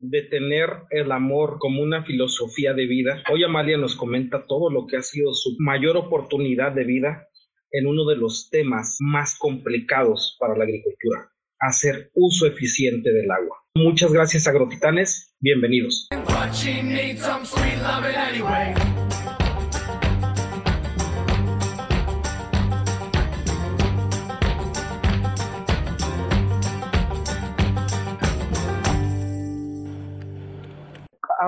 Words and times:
de 0.00 0.22
tener 0.22 0.70
el 0.90 1.12
amor 1.12 1.58
como 1.58 1.82
una 1.82 2.04
filosofía 2.04 2.72
de 2.72 2.86
vida. 2.86 3.22
Hoy 3.30 3.44
Amalia 3.44 3.76
nos 3.76 3.94
comenta 3.94 4.46
todo 4.46 4.70
lo 4.70 4.86
que 4.86 4.96
ha 4.96 5.02
sido 5.02 5.34
su 5.34 5.56
mayor 5.58 5.96
oportunidad 5.98 6.72
de 6.72 6.84
vida 6.84 7.28
en 7.70 7.86
uno 7.86 8.06
de 8.06 8.16
los 8.16 8.48
temas 8.50 8.96
más 8.98 9.38
complicados 9.38 10.36
para 10.40 10.56
la 10.56 10.64
agricultura, 10.64 11.30
hacer 11.60 12.10
uso 12.14 12.46
eficiente 12.46 13.12
del 13.12 13.30
agua. 13.30 13.58
Muchas 13.74 14.12
gracias 14.12 14.48
agrotitanes, 14.48 15.36
bienvenidos. 15.38 16.08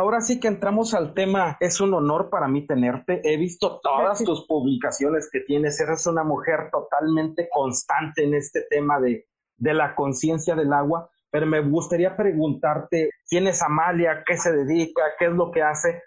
Ahora 0.03 0.21
sí 0.21 0.40
que 0.40 0.49
entramos 0.49 0.95
al 0.95 1.14
tema. 1.14 1.57
Es 1.61 1.81
un 1.81 1.95
honor 1.95 2.29
para 2.29 2.49
mí 2.49 2.67
tenerte. 2.67 3.21
He 3.25 3.36
visto 3.36 3.81
todas 3.81 4.22
tus 4.25 4.46
publicaciones 4.46 5.31
que 5.31 5.40
tienes. 5.40 5.81
Eres 5.81 6.07
una 6.07 6.25
mujer 6.25 6.71
totalmente 6.72 7.49
constante 7.53 8.25
en 8.25 8.35
este 8.35 8.63
tema 8.68 9.00
de, 9.00 9.27
de 9.57 9.75
la 9.75 9.94
conciencia 9.94 10.57
del 10.57 10.72
agua. 10.72 11.08
Pero 11.30 11.46
me 11.46 11.61
gustaría 11.61 12.17
preguntarte, 12.17 13.11
¿quién 13.29 13.46
es 13.46 13.63
Amalia? 13.63 14.25
¿Qué 14.27 14.36
se 14.36 14.53
dedica? 14.53 15.03
¿Qué 15.18 15.27
es 15.27 15.32
lo 15.32 15.50
que 15.53 15.63
hace? 15.63 16.03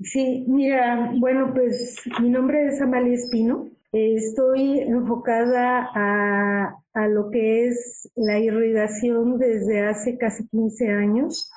Sí, 0.00 0.44
mira, 0.48 1.12
bueno, 1.20 1.52
pues 1.54 2.02
mi 2.20 2.28
nombre 2.28 2.66
es 2.66 2.82
Amalia 2.82 3.14
Espino. 3.14 3.70
Estoy 3.92 4.80
enfocada 4.80 5.88
a, 5.94 6.74
a, 6.92 7.08
lo 7.08 7.30
que 7.30 7.68
es 7.68 8.10
la 8.16 8.38
irrigación 8.38 9.38
desde 9.38 9.86
hace 9.86 10.18
casi 10.18 10.48
15 10.48 10.90
años. 10.90 11.50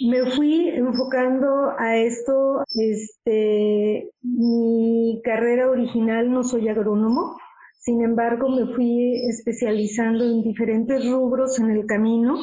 Me 0.00 0.30
fui 0.32 0.68
enfocando 0.68 1.70
a 1.78 1.96
esto, 1.96 2.64
este, 2.74 4.10
mi 4.22 5.20
carrera 5.24 5.70
original 5.70 6.30
no 6.30 6.42
soy 6.42 6.68
agrónomo, 6.68 7.36
sin 7.78 8.02
embargo 8.02 8.48
me 8.50 8.74
fui 8.74 9.26
especializando 9.26 10.24
en 10.24 10.42
diferentes 10.42 11.10
rubros 11.10 11.58
en 11.60 11.70
el 11.70 11.86
camino. 11.86 12.40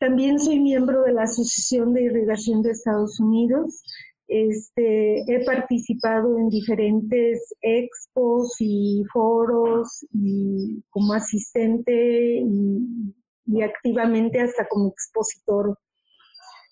También 0.00 0.40
soy 0.40 0.58
miembro 0.58 1.02
de 1.02 1.12
la 1.12 1.22
Asociación 1.22 1.92
de 1.92 2.02
Irrigación 2.02 2.60
de 2.62 2.72
Estados 2.72 3.20
Unidos. 3.20 3.82
Este, 4.26 5.20
he 5.32 5.44
participado 5.44 6.38
en 6.38 6.48
diferentes 6.48 7.54
expos 7.62 8.56
y 8.58 9.04
foros 9.12 10.04
y 10.12 10.82
como 10.90 11.12
asistente 11.12 12.40
y, 12.42 13.14
y 13.46 13.62
activamente 13.62 14.40
hasta 14.40 14.66
como 14.66 14.88
expositor 14.88 15.78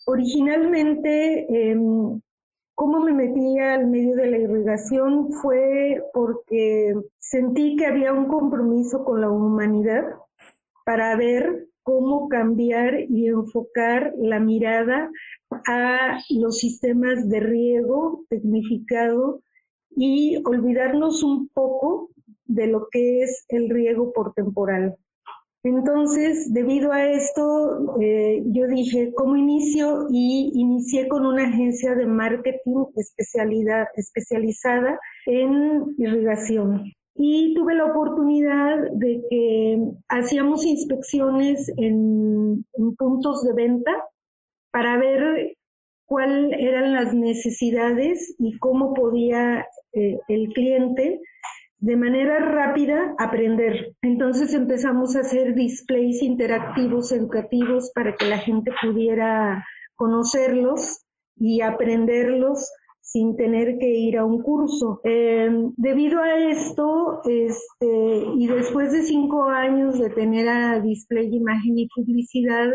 Originalmente, 0.07 1.47
em, 1.49 2.21
cómo 2.75 3.01
me 3.01 3.13
metí 3.13 3.59
al 3.59 3.87
medio 3.87 4.17
de 4.17 4.31
la 4.31 4.39
irrigación 4.39 5.33
fue 5.33 6.03
porque 6.13 6.95
sentí 7.19 7.77
que 7.77 7.87
había 7.87 8.13
un 8.13 8.27
compromiso 8.27 9.05
con 9.05 9.21
la 9.21 9.31
humanidad 9.31 10.05
para 10.85 11.17
ver 11.17 11.69
cómo 11.83 12.29
cambiar 12.29 13.01
y 13.09 13.29
enfocar 13.29 14.13
la 14.19 14.41
mirada 14.41 15.11
a 15.69 16.19
los 16.31 16.59
sistemas 16.59 17.29
de 17.29 17.41
riego 17.41 18.25
tecnificado 18.29 19.41
y 19.97 20.43
olvidarnos 20.45 21.23
un 21.23 21.49
poco 21.49 22.11
de 22.47 22.67
lo 22.67 22.89
que 22.91 23.23
es 23.23 23.45
el 23.49 23.71
riego 23.71 24.13
por 24.13 24.33
temporal. 24.35 24.97
Entonces, 25.65 26.53
debido 26.53 26.93
a 26.93 27.07
esto, 27.07 27.97
eh, 27.99 28.43
yo 28.49 28.67
dije, 28.67 29.15
¿cómo 29.15 29.35
inicio? 29.35 30.07
Y 30.11 30.53
inicié 30.55 31.09
con 31.09 31.25
una 31.25 31.49
agencia 31.49 31.95
de 31.95 32.05
marketing 32.05 32.85
especialidad, 32.97 33.87
especializada 33.97 35.01
en 35.25 35.95
irrigación. 35.97 36.93
Y 37.15 37.55
tuve 37.55 37.77
la 37.77 37.87
oportunidad 37.87 38.77
de 38.93 39.23
que 39.31 39.79
hacíamos 40.11 40.67
inspecciones 40.67 41.73
en, 41.79 42.67
puntos 42.99 43.43
de 43.45 43.55
venta 43.55 43.93
para 44.71 44.99
ver 44.99 45.57
cuáles 46.05 46.61
eran 46.61 46.93
las 46.93 47.15
necesidades 47.15 48.35
y 48.39 48.59
cómo 48.59 48.93
podía 48.93 49.67
eh, 49.95 50.19
el 50.29 50.49
cliente 50.49 51.21
de 51.79 51.97
manera 51.97 52.39
rápida 52.39 53.15
aprender. 53.19 53.95
Entonces 54.03 54.55
empezamos 54.55 55.17
a 55.17 55.21
hacer 55.21 55.55
displays 55.55 56.23
interactivos 56.23 57.13
educativos 57.13 57.91
para 57.95 58.15
que 58.15 58.27
la 58.27 58.39
gente 58.39 58.73
pudiera 58.83 59.65
conocerlos 59.97 61.05
y 61.37 61.61
aprenderlos 61.61 62.71
sin 63.01 63.37
tener 63.37 63.79
que 63.79 63.89
ir 63.89 64.17
a 64.17 64.25
un 64.25 64.43
curso. 64.43 65.01
Em, 65.05 65.73
debido 65.77 66.21
a 66.21 66.37
esto, 66.39 67.21
este, 67.25 68.25
y 68.37 68.47
después 68.47 68.93
de 68.93 69.03
cinco 69.03 69.45
años 69.45 69.99
de 69.99 70.11
tener 70.11 70.49
a 70.49 70.81
display, 70.81 71.29
imagen 71.33 71.79
y 71.79 71.89
publicidad, 71.95 72.71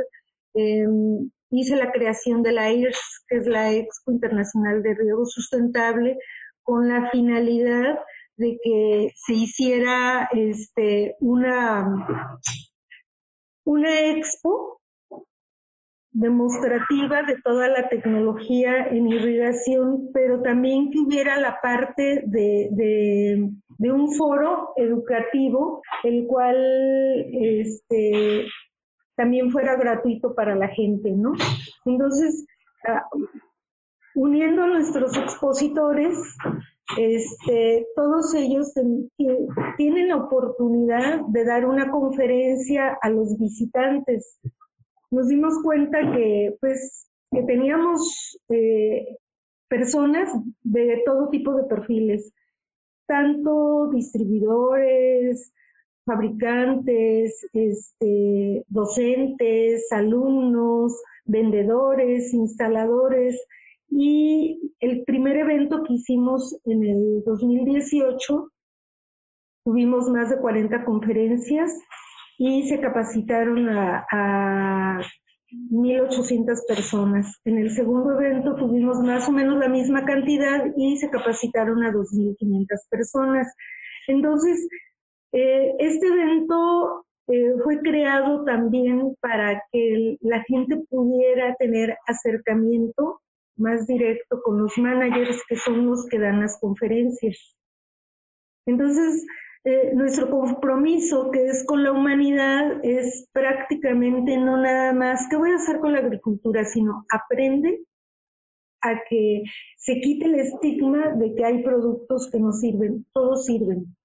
em, 0.54 1.30
hice 1.52 1.76
la 1.76 1.92
creación 1.92 2.44
de 2.44 2.52
la 2.52 2.72
IRS, 2.72 3.24
que 3.28 3.38
es 3.38 3.48
la 3.48 3.74
Expo 3.74 4.12
Internacional 4.12 4.84
de 4.84 4.94
Riego 4.94 5.26
Sustentable, 5.26 6.18
con 6.64 6.88
la 6.88 7.09
finalidad 7.09 7.98
de 8.40 8.58
que 8.64 9.14
se 9.16 9.34
hiciera 9.34 10.30
este, 10.32 11.16
una, 11.20 12.08
una 13.66 14.00
expo 14.12 14.80
demostrativa 16.12 17.24
de 17.24 17.38
toda 17.44 17.68
la 17.68 17.90
tecnología 17.90 18.88
en 18.88 19.08
irrigación, 19.08 20.10
pero 20.14 20.42
también 20.42 20.90
que 20.90 21.00
hubiera 21.00 21.40
la 21.40 21.60
parte 21.62 22.24
de, 22.26 22.70
de, 22.72 23.92
un 23.92 24.14
foro 24.14 24.74
educativo, 24.78 25.82
el 26.04 26.26
cual 26.26 26.58
este, 27.32 28.48
también 29.16 29.52
fuera 29.52 29.76
gratuito 29.76 30.34
para 30.34 30.56
la 30.56 30.70
gente, 30.70 31.12
¿no? 31.12 31.34
Entonces, 31.86 32.46
ah, 32.88 33.06
uniendo 34.16 34.64
a 34.64 34.68
nuestros 34.68 35.16
expositores, 35.18 36.18
este, 36.98 37.88
todos 37.96 38.34
ellos 38.34 38.74
tienen 39.78 40.08
la 40.08 40.18
oportunidad 40.18 41.22
de 41.28 41.46
dar 41.46 41.66
una 41.66 41.92
conferencia 41.92 42.98
a 43.02 43.10
los 43.10 43.38
visitantes. 43.38 44.40
Nos 45.12 45.28
dimos 45.28 45.62
cuenta 45.64 46.00
que, 46.12 46.56
pues, 46.60 47.08
que 47.32 47.44
teníamos 47.44 48.40
eh, 48.50 49.18
personas 49.68 50.32
de 50.64 51.04
todo 51.06 51.30
tipo 51.30 51.54
de 51.54 51.64
perfiles, 51.64 52.34
tanto 53.08 53.90
distribuidores, 53.92 55.54
fabricantes, 56.06 57.46
este, 57.54 58.66
docentes, 58.68 59.92
alumnos, 59.92 61.00
vendedores, 61.26 62.34
instaladores, 62.34 63.40
y 63.92 64.74
el 64.80 65.04
primer 65.04 65.38
evento 65.38 65.84
que 65.84 65.94
hicimos 65.94 66.58
en 66.66 66.84
el 66.84 67.24
2018, 67.26 68.52
tuvimos 69.66 70.10
más 70.10 70.30
de 70.30 70.40
40 70.40 70.86
conferencias 70.86 71.78
y 72.38 72.68
se 72.68 72.80
capacitaron 72.80 73.70
a, 73.70 74.06
a 74.12 75.02
1.800 75.72 76.66
personas. 76.68 77.40
En 77.46 77.58
el 77.58 77.72
segundo 77.72 78.20
evento 78.20 78.56
tuvimos 78.56 79.00
más 79.00 79.28
o 79.28 79.32
menos 79.32 79.58
la 79.58 79.68
misma 79.68 80.06
cantidad 80.06 80.66
y 80.78 80.98
se 80.98 81.10
capacitaron 81.10 81.84
a 81.84 81.92
2.500 81.92 82.66
personas. 82.90 83.54
Entonces, 84.08 84.68
eh, 85.32 85.76
este 85.80 86.08
evento 86.08 87.06
eh, 87.28 87.54
fue 87.64 87.80
creado 87.80 88.44
también 88.44 89.16
para 89.22 89.62
que 89.72 90.18
la 90.22 90.44
gente 90.44 90.78
pudiera 90.90 91.56
tener 91.56 91.98
acercamiento 92.08 93.22
más 93.59 93.88
directo 93.88 94.41
con 94.44 94.61
los 94.61 94.78
managers 94.78 95.44
que 95.47 95.56
son 95.56 95.85
los 95.85 96.08
que 96.08 96.20
dan 96.20 96.40
las 96.41 96.59
conferencias. 96.59 97.56
Entonces, 98.66 99.26
eh, 99.66 99.91
nuestro 99.94 100.29
compromiso 100.29 101.32
que 101.32 101.47
es 101.47 101.66
con 101.66 101.84
la 101.84 101.91
humanidad 101.91 102.79
es 102.84 103.28
prácticamente 103.34 104.38
no 104.38 104.58
nada 104.58 104.94
más, 104.94 105.28
¿qué 105.29 105.35
voy 105.35 105.52
a 105.52 105.56
hacer 105.56 105.79
con 105.79 105.94
la 105.94 106.00
agricultura? 106.00 106.64
Sino 106.64 107.06
aprende 107.11 107.84
a 108.82 109.02
que 109.09 109.44
se 109.78 110.00
quite 110.00 110.26
el 110.26 110.35
estigma 110.35 111.09
de 111.16 111.35
que 111.35 111.44
hay 111.44 111.61
productos 111.61 112.29
que 112.32 112.40
no 112.40 112.53
sirven, 112.53 113.06
todos 113.14 113.46
sirven. 113.46 113.96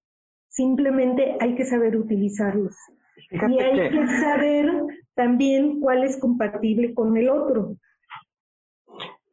Simplemente 0.48 1.36
hay 1.40 1.54
que 1.54 1.64
saber 1.64 1.96
utilizarlos. 1.96 2.74
y 3.30 3.60
hay 3.60 3.90
que 3.90 4.06
saber 4.20 4.72
también 5.14 5.80
cuál 5.80 6.02
es 6.02 6.18
compatible 6.18 6.94
con 6.94 7.16
el 7.16 7.28
otro. 7.28 7.76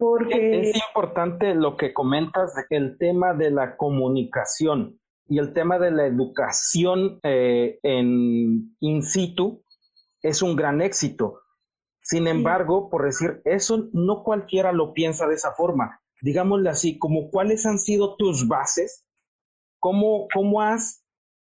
Es 0.02 0.76
importante 0.76 1.54
lo 1.54 1.78
que 1.78 1.94
comentas 1.94 2.54
el 2.72 2.98
tema 2.98 3.36
de 3.36 3.52
la 3.52 3.78
comunicación 3.78 5.00
y 5.28 5.38
el 5.38 5.54
tema 5.54 5.78
de 5.78 5.92
la 5.92 6.08
educación 6.08 7.20
eh, 7.24 7.80
en 7.84 8.76
in 8.80 9.04
situ 9.04 9.64
es 10.24 10.42
un 10.42 10.56
gran 10.56 10.82
éxito. 10.82 11.42
Sin 12.00 12.28
embargo, 12.28 12.90
por 12.90 13.06
decir, 13.06 13.42
eso 13.46 13.90
no 13.94 14.24
cualquiera 14.24 14.72
lo 14.72 14.94
piensa 14.94 15.28
de 15.28 15.36
esa 15.36 15.52
forma. 15.54 16.02
Digámosle 16.22 16.70
así, 16.70 16.98
como 16.98 17.30
cuáles 17.30 17.66
han 17.68 17.78
sido 17.78 18.16
tus 18.16 18.48
bases, 18.48 19.06
cómo, 19.80 20.28
cómo 20.34 20.62
has 20.62 21.06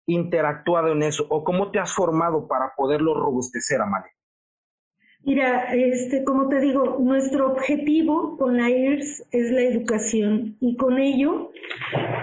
interactuado 0.05 0.89
en 0.89 1.03
eso 1.03 1.25
o 1.29 1.45
cómo 1.45 1.71
te 1.71 1.79
has 1.79 1.93
formado 1.93 2.47
para 2.47 2.73
poderlo 2.75 3.13
robustecer, 3.13 3.81
Amalia. 3.81 4.11
Mira, 5.23 5.71
este, 5.75 6.23
como 6.23 6.49
te 6.49 6.59
digo, 6.59 6.97
nuestro 6.99 7.51
objetivo 7.51 8.37
con 8.37 8.57
la 8.57 8.71
IRS 8.71 9.27
es 9.31 9.51
la 9.51 9.61
educación 9.61 10.57
y 10.59 10.75
con 10.77 10.97
ello 10.97 11.51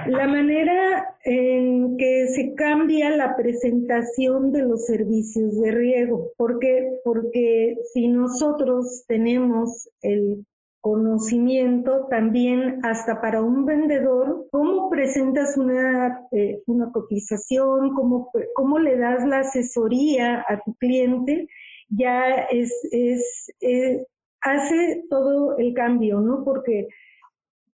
la 0.08 0.26
manera 0.26 1.16
en 1.22 1.96
que 1.96 2.26
se 2.26 2.54
cambia 2.54 3.10
la 3.10 3.36
presentación 3.36 4.50
de 4.50 4.62
los 4.62 4.86
servicios 4.86 5.60
de 5.60 5.70
riego. 5.70 6.32
¿Por 6.36 6.58
qué? 6.58 6.98
Porque 7.04 7.76
si 7.92 8.08
nosotros 8.08 9.04
tenemos 9.06 9.88
el 10.02 10.44
conocimiento 10.80 12.06
también 12.10 12.80
hasta 12.84 13.20
para 13.20 13.42
un 13.42 13.64
vendedor, 13.64 14.48
cómo 14.50 14.90
presentas 14.90 15.56
una, 15.56 16.26
eh, 16.32 16.62
una 16.66 16.90
cotización, 16.90 17.94
cómo, 17.94 18.32
cómo 18.54 18.80
le 18.80 18.96
das 18.96 19.24
la 19.24 19.40
asesoría 19.40 20.44
a 20.48 20.60
tu 20.64 20.74
cliente 20.74 21.46
ya 21.88 22.46
es, 22.50 22.72
es, 22.92 23.52
eh, 23.60 24.04
hace 24.40 25.04
todo 25.08 25.56
el 25.58 25.74
cambio, 25.74 26.20
¿no? 26.20 26.44
Porque 26.44 26.88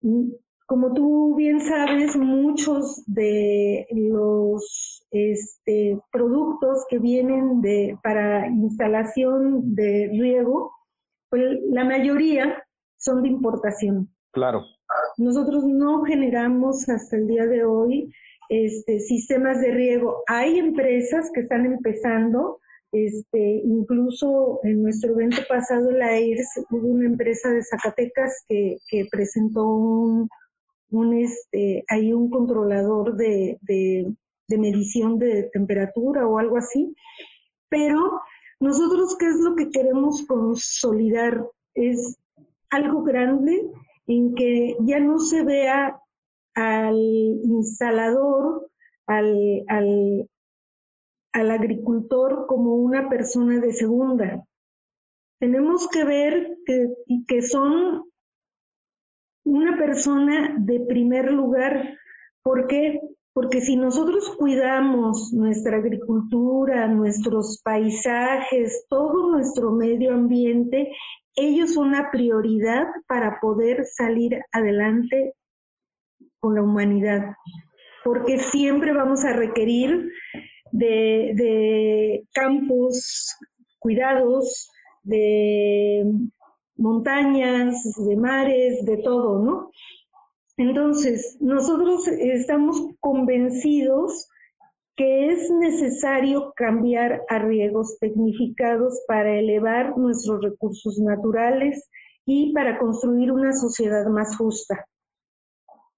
mm, 0.03 0.31
como 0.71 0.93
tú 0.95 1.35
bien 1.35 1.61
sabes, 1.61 2.17
muchos 2.17 3.03
de 3.07 3.89
los 3.91 5.05
este, 5.11 5.99
productos 6.13 6.87
que 6.89 7.01
vienen 7.01 7.61
de, 7.61 7.99
para 8.05 8.47
instalación 8.47 9.75
de 9.75 10.11
riego, 10.13 10.73
pues 11.29 11.43
la 11.71 11.85
mayoría 11.85 12.63
son 12.97 13.23
de 13.23 13.31
importación. 13.31 14.11
Claro. 14.31 14.65
Nosotros 15.19 15.65
no 15.65 16.05
generamos 16.05 16.89
hasta 16.89 17.17
el 17.17 17.27
día 17.27 17.47
de 17.47 17.65
hoy 17.65 18.13
este, 18.49 19.01
sistemas 19.01 19.61
de 19.61 19.73
riego. 19.73 20.23
Hay 20.29 20.59
empresas 20.59 21.33
que 21.35 21.41
están 21.41 21.67
empezando, 21.67 22.61
este, 22.93 23.63
incluso 23.65 24.61
en 24.65 24.83
nuestro 24.83 25.13
evento 25.13 25.43
pasado, 25.49 25.91
la 25.93 26.17
EIRS, 26.17 26.65
hubo 26.71 26.89
una 26.89 27.07
empresa 27.07 27.51
de 27.51 27.63
Zacatecas 27.63 28.45
que, 28.49 28.79
presentó 29.11 29.65
un, 29.65 30.29
este, 31.15 31.85
hay 31.89 32.13
un 32.13 32.31
controlador 32.31 33.17
de, 33.17 33.59
medición 34.49 35.19
de 35.19 35.45
temperatura 35.53 36.27
o 36.27 36.39
algo 36.39 36.57
así. 36.57 36.95
Pero 37.69 38.21
nosotros, 38.59 39.17
¿qué 39.19 39.27
es 39.27 39.37
lo 39.37 39.55
que 39.55 39.71
queremos 39.71 40.27
consolidar? 40.27 41.47
Es 41.75 42.19
algo 42.71 43.05
grande 43.05 43.71
en 44.09 44.35
que 44.35 44.77
ya 44.81 44.99
no 44.99 45.19
se 45.21 45.45
vea 45.45 46.01
al 46.55 46.97
instalador, 47.45 48.69
al, 49.07 49.65
al, 49.69 50.30
al 51.33 51.51
agricultor 51.51 52.47
como 52.47 52.75
una 52.75 53.09
persona 53.09 53.61
de 53.61 53.73
segunda. 53.73 54.45
Tenemos 55.39 55.89
que 55.89 56.05
ver 56.05 56.59
que, 56.67 56.89
que 57.27 57.43
son 57.43 58.05
una 59.45 59.77
persona 59.77 60.55
de 60.59 60.81
primer 60.81 61.33
lugar. 61.33 61.99
¿Por 62.43 62.67
qué? 62.67 63.01
Porque 63.33 63.61
si 63.61 63.77
nosotros 63.77 64.35
cuidamos 64.37 65.33
nuestra 65.33 65.79
agricultura, 65.79 66.89
nuestros 66.89 67.61
paisajes, 67.63 68.87
todo 68.89 69.31
nuestro 69.31 69.71
medio 69.71 70.13
ambiente, 70.13 70.93
ellos 71.37 71.75
son 71.75 71.89
una 71.89 72.11
prioridad 72.11 72.87
para 73.07 73.39
poder 73.41 73.85
salir 73.85 74.41
adelante 74.53 75.35
con 76.41 76.55
la 76.55 76.63
humanidad. 76.63 77.35
Porque 78.05 78.39
siempre 78.39 78.93
vamos 78.93 79.25
a 79.25 79.33
requerir 79.33 80.11
de, 80.73 82.25
campos 82.33 83.37
cuidados, 83.79 84.71
de 85.03 86.05
montañas, 86.77 87.83
de 88.07 88.17
mares, 88.17 88.85
de 88.85 88.99
todo, 88.99 89.43
¿no? 89.43 89.71
Entonces, 90.57 91.39
nosotros 91.41 92.07
estamos 92.09 92.77
convencidos 93.01 94.29
que 94.97 95.29
es 95.33 95.51
necesario 95.51 96.53
cambiar 96.55 97.23
a 97.29 97.39
riegos 97.39 97.99
tecnificados 98.01 99.01
para 99.09 99.39
elevar 99.39 99.97
nuestros 99.97 100.43
recursos 100.43 100.99
naturales 100.99 101.89
y 102.27 102.53
para 102.53 102.79
construir 102.79 103.33
una 103.33 103.55
sociedad 103.55 104.07
más 104.09 104.37
justa. 104.37 104.87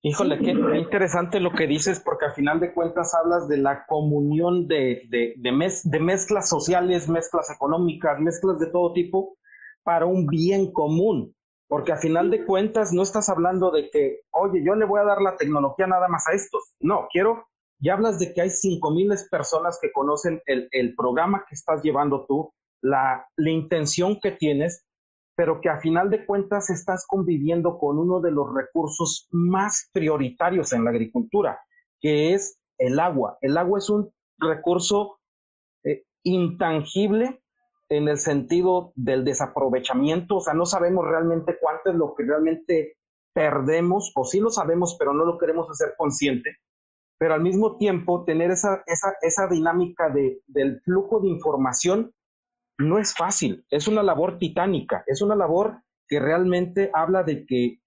Híjole, 0.04 0.38
qué, 0.40 0.50
interesante 0.50 1.38
lo 1.38 1.52
que 1.52 1.68
dices, 1.68 2.00
porque 2.00 2.24
al 2.24 2.34
final 2.34 2.58
de 2.58 2.74
cuentas 2.74 3.14
hablas 3.14 3.46
de 3.46 3.58
la 3.58 3.86
comunión 3.86 4.66
de, 4.66 5.02
de, 5.08 5.34
de, 5.36 6.00
mezclas 6.00 6.48
sociales, 6.48 7.08
mezclas 7.08 7.48
económicas, 7.50 8.18
mezclas 8.18 8.58
de 8.58 8.66
todo 8.66 8.92
tipo 8.94 9.36
para 9.84 10.06
un 10.06 10.26
bien 10.26 10.72
común. 10.72 11.36
Porque 11.68 11.92
al 11.92 11.98
final 11.98 12.32
de 12.32 12.44
cuentas 12.44 12.92
no 12.92 13.02
estás 13.02 13.28
hablando 13.28 13.70
de 13.70 13.90
que, 13.90 14.22
oye, 14.32 14.64
yo 14.66 14.74
le 14.74 14.86
voy 14.86 15.00
a 15.00 15.04
dar 15.04 15.22
la 15.22 15.36
tecnología 15.36 15.86
nada 15.86 16.08
más 16.08 16.26
a 16.26 16.32
estos. 16.32 16.74
No, 16.80 17.06
quiero, 17.12 17.46
ya 17.78 17.94
hablas 17.94 18.18
de 18.18 18.34
que 18.34 18.42
hay 18.42 18.50
cinco 18.50 18.90
miles 18.90 19.28
personas 19.30 19.78
que 19.80 19.92
conocen 19.92 20.42
el, 20.46 20.68
el 20.72 20.96
programa 20.96 21.44
que 21.48 21.54
estás 21.54 21.80
llevando 21.80 22.26
tú, 22.26 22.52
la, 22.82 23.24
la 23.36 23.50
intención 23.50 24.18
que 24.20 24.32
tienes 24.32 24.84
pero 25.34 25.60
que 25.60 25.68
a 25.68 25.80
final 25.80 26.10
de 26.10 26.26
cuentas 26.26 26.70
estás 26.70 27.06
conviviendo 27.06 27.78
con 27.78 27.98
uno 27.98 28.20
de 28.20 28.30
los 28.30 28.52
recursos 28.54 29.28
más 29.30 29.88
prioritarios 29.92 30.72
en 30.72 30.84
la 30.84 30.90
agricultura, 30.90 31.60
que 32.00 32.34
es 32.34 32.58
el 32.78 33.00
agua. 33.00 33.38
El 33.40 33.56
agua 33.56 33.78
es 33.78 33.88
un 33.88 34.12
recurso 34.38 35.20
eh, 35.84 36.04
intangible 36.24 37.42
en 37.88 38.08
el 38.08 38.18
sentido 38.18 38.92
del 38.94 39.24
desaprovechamiento, 39.24 40.36
o 40.36 40.40
sea, 40.40 40.54
no 40.54 40.64
sabemos 40.64 41.06
realmente 41.06 41.58
cuánto 41.60 41.90
es 41.90 41.96
lo 41.96 42.14
que 42.14 42.24
realmente 42.24 42.96
perdemos, 43.34 44.12
o 44.14 44.24
sí 44.24 44.40
lo 44.40 44.50
sabemos, 44.50 44.96
pero 44.98 45.12
no 45.12 45.24
lo 45.24 45.38
queremos 45.38 45.68
hacer 45.70 45.94
consciente, 45.96 46.56
pero 47.18 47.34
al 47.34 47.42
mismo 47.42 47.76
tiempo 47.76 48.24
tener 48.24 48.50
esa, 48.50 48.82
esa, 48.86 49.14
esa 49.20 49.46
dinámica 49.46 50.08
de, 50.10 50.40
del 50.46 50.80
flujo 50.82 51.20
de 51.20 51.28
información 51.28 52.12
no 52.82 52.98
es 52.98 53.14
fácil, 53.14 53.64
es 53.70 53.88
una 53.88 54.02
labor 54.02 54.38
titánica, 54.38 55.04
es 55.06 55.22
una 55.22 55.34
labor 55.34 55.82
que 56.08 56.20
realmente 56.20 56.90
habla 56.92 57.22
de 57.22 57.46
que 57.46 57.80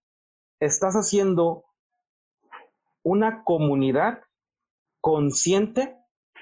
estás 0.59 0.95
haciendo 0.95 1.65
una 3.03 3.43
comunidad 3.43 4.21
consciente 4.99 5.95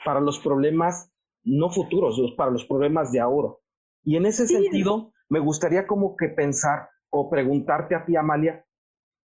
para 0.05 0.22
los 0.22 0.39
problemas 0.39 1.12
no 1.43 1.69
futuros, 1.69 2.17
para 2.38 2.51
los 2.51 2.65
problemas 2.65 3.12
de 3.12 3.19
ahora. 3.19 3.50
Y 4.03 4.15
en 4.15 4.25
ese 4.25 4.48
sentido, 4.48 5.12
me 5.27 5.39
gustaría 5.39 5.86
como 5.86 6.15
que 6.15 6.29
pensar 6.29 6.89
o 7.10 7.29
preguntarte 7.29 7.95
a 7.95 8.05
ti, 8.05 8.15
Amalia, 8.15 8.65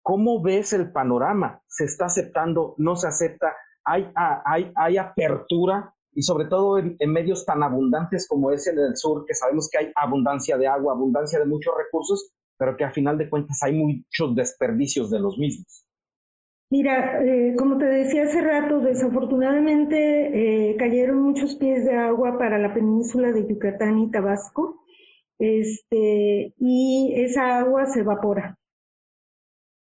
¿cómo 0.02 0.40
ves 0.40 0.72
el 0.72 0.92
panorama? 0.92 1.62
¿Se 1.66 1.84
está 1.84 2.06
aceptando? 2.06 2.74
¿No 2.78 2.94
se 2.94 3.08
acepta? 3.08 3.56
¿Hay, 3.84 4.12
hay, 4.14 4.72
hay 4.76 4.96
apertura 4.96 5.95
y 6.16 6.22
sobre 6.22 6.46
todo 6.46 6.78
en, 6.78 6.96
medios 7.12 7.44
tan 7.44 7.62
abundantes 7.62 8.26
como 8.26 8.50
es 8.50 8.66
en 8.66 8.78
el 8.78 8.96
sur, 8.96 9.26
que 9.26 9.34
sabemos 9.34 9.68
que 9.70 9.78
hay 9.78 9.92
abundancia 9.94 10.56
de 10.56 10.66
agua, 10.66 10.94
abundancia 10.94 11.38
de 11.38 11.44
muchos 11.44 11.74
recursos, 11.76 12.32
pero 12.58 12.74
que 12.74 12.84
a 12.84 12.90
final 12.90 13.18
de 13.18 13.28
cuentas 13.28 13.62
hay 13.62 13.74
muchos 13.74 14.34
desperdicios 14.34 15.10
de 15.10 15.20
los 15.20 15.36
mismos. 15.36 15.84
Mira, 16.70 17.22
eh, 17.22 17.54
como 17.56 17.76
te 17.76 17.84
decía 17.84 18.24
hace 18.24 18.40
rato, 18.40 18.80
desafortunadamente 18.80 20.70
eh, 20.70 20.76
cayeron 20.76 21.20
muchos 21.20 21.54
pies 21.56 21.84
de 21.84 21.94
agua 21.94 22.38
para 22.38 22.58
la 22.58 22.72
península 22.72 23.30
de 23.32 23.46
Yucatán 23.46 23.98
y 23.98 24.10
Tabasco, 24.10 24.82
este, 25.38 26.54
y 26.56 27.12
esa 27.14 27.58
agua 27.58 27.84
se 27.84 28.00
evapora 28.00 28.58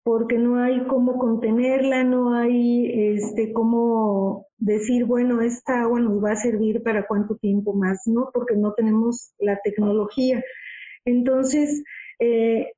porque 0.04 0.36
no 0.36 0.62
hay 0.62 0.86
cómo 0.86 1.18
contenerla, 1.18 2.04
no 2.04 2.34
hay 2.34 3.14
este, 3.14 3.52
cómo 3.54 4.46
decir, 4.64 5.04
bueno, 5.04 5.42
esta 5.42 5.82
agua 5.82 6.00
nos 6.00 6.24
va 6.24 6.32
a 6.32 6.36
servir 6.36 6.82
para 6.82 7.06
cuánto 7.06 7.36
tiempo 7.36 7.74
más, 7.74 8.06
¿no? 8.06 8.30
Porque 8.32 8.56
no 8.56 8.72
tenemos 8.72 9.34
la 9.38 9.60
tecnología. 9.62 10.42
Entonces, 11.04 11.84
eh, 12.18 12.72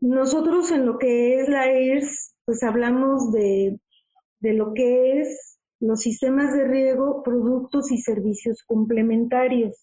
nosotros 0.00 0.70
en 0.70 0.86
lo 0.86 0.98
que 0.98 1.38
es 1.38 1.48
la 1.48 1.70
ERS, 1.70 2.34
pues 2.46 2.62
hablamos 2.62 3.32
de, 3.32 3.78
de 4.40 4.52
lo 4.54 4.72
que 4.72 5.20
es 5.20 5.58
los 5.78 6.00
sistemas 6.00 6.54
de 6.54 6.66
riego, 6.66 7.22
productos 7.22 7.92
y 7.92 7.98
servicios 7.98 8.62
complementarios. 8.66 9.76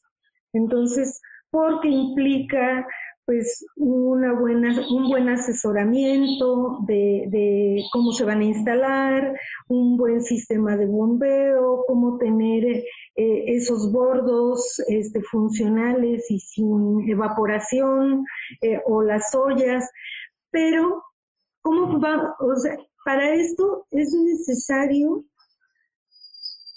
Entonces, 0.54 1.22
porque 1.52 1.88
implica 1.88 2.88
pues 3.26 3.66
una 3.78 4.34
buena, 4.34 4.86
un 4.90 5.08
buen 5.10 5.30
asesoramiento 5.30 6.80
de, 6.88 7.84
cómo 7.92 8.12
se 8.12 8.26
van 8.26 8.42
a 8.42 8.46
instalar, 8.46 9.40
un 9.70 9.98
buen 9.98 10.22
sistema 10.22 10.76
de 10.76 10.88
bombeo, 10.88 11.86
cómo 11.88 12.18
tener 12.18 12.66
eh, 12.66 12.86
esos 13.16 13.92
bordos 13.92 14.82
este, 14.88 15.22
funcionales 15.22 16.30
y 16.30 16.40
sin 16.40 17.10
evaporación 17.10 18.26
eh, 18.62 18.82
o 18.86 19.02
las 19.02 19.34
ollas, 19.34 19.90
pero 20.52 21.04
cómo 21.62 22.00
va, 22.00 22.36
o 22.40 22.56
sea, 22.58 22.78
para 23.06 23.34
esto 23.34 23.86
es 23.92 24.14
necesario 24.14 25.24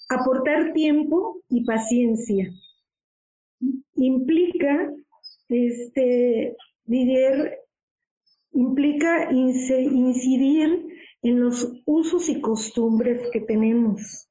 aportar 0.09 0.73
tiempo 0.73 1.41
y 1.49 1.65
paciencia. 1.65 2.49
Implica 3.95 4.93
este, 5.49 6.57
Didier 6.85 7.61
implica 8.53 9.31
incidir 9.33 10.87
en 11.23 11.41
los 11.41 11.83
usos 11.85 12.29
y 12.29 12.41
costumbres 12.41 13.29
que 13.33 13.41
tenemos. 13.41 14.29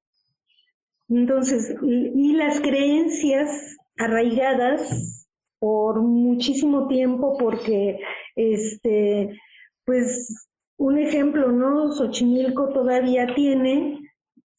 Entonces, 1.08 1.76
y 1.84 2.34
las 2.34 2.60
creencias 2.62 3.78
arraigadas 3.98 5.28
por 5.60 6.02
muchísimo 6.02 6.88
tiempo, 6.88 7.38
porque, 7.38 8.00
este, 8.36 9.30
pues, 9.86 10.48
un 10.78 10.98
ejemplo, 10.98 11.52
¿no? 11.52 11.92
Xochimilco 11.94 12.74
todavía 12.74 13.34
tiene 13.36 14.00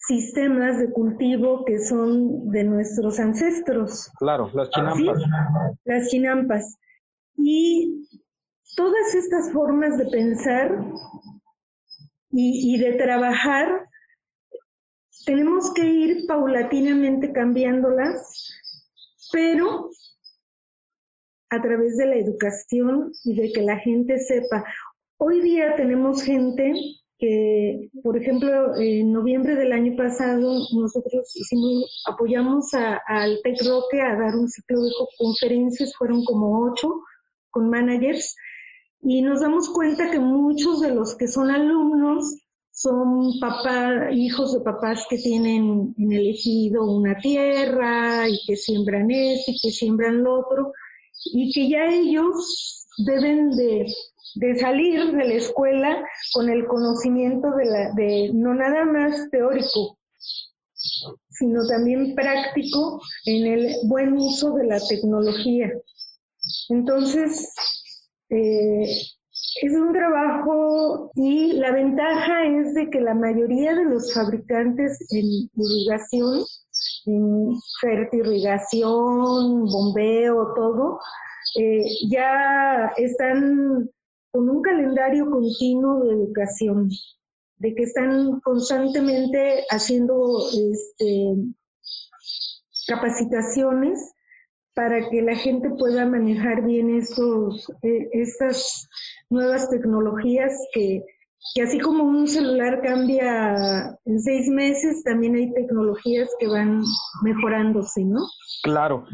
sistemas 0.06 0.78
de 0.78 0.90
cultivo 0.92 1.64
que 1.64 1.78
son 1.80 2.50
de 2.50 2.64
nuestros 2.64 3.18
ancestros. 3.18 4.10
Claro, 4.18 4.50
las 4.54 4.70
chinampas. 4.70 5.22
Las 5.84 6.08
chinampas. 6.08 6.78
Y 7.36 8.08
todas 8.76 9.14
estas 9.14 9.52
formas 9.52 9.98
de 9.98 10.06
pensar 10.06 10.70
y, 12.30 12.78
de 12.78 12.92
trabajar, 12.92 13.88
tenemos 15.24 15.72
que 15.74 15.86
ir 15.86 16.26
paulatinamente 16.28 17.32
cambiándolas, 17.32 18.52
pero 19.32 19.90
a 21.48 21.62
través 21.62 21.96
de 21.96 22.06
la 22.06 22.16
educación 22.16 23.12
y 23.24 23.34
de 23.34 23.52
que 23.52 23.62
la 23.62 23.78
gente 23.78 24.18
sepa. 24.18 24.64
Hoy 25.16 25.40
día 25.40 25.74
tenemos 25.76 26.22
gente 26.22 26.74
que, 27.18 27.88
por 28.02 28.16
ejemplo, 28.16 28.76
en 28.76 29.12
noviembre 29.12 29.56
del 29.56 29.72
año 29.72 29.96
pasado 29.96 30.58
nosotros 30.74 31.34
hicimos, 31.34 32.02
apoyamos 32.06 32.72
al 32.74 33.40
Tec 33.42 33.62
Roque 33.64 34.00
a 34.00 34.16
dar 34.16 34.36
un 34.36 34.48
ciclo 34.48 34.82
de 34.82 34.90
conferencias, 35.18 35.94
fueron 35.96 36.24
como 36.24 36.66
ocho 36.66 37.00
con 37.50 37.70
managers, 37.70 38.36
y 39.02 39.22
nos 39.22 39.40
damos 39.40 39.70
cuenta 39.70 40.10
que 40.10 40.18
muchos 40.18 40.80
de 40.80 40.94
los 40.94 41.16
que 41.16 41.28
son 41.28 41.50
alumnos 41.50 42.36
son 42.70 43.40
papá, 43.40 44.12
hijos 44.12 44.52
de 44.52 44.60
papás 44.60 45.06
que 45.08 45.16
tienen 45.16 45.94
en 45.96 46.78
una 46.78 47.16
tierra 47.16 48.28
y 48.28 48.38
que 48.46 48.56
siembran 48.56 49.10
esto 49.10 49.52
y 49.52 49.60
que 49.62 49.70
siembran 49.70 50.22
lo 50.22 50.40
otro, 50.40 50.72
y 51.32 51.50
que 51.52 51.70
ya 51.70 51.86
ellos 51.86 52.86
deben 52.98 53.50
de 53.56 53.86
de 54.36 54.58
salir 54.58 55.12
de 55.12 55.24
la 55.24 55.34
escuela 55.34 56.04
con 56.32 56.48
el 56.48 56.66
conocimiento 56.66 57.50
de, 57.56 57.64
la, 57.64 57.92
de 57.94 58.30
no 58.34 58.54
nada 58.54 58.84
más 58.84 59.28
teórico, 59.30 59.98
sino 61.30 61.66
también 61.66 62.14
práctico 62.14 63.00
en 63.24 63.46
el 63.46 63.74
buen 63.84 64.12
uso 64.12 64.54
de 64.54 64.66
la 64.66 64.78
tecnología. 64.88 65.72
Entonces, 66.68 67.52
eh, 68.30 68.82
es 69.62 69.72
un 69.72 69.92
trabajo 69.92 71.10
y 71.14 71.52
la 71.54 71.72
ventaja 71.72 72.46
es 72.46 72.74
de 72.74 72.90
que 72.90 73.00
la 73.00 73.14
mayoría 73.14 73.74
de 73.74 73.84
los 73.84 74.12
fabricantes 74.12 74.98
en 75.10 75.24
irrigación, 75.54 76.44
en 77.06 77.54
fertirrigación, 77.80 79.64
bombeo, 79.64 80.52
todo, 80.54 80.98
eh, 81.58 81.84
ya 82.10 82.92
están 82.96 83.88
con 84.36 84.50
un 84.50 84.60
calendario 84.60 85.30
continuo 85.30 86.04
de 86.04 86.12
educación, 86.12 86.90
de 87.56 87.74
que 87.74 87.84
están 87.84 88.38
constantemente 88.40 89.64
haciendo 89.70 90.42
este, 90.52 91.36
capacitaciones 92.86 94.12
para 94.74 95.08
que 95.08 95.22
la 95.22 95.36
gente 95.36 95.70
pueda 95.70 96.04
manejar 96.04 96.66
bien 96.66 96.94
estos, 96.98 97.66
eh, 97.82 98.10
estas 98.12 98.86
nuevas 99.30 99.70
tecnologías 99.70 100.52
que, 100.74 101.02
que 101.54 101.62
así 101.62 101.80
como 101.80 102.04
un 102.04 102.28
celular 102.28 102.82
cambia 102.82 103.98
en 104.04 104.20
seis 104.20 104.50
meses, 104.50 105.02
también 105.02 105.34
hay 105.34 105.50
tecnologías 105.54 106.28
que 106.38 106.46
van 106.46 106.82
mejorándose, 107.22 108.04
¿no? 108.04 108.20
Claro. 108.64 109.06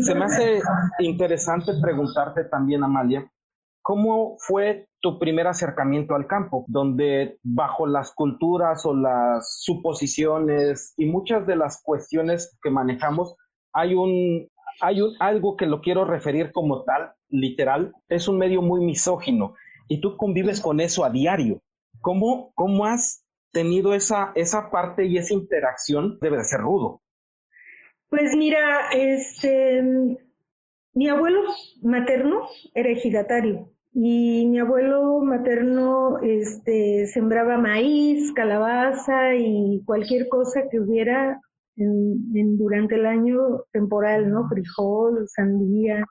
Se 0.00 0.14
me 0.14 0.26
hace 0.26 0.60
interesante 1.00 1.72
preguntarte 1.82 2.44
también, 2.44 2.84
Amalia, 2.84 3.28
¿Cómo 3.84 4.36
fue 4.38 4.88
tu 5.02 5.18
primer 5.18 5.46
acercamiento 5.46 6.14
al 6.14 6.26
campo, 6.26 6.64
donde 6.68 7.36
bajo 7.42 7.86
las 7.86 8.14
culturas 8.14 8.86
o 8.86 8.94
las 8.94 9.60
suposiciones 9.60 10.94
y 10.96 11.04
muchas 11.04 11.46
de 11.46 11.54
las 11.54 11.82
cuestiones 11.82 12.58
que 12.62 12.70
manejamos 12.70 13.36
hay 13.74 13.94
un 13.94 14.48
hay 14.80 15.02
un, 15.02 15.14
algo 15.20 15.58
que 15.58 15.66
lo 15.66 15.82
quiero 15.82 16.06
referir 16.06 16.50
como 16.50 16.82
tal, 16.84 17.12
literal, 17.28 17.92
es 18.08 18.26
un 18.26 18.38
medio 18.38 18.62
muy 18.62 18.82
misógino 18.82 19.54
y 19.86 20.00
tú 20.00 20.16
convives 20.16 20.62
con 20.62 20.80
eso 20.80 21.04
a 21.04 21.10
diario. 21.10 21.60
¿Cómo, 22.00 22.52
cómo 22.54 22.86
has 22.86 23.22
tenido 23.52 23.92
esa, 23.92 24.32
esa 24.34 24.70
parte 24.70 25.04
y 25.04 25.18
esa 25.18 25.34
interacción? 25.34 26.18
Debe 26.22 26.38
de 26.38 26.44
ser 26.44 26.60
rudo. 26.60 27.02
Pues 28.08 28.34
mira, 28.34 28.88
este, 28.94 29.82
mi 30.94 31.08
abuelo 31.08 31.42
materno 31.82 32.48
era 32.72 32.88
ejidatario 32.88 33.73
y 33.94 34.46
mi 34.46 34.58
abuelo 34.58 35.20
materno 35.20 36.18
este, 36.18 37.06
sembraba 37.06 37.58
maíz, 37.58 38.32
calabaza 38.32 39.36
y 39.36 39.82
cualquier 39.86 40.28
cosa 40.28 40.62
que 40.68 40.80
hubiera 40.80 41.40
en, 41.76 42.58
durante 42.58 42.96
el 42.96 43.06
año 43.06 43.62
temporal, 43.72 44.30
¿no? 44.30 44.48
Frijol, 44.48 45.28
sandía, 45.28 46.04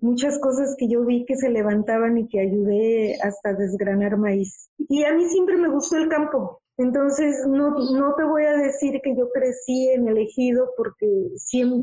muchas 0.00 0.38
cosas 0.38 0.76
que 0.78 0.86
yo 0.88 1.04
vi 1.06 1.24
que 1.24 1.36
se 1.36 1.48
levantaban 1.48 2.18
y 2.18 2.28
que 2.28 2.40
ayudé 2.40 3.16
hasta 3.22 3.54
desgranar 3.54 4.18
maíz. 4.18 4.68
Y 4.76 5.04
a 5.04 5.14
mí 5.14 5.24
siempre 5.24 5.56
me 5.56 5.70
gustó 5.70 5.96
el 5.96 6.08
campo. 6.08 6.60
Entonces, 6.76 7.44
no, 7.48 7.70
no 7.70 8.14
te 8.16 8.24
voy 8.24 8.44
a 8.44 8.56
decir 8.56 9.00
que 9.02 9.16
yo 9.16 9.30
crecí 9.32 9.88
en 9.88 10.08
el 10.08 10.18
ejido 10.18 10.70
porque 10.76 11.06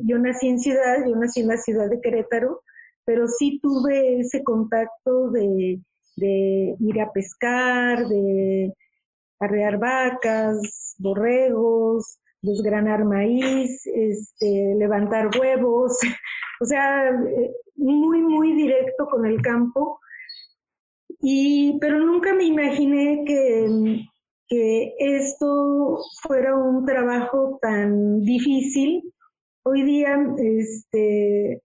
yo 0.03 0.19
nací 0.19 0.47
en 0.47 0.59
ciudad, 0.59 1.05
yo 1.05 1.15
nací 1.15 1.41
en 1.41 1.47
la 1.47 1.57
ciudad 1.57 1.89
de 1.89 1.99
Querétaro, 1.99 2.61
pero 3.05 3.27
sí 3.27 3.59
tuve 3.61 4.19
ese 4.19 4.43
contacto 4.43 5.29
de, 5.31 5.79
ir 6.17 7.01
a 7.01 7.11
pescar, 7.11 8.07
de 8.07 8.73
arrear 9.39 9.77
vacas, 9.77 10.95
borregos, 10.97 12.19
desgranar 12.41 13.05
maíz, 13.05 13.85
este, 13.85 14.75
levantar 14.77 15.29
huevos, 15.39 15.97
o 16.61 16.65
sea, 16.65 17.11
muy, 17.75 18.21
muy 18.21 18.53
directo 18.53 19.07
con 19.07 19.25
el 19.25 19.41
campo. 19.41 19.99
Y, 21.21 21.77
pero 21.79 21.99
nunca 21.99 22.33
me 22.33 22.45
imaginé 22.45 23.23
que, 23.25 24.05
que 24.47 24.93
esto 24.99 25.99
fuera 26.21 26.55
un 26.55 26.85
trabajo 26.85 27.57
tan 27.61 28.21
difícil. 28.21 29.13
Hoy 29.63 29.83
día, 29.83 30.17
este, 30.37 31.63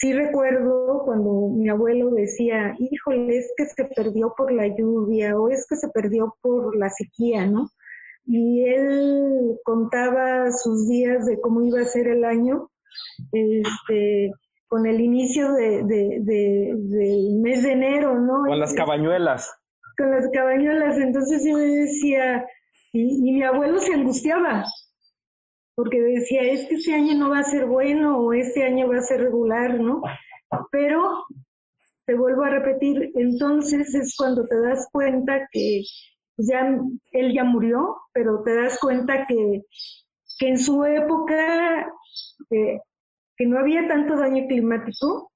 sí 0.00 0.14
recuerdo 0.14 1.02
cuando 1.04 1.50
mi 1.54 1.68
abuelo 1.68 2.10
decía, 2.10 2.74
híjole, 2.78 3.36
es 3.36 3.52
que 3.56 3.66
se 3.66 3.84
perdió 3.84 4.32
por 4.36 4.50
la 4.50 4.66
lluvia 4.66 5.38
o 5.38 5.50
es 5.50 5.66
que 5.68 5.76
se 5.76 5.88
perdió 5.88 6.34
por 6.40 6.74
la 6.74 6.88
sequía, 6.88 7.46
¿no? 7.46 7.68
Y 8.24 8.64
él 8.64 9.58
contaba 9.62 10.50
sus 10.52 10.88
días 10.88 11.26
de 11.26 11.38
cómo 11.40 11.62
iba 11.62 11.80
a 11.80 11.84
ser 11.84 12.08
el 12.08 12.24
año, 12.24 12.70
este, 13.32 14.32
con 14.68 14.86
el 14.86 15.00
inicio 15.00 15.52
de, 15.52 15.82
del 15.84 17.40
mes 17.40 17.62
de 17.62 17.72
enero, 17.72 18.18
¿no? 18.18 18.44
Con 18.46 18.58
las 18.58 18.72
cabañuelas. 18.72 19.52
Con 19.98 20.12
las 20.12 20.28
cabañuelas, 20.32 20.96
entonces 20.96 21.44
yo 21.44 21.58
decía, 21.58 22.46
y 22.92 23.32
mi 23.32 23.42
abuelo 23.42 23.78
se 23.80 23.92
angustiaba, 23.92 24.64
porque 25.74 26.00
decía, 26.00 26.42
es 26.42 26.66
que 26.66 26.76
este 26.76 26.94
año 26.94 27.14
no 27.14 27.30
va 27.30 27.40
a 27.40 27.44
ser 27.44 27.66
bueno 27.66 28.18
o 28.18 28.32
este 28.32 28.64
año 28.64 28.88
va 28.88 28.98
a 28.98 29.02
ser 29.02 29.22
regular, 29.22 29.80
¿no? 29.80 30.02
Pero, 30.70 31.24
te 32.06 32.14
vuelvo 32.14 32.42
a 32.42 32.50
repetir, 32.50 33.12
entonces 33.14 33.94
es 33.94 34.16
cuando 34.16 34.46
te 34.46 34.60
das 34.60 34.88
cuenta 34.90 35.48
que 35.52 35.82
ya 36.36 36.76
él 37.12 37.32
ya 37.32 37.44
murió, 37.44 37.96
pero 38.12 38.42
te 38.42 38.54
das 38.54 38.78
cuenta 38.80 39.26
que, 39.26 39.62
que 40.38 40.48
en 40.48 40.58
su 40.58 40.84
época, 40.84 41.86
eh, 42.50 42.80
que 43.36 43.46
no 43.46 43.58
había 43.58 43.86
tanto 43.86 44.16
daño 44.16 44.46
climático, 44.48 45.29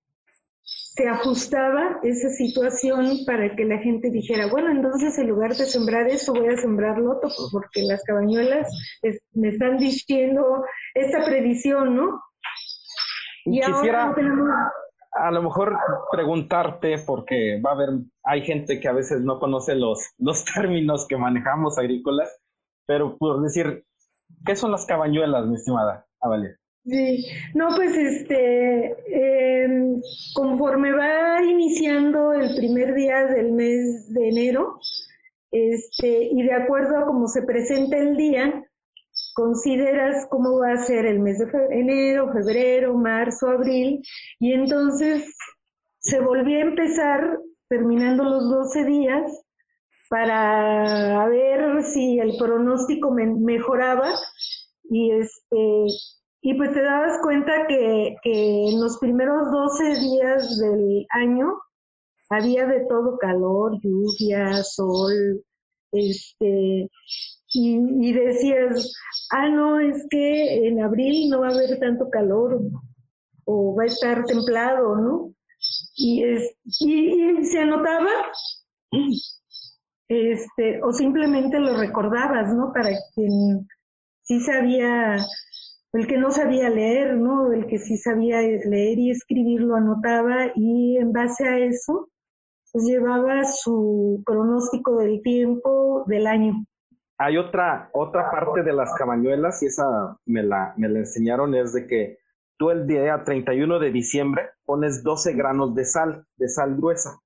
se 0.97 1.09
ajustaba 1.09 1.99
esa 2.05 2.29
situación 2.31 3.25
para 3.27 3.57
que 3.57 3.65
la 3.65 3.79
gente 3.79 4.11
dijera, 4.11 4.47
bueno, 4.47 4.71
entonces 4.71 5.19
en 5.19 5.29
lugar 5.29 5.51
de 5.57 5.67
sembrar 5.67 6.07
eso, 6.07 6.33
voy 6.33 6.49
a 6.49 6.57
sembrar 6.57 6.99
loto, 6.99 7.23
pues, 7.23 7.49
porque 7.51 7.83
las 7.83 8.03
cabañuelas 8.05 8.69
me 9.33 9.49
están 9.49 9.77
diciendo 9.77 10.65
esta 10.95 11.25
previsión, 11.25 11.97
¿no? 11.97 12.21
Y 13.45 13.61
Quisiera 13.61 14.15
a 15.15 15.31
lo 15.31 15.43
mejor 15.43 15.77
preguntarte, 16.13 16.99
porque 16.99 17.61
va 17.61 17.71
a 17.71 17.75
haber, 17.75 17.89
hay 18.25 18.43
gente 18.43 18.79
que 18.79 18.89
a 18.89 18.93
veces 18.93 19.21
no 19.21 19.39
conoce 19.41 19.75
los, 19.75 20.13
los 20.19 20.45
términos 20.45 21.07
que 21.09 21.17
manejamos 21.17 21.77
agrícolas, 21.77 22.41
pero 22.87 23.17
por 23.17 23.43
decir, 23.43 23.85
¿qué 24.47 24.55
son 24.55 24.71
las 24.71 24.87
cabañuelas, 24.87 25.47
mi 25.47 25.57
estimada 25.57 26.07
Avalia? 26.21 26.57
Sí, 26.85 27.27
no, 27.55 27.69
pues 27.77 27.97
este, 27.97 28.95
em, 29.65 30.03
conforme 30.35 30.93
va 30.93 31.43
iniciando 31.43 32.35
el 32.35 32.55
primer 32.57 32.95
día 32.95 33.25
del 33.27 33.53
mes 33.53 34.13
de 34.13 34.29
enero, 34.29 34.79
este, 35.51 36.25
y 36.31 36.43
de 36.43 36.53
acuerdo 36.53 36.99
a 36.99 37.07
cómo 37.07 37.27
se 37.29 37.43
presenta 37.43 37.97
el 37.97 38.17
día, 38.19 38.65
consideras 39.35 40.27
cómo 40.31 40.59
va 40.59 40.73
a 40.73 40.85
ser 40.85 41.07
el 41.07 41.21
mes 41.21 41.39
de 41.39 41.47
enero, 41.71 42.31
febrero, 42.33 42.95
marzo, 42.95 43.49
abril, 43.49 44.03
y 44.39 44.53
entonces 44.53 45.35
se 46.01 46.21
volvió 46.21 46.59
a 46.59 46.63
empezar 46.69 47.39
terminando 47.69 48.25
los 48.25 48.51
12 48.51 48.85
días 48.85 49.43
para 50.11 51.27
ver 51.29 51.83
si 51.85 52.19
el 52.19 52.37
pronóstico 52.39 53.11
mejoraba 53.11 54.13
y 54.91 55.13
este 55.13 55.87
y 56.47 56.53
pues 56.53 56.75
te 56.75 56.83
dabas 56.83 57.19
cuenta 57.23 57.67
que, 57.67 58.17
en 58.23 58.79
los 58.79 58.99
primeros 58.99 59.51
12 59.51 59.99
días 59.99 60.59
del 60.59 61.07
año 61.09 61.55
había 62.29 62.67
de 62.67 62.85
todo 62.87 63.17
calor, 63.17 63.81
lluvia, 63.81 64.63
sol, 64.63 65.43
este, 65.91 66.91
y, 67.49 68.13
decías, 68.13 68.93
ah, 69.31 69.49
no, 69.49 69.81
es 69.81 70.07
que 70.11 70.69
en 70.69 70.83
abril 70.83 71.31
no 71.31 71.41
va 71.41 71.49
a 71.49 71.55
haber 71.55 71.79
tanto 71.81 72.11
calor 72.11 72.61
o 73.47 73.75
va 73.75 73.85
a 73.85 73.87
estar 73.87 74.27
templado, 74.27 74.97
¿no? 74.97 75.35
Y, 75.97 76.25
es, 76.25 76.57
y, 76.79 77.43
se 77.47 77.61
anotaba, 77.61 78.11
este, 80.09 80.83
o 80.83 80.93
simplemente 80.93 81.59
lo 81.59 81.75
recordabas, 81.75 82.53
¿no? 82.53 82.71
Para 82.75 82.91
quien 83.15 83.67
sí 84.25 84.41
sabía 84.41 85.25
el 85.95 86.09
que 86.09 86.19
no 86.19 86.31
sabía 86.33 86.69
leer, 86.71 87.17
¿no? 87.17 87.53
El 87.53 87.67
que 87.67 87.79
sí 87.79 87.97
sabía 87.97 88.41
leer 88.41 88.99
y 88.99 89.11
escribir 89.11 89.61
lo 89.61 89.77
anotaba 89.77 90.51
y 90.57 90.97
en 90.99 91.13
base 91.13 91.49
a 91.49 91.59
eso 91.59 92.11
pues 92.73 92.87
llevaba 92.87 93.45
su 93.45 94.21
pronóstico 94.27 94.99
del 94.99 95.23
tiempo 95.23 96.03
del 96.09 96.27
año. 96.27 96.65
Hay 97.19 97.37
otra, 97.37 97.89
otra 97.93 98.29
parte 98.33 98.65
de 98.65 98.73
las 98.73 98.93
cabañuelas 98.95 99.63
y 99.63 99.67
esa 99.67 100.19
me 100.27 100.43
la, 100.43 100.75
me 100.77 100.89
la 100.89 100.99
enseñaron 100.99 101.55
es 101.55 101.73
de 101.73 101.87
que 101.87 102.19
tú 102.59 102.71
el 102.71 102.89
día 102.89 103.23
31 103.23 103.79
de 103.79 103.93
diciembre 103.93 104.51
pones 104.65 105.05
12 105.05 105.35
granos 105.35 105.77
de 105.77 105.85
sal, 105.85 106.27
de 106.37 106.49
sal 106.49 106.75
gruesa 106.77 107.21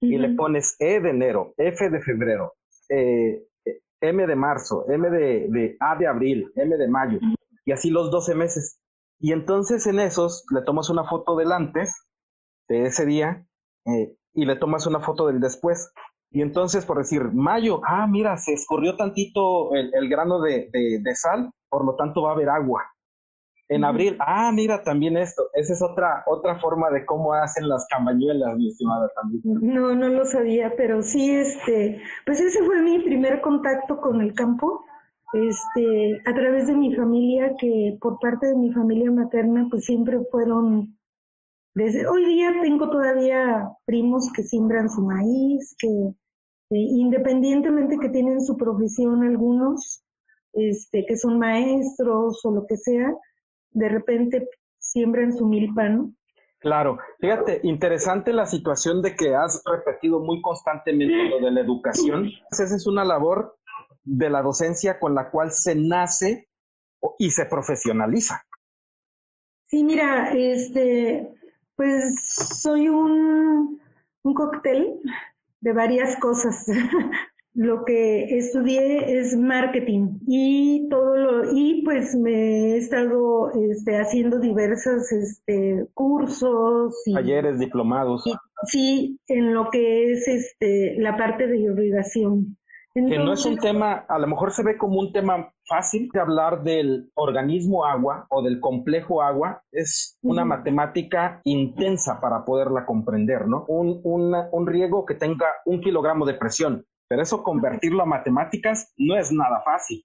y 0.00 0.18
le 0.18 0.30
pones 0.30 0.74
E 0.80 1.00
de 1.00 1.10
enero, 1.10 1.54
F 1.56 1.88
de 1.88 2.00
febrero, 2.00 2.54
eh, 2.88 3.44
M 4.00 4.26
de 4.26 4.34
marzo, 4.34 4.84
M 4.88 5.08
de, 5.08 5.46
de, 5.48 5.76
A 5.78 5.94
de 5.94 6.06
abril, 6.08 6.50
M 6.56 6.76
de 6.76 6.88
mayo 6.88 7.20
y 7.68 7.72
así 7.72 7.90
los 7.90 8.10
12 8.10 8.34
meses. 8.34 8.80
Y 9.20 9.32
entonces 9.32 9.86
en 9.86 10.00
esos 10.00 10.46
le 10.54 10.62
tomas 10.62 10.88
una 10.88 11.04
foto 11.04 11.36
del 11.36 11.52
antes, 11.52 11.92
de 12.66 12.84
ese 12.84 13.04
día, 13.04 13.46
eh, 13.84 14.16
y 14.32 14.46
le 14.46 14.56
tomas 14.56 14.86
una 14.86 15.00
foto 15.00 15.26
del 15.26 15.38
después. 15.38 15.92
Y 16.30 16.40
entonces, 16.40 16.86
por 16.86 16.96
decir, 16.96 17.24
mayo, 17.34 17.82
ah, 17.86 18.06
mira, 18.06 18.38
se 18.38 18.54
escurrió 18.54 18.96
tantito 18.96 19.74
el, 19.74 20.08
grano 20.08 20.40
de, 20.40 20.70
sal, 21.14 21.50
por 21.68 21.84
lo 21.84 21.94
tanto 21.96 22.22
va 22.22 22.30
a 22.30 22.32
haber 22.32 22.48
agua. 22.48 22.84
En 23.68 23.84
abril, 23.84 24.16
ah, 24.20 24.50
mira, 24.50 24.82
también 24.82 25.18
esto. 25.18 25.50
Esa 25.52 25.74
es 25.74 25.82
otra, 25.82 26.24
otra 26.26 26.58
forma 26.60 26.88
de 26.88 27.04
cómo 27.04 27.34
hacen 27.34 27.68
las 27.68 27.86
campañuelas, 27.90 28.56
mi 28.56 28.68
estimada 28.68 29.10
también. 29.14 29.42
No, 29.44 29.94
no 29.94 30.08
lo 30.08 30.24
sabía, 30.24 30.72
pero 30.74 31.02
sí, 31.02 31.32
este, 31.32 32.00
pues 32.24 32.40
ese 32.40 32.64
fue 32.64 32.80
mi 32.80 33.00
primer 33.00 33.42
contacto 33.42 34.00
con 34.00 34.22
el 34.22 34.32
campo 34.32 34.86
este, 35.32 36.20
a 36.24 36.34
través 36.34 36.66
de 36.66 36.74
mi 36.74 36.94
familia, 36.94 37.54
que 37.58 37.96
por 38.00 38.18
parte 38.18 38.46
de 38.46 38.56
mi 38.56 38.72
familia 38.72 39.10
materna, 39.10 39.66
pues 39.70 39.84
siempre 39.84 40.18
fueron, 40.30 40.98
desde 41.74 42.06
hoy 42.06 42.24
día 42.24 42.52
tengo 42.62 42.90
todavía 42.90 43.68
primos 43.84 44.32
que 44.32 44.42
siembran 44.42 44.88
su 44.88 45.02
maíz, 45.02 45.76
que 45.78 46.14
independientemente 46.70 47.98
que 47.98 48.08
tienen 48.10 48.42
su 48.42 48.56
profesión 48.56 49.22
algunos, 49.22 50.02
este, 50.52 51.04
que 51.06 51.16
son 51.16 51.38
maestros 51.38 52.44
o 52.44 52.50
lo 52.50 52.66
que 52.66 52.76
sea, 52.76 53.14
de 53.70 53.88
repente 53.88 54.48
siembran 54.78 55.36
su 55.36 55.46
milpa, 55.46 55.88
¿no? 55.88 56.12
Claro, 56.60 56.98
fíjate, 57.20 57.60
interesante 57.62 58.32
la 58.32 58.44
situación 58.44 59.00
de 59.00 59.14
que 59.14 59.34
has 59.34 59.62
repetido 59.64 60.18
muy 60.18 60.42
constantemente 60.42 61.28
lo 61.28 61.38
de 61.38 61.52
la 61.52 61.60
educación. 61.60 62.30
Esa 62.50 62.64
es 62.64 62.86
una 62.86 63.04
labor 63.04 63.57
de 64.08 64.30
la 64.30 64.42
docencia 64.42 64.98
con 64.98 65.14
la 65.14 65.30
cual 65.30 65.52
se 65.52 65.74
nace 65.74 66.48
y 67.18 67.30
se 67.30 67.46
profesionaliza. 67.46 68.42
Sí, 69.66 69.84
mira, 69.84 70.32
este, 70.32 71.28
pues 71.76 72.18
soy 72.62 72.88
un, 72.88 73.80
un 74.22 74.34
cóctel 74.34 75.00
de 75.60 75.72
varias 75.72 76.16
cosas. 76.16 76.66
lo 77.58 77.84
que 77.84 78.38
estudié 78.38 79.18
es 79.18 79.36
marketing 79.36 80.20
y 80.28 80.88
todo 80.88 81.16
lo 81.16 81.52
y 81.52 81.82
pues 81.82 82.14
me 82.14 82.30
he 82.30 82.76
estado 82.76 83.50
este, 83.52 83.98
haciendo 83.98 84.38
diversos 84.38 85.10
este, 85.10 85.88
cursos 85.92 86.94
y 87.04 87.14
talleres 87.14 87.58
diplomados 87.58 88.22
sí 88.66 89.18
en 89.26 89.54
lo 89.54 89.70
que 89.70 90.12
es 90.12 90.28
este 90.28 91.00
la 91.00 91.16
parte 91.16 91.48
de 91.48 91.58
irrigación 91.58 92.57
que 93.06 93.18
no 93.18 93.32
es 93.32 93.44
un 93.44 93.58
tema, 93.58 94.04
a 94.08 94.18
lo 94.18 94.26
mejor 94.26 94.50
se 94.52 94.62
ve 94.62 94.76
como 94.76 95.00
un 95.00 95.12
tema 95.12 95.52
fácil 95.66 96.08
de 96.12 96.20
hablar 96.20 96.62
del 96.62 97.10
organismo 97.14 97.84
agua 97.84 98.26
o 98.30 98.42
del 98.42 98.60
complejo 98.60 99.22
agua, 99.22 99.62
es 99.72 100.18
una 100.22 100.44
matemática 100.44 101.40
intensa 101.44 102.20
para 102.20 102.44
poderla 102.44 102.86
comprender, 102.86 103.46
¿no? 103.46 103.64
Un, 103.68 104.00
un 104.02 104.66
riego 104.66 105.04
que 105.04 105.14
tenga 105.14 105.46
un 105.66 105.80
kilogramo 105.80 106.24
de 106.26 106.34
presión, 106.34 106.86
pero 107.08 107.22
eso 107.22 107.42
convertirlo 107.42 108.02
a 108.02 108.06
matemáticas 108.06 108.92
no 108.96 109.16
es 109.16 109.32
nada 109.32 109.60
fácil. 109.64 110.04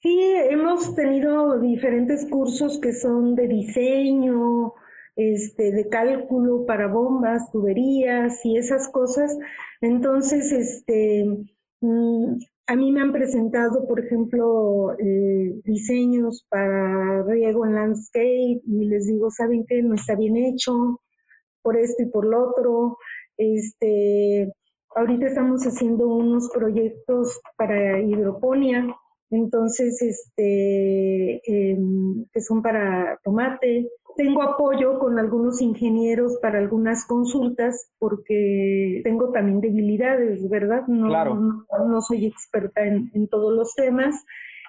Sí, 0.00 0.20
hemos 0.50 0.94
tenido 0.94 1.58
diferentes 1.58 2.24
cursos 2.30 2.78
que 2.80 2.92
son 2.92 3.34
de 3.34 3.48
diseño, 3.48 4.72
este, 5.16 5.72
de 5.72 5.88
cálculo 5.88 6.64
para 6.64 6.86
bombas, 6.86 7.50
tuberías 7.50 8.44
y 8.44 8.56
esas 8.56 8.88
cosas. 8.88 9.36
Entonces, 9.80 10.52
este, 10.52 11.26
a 11.80 12.76
mí 12.76 12.92
me 12.92 13.00
han 13.00 13.12
presentado, 13.12 13.86
por 13.86 14.00
ejemplo, 14.00 14.94
eh, 14.98 15.60
diseños 15.64 16.44
para 16.48 17.22
riego 17.24 17.64
en 17.64 17.74
landscape 17.74 18.60
y 18.64 18.84
les 18.86 19.06
digo, 19.06 19.30
¿saben 19.30 19.64
qué? 19.66 19.82
No 19.82 19.94
está 19.94 20.14
bien 20.14 20.36
hecho 20.36 21.00
por 21.62 21.76
esto 21.76 22.02
y 22.02 22.06
por 22.06 22.26
lo 22.26 22.50
otro. 22.50 22.98
Este, 23.36 24.52
ahorita 24.94 25.26
estamos 25.28 25.62
haciendo 25.64 26.08
unos 26.08 26.50
proyectos 26.52 27.40
para 27.56 28.00
hidroponía, 28.00 28.86
entonces, 29.30 30.00
este, 30.02 31.40
em, 31.44 32.24
que 32.32 32.40
son 32.40 32.62
para 32.62 33.18
tomate, 33.22 33.88
tengo 34.18 34.42
apoyo 34.42 34.98
con 34.98 35.16
algunos 35.20 35.60
ingenieros 35.62 36.38
para 36.42 36.58
algunas 36.58 37.06
consultas 37.06 37.92
porque 38.00 39.00
tengo 39.04 39.30
también 39.30 39.60
debilidades, 39.60 40.48
¿verdad? 40.50 40.82
No, 40.88 41.06
claro. 41.06 41.36
no, 41.36 42.00
soy 42.00 42.26
experta 42.26 42.84
en, 42.84 43.28
todos 43.28 43.54
los 43.54 43.76
temas. 43.76 44.16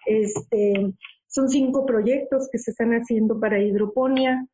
Este, 0.05 0.93
son 1.25 1.49
cinco 1.49 1.88
proyectos 1.88 2.47
que 2.51 2.59
se 2.59 2.69
están 2.69 2.91
haciendo 2.91 3.39
para 3.39 3.59
hidroponía, 3.59 4.45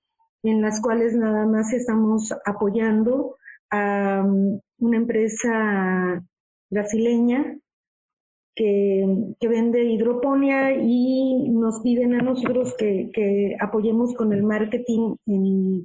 en 0.43 0.61
las 0.61 0.81
cuales 0.81 1.13
nada 1.13 1.45
más 1.45 1.73
estamos 1.73 2.33
apoyando 2.45 3.35
a 3.71 4.23
um, 4.25 4.61
una 4.79 4.95
empresa 4.95 6.23
brasileña 6.69 7.57
que, 8.55 9.05
vende 9.41 9.83
hidroponía 9.83 10.73
y 10.73 11.49
nos 11.49 11.81
piden 11.81 12.15
a 12.15 12.23
nosotros 12.23 12.73
que, 12.77 13.55
apoyemos 13.59 14.13
con 14.15 14.33
el 14.33 14.43
marketing 14.43 15.15
en, 15.25 15.83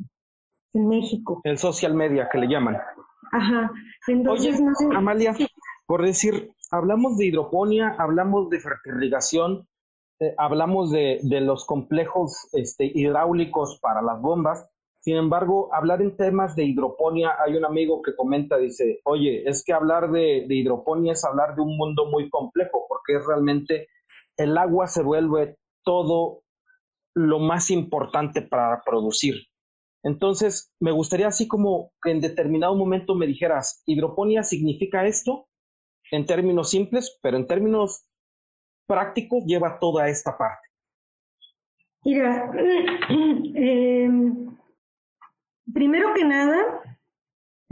México. 0.72 1.40
El 1.42 1.59
social 1.59 1.94
media 1.94 2.28
que 2.30 2.38
le 2.38 2.46
llaman. 2.46 2.76
Ajá. 3.33 3.72
Entonces, 4.06 4.61
Oye, 4.61 4.96
Amalia, 4.96 5.35
por 5.87 6.04
decir, 6.04 6.52
hablamos 6.70 7.16
de 7.18 7.26
hidroponía, 7.26 7.96
hablamos 7.98 8.48
de 8.50 8.61
fertirrigación, 8.61 9.66
eh, 10.20 10.35
hablamos 10.38 10.92
de, 10.92 11.20
los 11.24 11.66
complejos 11.66 12.48
este, 12.52 12.85
hidráulicos 12.94 13.80
para 13.80 14.00
las 14.00 14.20
bombas, 14.20 14.68
Sin 15.01 15.17
embargo, 15.17 15.75
hablar 15.75 16.03
en 16.03 16.15
temas 16.17 16.55
de 16.55 16.65
hidroponía, 16.65 17.35
hay 17.43 17.57
un 17.57 17.65
amigo 17.65 18.03
que 18.03 18.15
comenta, 18.15 18.59
dice, 18.59 19.01
oye, 19.05 19.49
es 19.49 19.65
que 19.65 19.73
hablar 19.73 20.11
de, 20.11 20.45
hidroponía 20.47 21.13
es 21.13 21.25
hablar 21.25 21.57
de 21.57 21.63
un 21.63 21.77
mundo 21.79 22.05
muy 22.07 22.29
complejo, 22.29 22.85
porque 22.87 23.17
es 23.17 23.27
realmente 23.27 23.89
el 24.37 24.57
agua 24.59 24.87
se 24.87 25.03
vuelve 25.03 25.57
todo 25.85 26.43
lo 27.15 27.39
más 27.39 27.71
importante 27.71 28.43
para 28.43 28.83
producir. 28.85 29.37
Entonces, 30.03 30.71
me 30.81 30.93
gustaría 30.93 31.29
así 31.29 31.49
como 31.49 31.93
que 32.03 32.11
en 32.11 32.21
determinado 32.21 32.75
momento 32.75 33.15
me 33.15 33.27
dijeras, 33.27 33.83
hidroponía 33.87 34.43
significa 34.43 35.07
esto, 35.07 35.49
en 36.11 36.27
términos 36.27 36.71
simples, 36.71 37.19
pero 37.23 37.39
en 37.39 37.47
términos 37.47 38.07
prácticos 38.87 39.45
lleva 39.47 39.79
toda 39.79 40.09
esta 40.09 40.37
parte. 40.37 40.69
Mira, 42.05 42.51
eh, 43.55 44.09
primero 45.72 46.14
que 46.14 46.24
nada, 46.24 46.59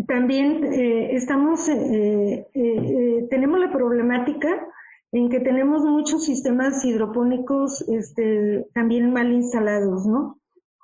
también 0.06 0.64
eh, 0.64 1.14
estamos, 1.16 1.68
eh, 1.68 2.46
eh, 2.54 3.26
tenemos 3.30 3.58
la 3.58 3.72
problemática 3.72 4.66
en 5.12 5.28
que 5.28 5.40
tenemos 5.40 5.82
muchos 5.84 6.24
sistemas 6.24 6.84
hidropónicos 6.84 7.82
este, 7.88 8.66
también 8.74 9.12
mal 9.12 9.32
instalados, 9.32 10.06
¿no? 10.06 10.38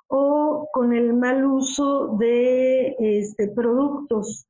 O 0.07 0.67
con 0.73 0.93
el 0.93 1.13
mal 1.13 1.45
uso 1.45 2.17
de 2.17 2.95
este, 2.99 3.47
productos 3.49 4.47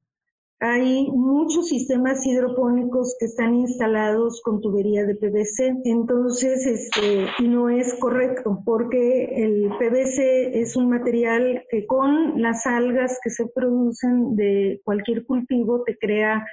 hay 0.60 1.12
muchos 1.12 1.68
sistemas 1.68 2.26
hidropónicos 2.26 3.16
que 3.20 3.26
están 3.26 3.56
instalados 3.56 4.42
con 4.42 4.62
tubería 4.62 5.06
de 5.06 5.16
PVC, 5.16 5.82
entonces 5.84 6.66
este, 6.66 7.28
no 7.44 7.70
es 7.70 7.94
correcto 7.96 8.62
porque 8.66 9.26
el 9.36 9.70
PVC 9.78 10.60
es 10.62 10.76
un 10.76 10.90
material 10.90 11.66
que 11.70 11.86
con 11.86 12.42
las 12.42 12.66
algas 12.66 13.20
que 13.22 13.30
se 13.30 13.48
producen 13.48 14.36
de 14.36 14.82
cualquier 14.86 15.26
cultivo 15.26 15.84
te 15.84 15.98
crea 15.98 16.46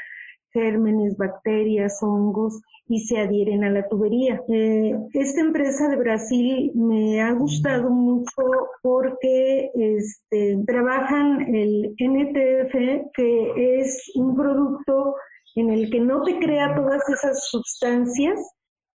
gérmenes, 0.52 1.16
bacterias, 1.16 1.98
hongos 2.02 2.60
y 2.88 3.00
se 3.00 3.18
adhieren 3.18 3.64
a 3.64 3.70
la 3.70 3.88
tubería. 3.88 4.42
Eh, 4.48 4.94
esta 5.14 5.40
empresa 5.40 5.88
de 5.88 5.96
Brasil 5.96 6.72
me 6.74 7.20
ha 7.20 7.32
gustado 7.32 7.90
mucho 7.90 8.42
porque 8.82 9.70
este, 9.74 10.58
trabajan 10.66 11.54
el 11.54 11.94
NTF, 11.98 13.12
que 13.14 13.78
es 13.80 14.12
un 14.14 14.36
producto 14.36 15.14
en 15.54 15.70
el 15.70 15.90
que 15.90 16.00
no 16.00 16.22
te 16.22 16.38
crea 16.38 16.74
todas 16.74 17.08
esas 17.08 17.46
sustancias 17.48 18.40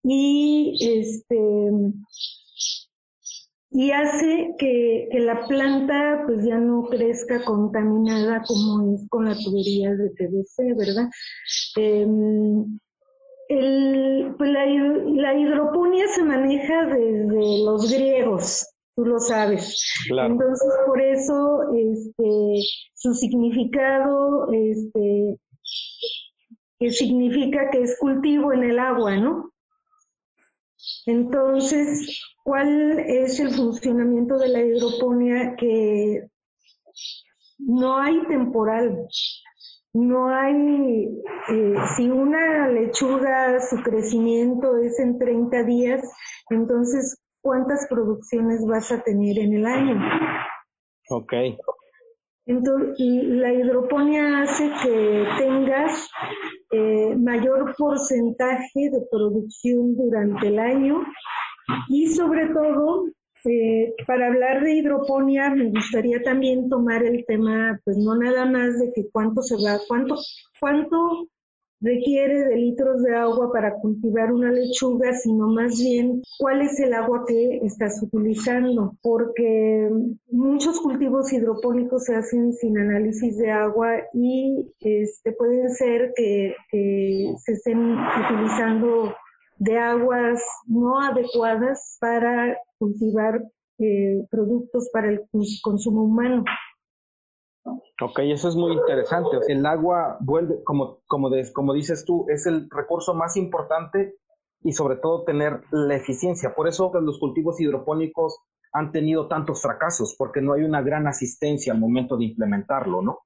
y 0.02 0.76
este 0.80 1.70
y 3.76 3.90
hace 3.90 4.54
que, 4.56 5.08
la 5.14 5.46
planta 5.48 6.22
pues 6.26 6.46
ya 6.46 6.58
no 6.58 6.84
crezca 6.84 7.44
contaminada 7.44 8.40
como 8.46 8.94
es 8.94 9.04
con 9.08 9.24
la 9.24 9.34
tubería 9.34 9.90
de 9.90 10.10
PVC, 10.10 10.74
¿verdad? 10.76 11.08
Em, 11.76 12.78
pues 14.38 14.50
la, 14.50 15.34
hidroponía 15.34 16.06
se 16.14 16.22
maneja 16.22 16.86
desde 16.86 17.64
los 17.64 17.92
griegos, 17.92 18.64
tú 18.94 19.06
lo 19.06 19.18
sabes. 19.18 19.76
Entonces, 20.08 20.72
por 20.86 21.00
eso 21.02 21.62
este, 21.74 22.62
su 22.94 23.12
significado, 23.12 24.52
este, 24.52 25.36
que 26.78 26.90
significa 26.92 27.70
que 27.72 27.82
es 27.82 27.98
cultivo 27.98 28.52
en 28.52 28.62
el 28.62 28.78
agua, 28.78 29.16
¿no? 29.16 29.50
Entonces, 31.06 32.20
¿cuál 32.42 32.98
es 33.00 33.40
el 33.40 33.50
funcionamiento 33.54 34.38
de 34.38 34.48
la 34.48 34.62
hidroponía? 34.62 35.54
Que 35.56 36.28
no 37.58 37.98
hay 37.98 38.26
temporal, 38.26 39.06
no 39.92 40.28
hay, 40.28 41.08
eh, 41.50 41.74
si 41.96 42.08
una 42.10 42.68
lechuga, 42.68 43.60
su 43.60 43.76
crecimiento 43.82 44.76
es 44.78 44.98
en 44.98 45.18
30 45.18 45.62
días, 45.62 46.02
entonces, 46.50 47.22
¿cuántas 47.40 47.86
producciones 47.88 48.64
vas 48.66 48.90
a 48.92 49.02
tener 49.02 49.38
en 49.38 49.54
el 49.54 49.66
año? 49.66 50.00
Ok. 51.10 51.32
Entonces, 52.46 52.98
la 52.98 53.52
hidroponía 53.52 54.42
hace 54.42 54.70
que 54.82 55.26
tengas 55.38 56.10
eh, 56.74 57.16
mayor 57.16 57.74
porcentaje 57.76 58.90
de 58.90 59.00
producción 59.10 59.96
durante 59.96 60.48
el 60.48 60.58
año. 60.58 61.02
Y 61.88 62.08
sobre 62.08 62.48
todo, 62.48 63.06
eh, 63.44 63.94
para 64.06 64.26
hablar 64.26 64.62
de 64.62 64.74
hidroponía, 64.74 65.50
me 65.50 65.70
gustaría 65.70 66.22
también 66.22 66.68
tomar 66.68 67.04
el 67.04 67.24
tema, 67.26 67.78
pues 67.84 67.96
no 67.98 68.16
nada 68.16 68.44
más 68.46 68.78
de 68.80 68.92
que 68.92 69.08
cuánto 69.12 69.42
se 69.42 69.54
va, 69.56 69.78
cuánto, 69.86 70.16
cuánto 70.58 71.28
requiere 71.80 72.44
de 72.44 72.56
litros 72.56 73.02
de 73.02 73.14
agua 73.14 73.52
para 73.52 73.74
cultivar 73.74 74.32
una 74.32 74.50
lechuga, 74.50 75.12
sino 75.14 75.48
más 75.48 75.78
bien 75.78 76.22
cuál 76.38 76.62
es 76.62 76.78
el 76.80 76.94
agua 76.94 77.24
que 77.26 77.58
estás 77.62 78.02
utilizando, 78.02 78.96
porque 79.02 79.90
muchos 80.30 80.80
cultivos 80.80 81.32
hidropónicos 81.32 82.04
se 82.04 82.16
hacen 82.16 82.52
sin 82.54 82.78
análisis 82.78 83.36
de 83.38 83.50
agua 83.50 83.96
y 84.12 84.72
este, 84.80 85.32
pueden 85.32 85.70
ser 85.70 86.12
que, 86.16 86.54
se 86.70 87.52
estén 87.52 87.96
utilizando 87.98 89.14
de 89.58 89.78
aguas 89.78 90.42
no 90.66 91.00
adecuadas 91.00 91.96
para 92.00 92.58
cultivar 92.78 93.42
eh, 93.78 94.24
productos 94.30 94.88
para 94.92 95.10
el 95.10 95.22
consumo 95.62 96.04
humano. 96.04 96.44
Ok, 97.64 98.18
eso 98.20 98.48
es 98.48 98.56
muy 98.56 98.72
interesante. 98.72 99.38
El 99.48 99.64
agua 99.64 100.18
vuelve, 100.20 100.62
como, 100.64 101.00
como, 101.06 101.30
como 101.52 101.74
dices 101.74 102.04
tú, 102.04 102.26
es 102.28 102.46
el 102.46 102.68
recurso 102.70 103.14
más 103.14 103.36
importante 103.36 104.16
y 104.62 104.72
sobre 104.72 104.96
todo 104.96 105.24
tener 105.24 105.62
la 105.70 105.94
eficiencia. 105.94 106.54
Por 106.54 106.68
eso 106.68 106.92
los 107.00 107.18
cultivos 107.18 107.60
hidropónicos 107.60 108.38
han 108.72 108.90
tenido 108.90 109.28
tantos 109.28 109.62
fracasos, 109.62 110.16
porque 110.18 110.40
no 110.40 110.52
hay 110.52 110.62
una 110.62 110.82
gran 110.82 111.06
asistencia 111.06 111.72
al 111.72 111.78
momento 111.78 112.16
de 112.16 112.24
implementarlo, 112.24 113.02
¿no? 113.02 113.20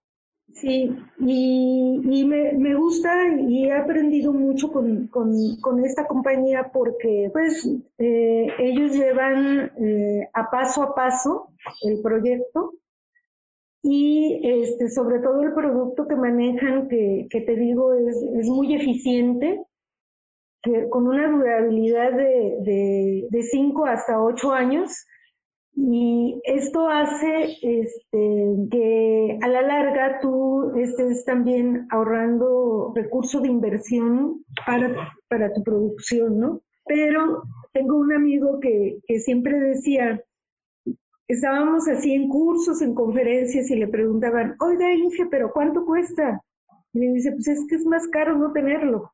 Sí, 0.55 0.96
y, 1.18 2.24
me, 2.24 2.74
gusta 2.74 3.29
y 3.38 3.66
he 3.66 3.72
aprendido 3.72 4.33
mucho 4.33 4.72
con, 4.72 5.85
esta 5.85 6.07
compañía 6.07 6.70
porque 6.72 7.31
pues 7.33 7.68
eh, 7.98 8.46
ellos 8.59 8.92
llevan 8.92 9.70
eh, 9.79 10.29
a 10.33 10.51
paso 10.51 10.83
a 10.83 10.94
paso 10.94 11.51
el 11.83 12.01
proyecto 12.01 12.78
y 13.83 14.41
este, 14.43 14.91
sobre 14.91 15.21
todo 15.21 15.43
el 15.43 15.55
producto 15.55 16.07
que 16.09 16.17
manejan, 16.17 16.88
que, 16.88 17.27
que 17.31 17.41
te 17.43 17.57
digo 17.57 17.95
es, 17.95 18.17
es, 18.38 18.49
muy 18.49 18.75
eficiente, 18.75 19.62
que, 20.62 20.88
con 20.88 21.07
una 21.07 21.31
durabilidad 21.31 22.12
de, 22.12 23.27
de, 23.31 23.43
5 23.43 23.87
hasta 23.87 24.23
8 24.23 24.53
años. 24.53 25.07
Y 25.81 26.41
esto 26.43 26.88
hace 26.88 27.57
este, 27.62 28.69
que 28.69 29.38
a 29.41 29.47
la 29.47 29.62
larga 29.62 30.19
tú 30.21 30.73
estés 30.77 31.25
también 31.25 31.87
ahorrando 31.91 32.93
recursos 32.97 33.43
de 33.43 33.49
inversión 33.49 34.45
para, 34.67 35.12
para 35.29 35.53
tu 35.53 35.62
producción, 35.62 36.41
¿no? 36.41 36.62
Pero 36.85 37.43
tengo 37.73 37.97
un 37.97 38.12
amigo 38.12 38.59
que, 38.59 38.99
que 39.07 39.21
siempre 39.21 39.61
decía, 39.61 40.21
estábamos 41.29 41.87
así 41.88 42.14
en 42.14 42.29
cursos, 42.29 42.81
en 42.81 42.95
conferencias 42.95 43.71
y 43.71 43.77
le 43.77 43.87
preguntaban, 43.87 44.57
oiga 44.61 44.93
Inge, 44.93 45.27
pero 45.31 45.53
¿cuánto 45.53 45.85
cuesta? 45.85 46.43
Y 46.93 47.01
le 47.01 47.12
dice, 47.12 47.33
pues 47.33 47.49
es 47.49 47.67
que 47.69 47.77
es 47.77 47.85
más 47.85 48.09
caro 48.09 48.37
no 48.37 48.51
tenerlo. 48.53 49.12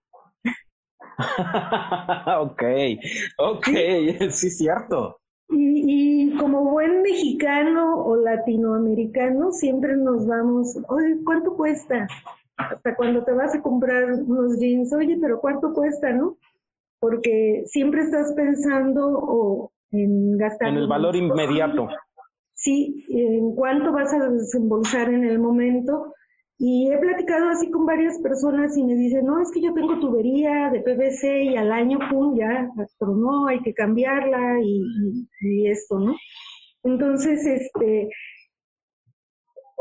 ok, 2.39 2.63
ok, 3.39 3.67
sí 4.31 4.47
es 4.47 4.59
cierto. 4.59 5.19
Y, 5.49 6.31
y, 6.31 6.37
como 6.37 6.71
buen 6.71 7.03
mexicano 7.03 8.03
o 8.03 8.17
latinoamericano, 8.17 9.53
siempre 9.53 9.97
nos 9.97 10.27
vamos, 10.27 10.79
oye, 10.89 11.19
¿cuánto 11.25 11.55
cuesta? 11.55 12.07
Hasta 12.57 12.97
cuando 12.97 13.25
te 13.25 13.33
vas 13.33 13.55
a 13.55 13.61
comprar 13.61 14.13
unos 14.15 14.59
jeans, 14.59 14.93
oye, 14.93 15.19
pero 15.21 15.41
¿cuánto 15.41 15.75
cuesta, 15.75 16.13
no? 16.13 16.39
Porque 16.99 17.65
siempre 17.67 18.03
estás 18.03 18.33
pensando 18.35 19.07
o 19.07 19.74
en 19.95 20.37
gastar. 20.37 20.69
En 20.69 20.77
el 20.77 20.87
valor 20.87 21.17
inmediato 21.17 21.89
sí, 22.65 23.05
en 23.11 23.55
cuánto 23.55 23.93
vas 23.93 24.13
a 24.15 24.31
desembolsar 24.31 25.13
en 25.13 25.25
el 25.25 25.39
momento. 25.39 26.15
Y 26.57 26.91
he 26.91 26.99
platicado 26.99 27.49
así 27.49 27.71
con 27.71 27.85
varias 27.85 28.19
personas 28.21 28.77
y 28.77 28.85
me 28.85 28.95
dicen, 28.95 29.27
no, 29.27 29.43
es 29.43 29.51
que 29.53 29.61
yo 29.61 29.75
tengo 29.75 29.99
tubería 29.99 30.71
de 30.71 30.81
PVC 30.81 31.43
y 31.43 31.57
al 31.57 31.73
año, 31.73 31.99
pum, 32.09 32.37
ya 32.39 32.71
no, 33.01 33.49
hay 33.49 33.61
que 33.61 33.75
cambiarla 33.75 34.61
y, 34.63 34.83
y 35.41 35.67
esto, 35.67 35.99
¿no? 35.99 36.15
Entonces, 36.85 37.45
este, 37.45 38.09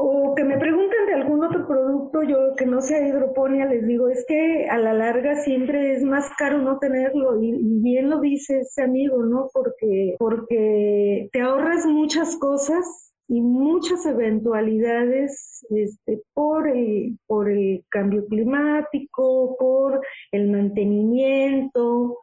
o 0.05 0.35
que 0.35 0.43
me 0.43 0.57
pregunten 0.57 1.05
de 1.07 1.13
algún 1.13 1.45
otro 1.45 1.65
producto, 1.65 2.23
yo 2.23 2.55
que 2.57 2.65
no 2.65 2.81
sea 2.81 3.07
hidroponía, 3.07 3.65
les 3.67 3.87
digo, 3.87 4.09
es 4.09 4.25
que 4.27 4.67
a 4.69 4.77
la 4.77 4.93
larga 4.93 5.35
siempre 5.35 5.93
es 5.93 6.03
más 6.03 6.29
caro 6.37 6.57
no 6.57 6.77
tenerlo 6.77 7.41
y, 7.41 7.53
bien 7.79 8.09
lo 8.09 8.19
dice 8.19 8.59
ese 8.59 8.83
amigo, 8.83 9.23
¿no? 9.23 9.49
Porque, 9.53 10.17
porque 10.19 11.29
te 11.31 11.39
ahorras 11.39 11.85
muchas 11.85 12.35
cosas 12.35 13.13
y 13.29 13.39
muchas 13.39 14.05
eventualidades 14.05 15.65
este, 15.69 16.21
por, 16.33 16.67
el, 16.67 17.17
por 17.25 17.49
el 17.49 17.85
cambio 17.87 18.25
climático, 18.25 19.55
por 19.57 20.01
el 20.33 20.51
mantenimiento, 20.51 22.17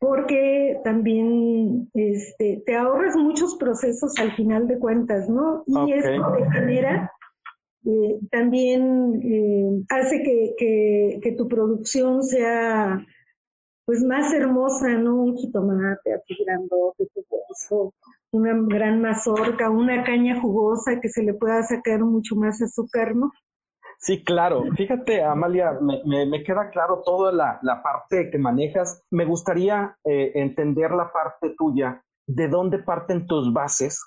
porque 0.00 0.80
también 0.82 1.90
este, 1.92 2.62
te 2.64 2.74
ahorras 2.74 3.14
muchos 3.16 3.54
procesos 3.56 4.18
al 4.18 4.32
final 4.32 4.66
de 4.66 4.78
cuentas, 4.78 5.28
¿no? 5.28 5.62
Y 5.66 5.92
esto 5.92 6.32
te 6.38 6.50
genera, 6.50 7.12
eh, 7.84 8.18
también 8.30 9.20
eh, 9.22 9.84
hace 9.90 10.22
que, 10.22 11.20
que, 11.22 11.32
tu 11.32 11.46
producción 11.48 12.22
sea 12.22 13.06
pues 13.84 14.02
más 14.02 14.32
hermosa, 14.32 14.88
¿no? 14.94 15.16
Un 15.16 15.36
jitomate 15.36 16.14
así 16.14 16.34
grandote, 16.46 17.06
jugoso, 17.14 17.94
una 18.30 18.54
gran 18.54 19.02
mazorca, 19.02 19.68
una 19.68 20.02
caña 20.02 20.40
jugosa 20.40 20.98
que 21.00 21.10
se 21.10 21.22
le 21.22 21.34
pueda 21.34 21.62
sacar 21.62 22.00
mucho 22.00 22.36
más 22.36 22.62
azúcar, 22.62 23.14
¿no? 23.14 23.32
Sí, 24.00 24.24
claro. 24.24 24.64
Fíjate, 24.76 25.22
Amalia, 25.22 25.78
me, 25.78 26.24
me, 26.24 26.42
queda 26.42 26.70
claro 26.70 27.02
toda 27.04 27.32
la, 27.32 27.58
la, 27.62 27.82
parte 27.82 28.30
que 28.30 28.38
manejas. 28.38 29.04
Me 29.10 29.26
gustaría 29.26 29.94
eh, 30.04 30.32
entender 30.36 30.90
la 30.92 31.12
parte 31.12 31.54
tuya, 31.56 32.02
de 32.26 32.48
dónde 32.48 32.78
parten 32.78 33.26
tus 33.26 33.52
bases 33.52 34.02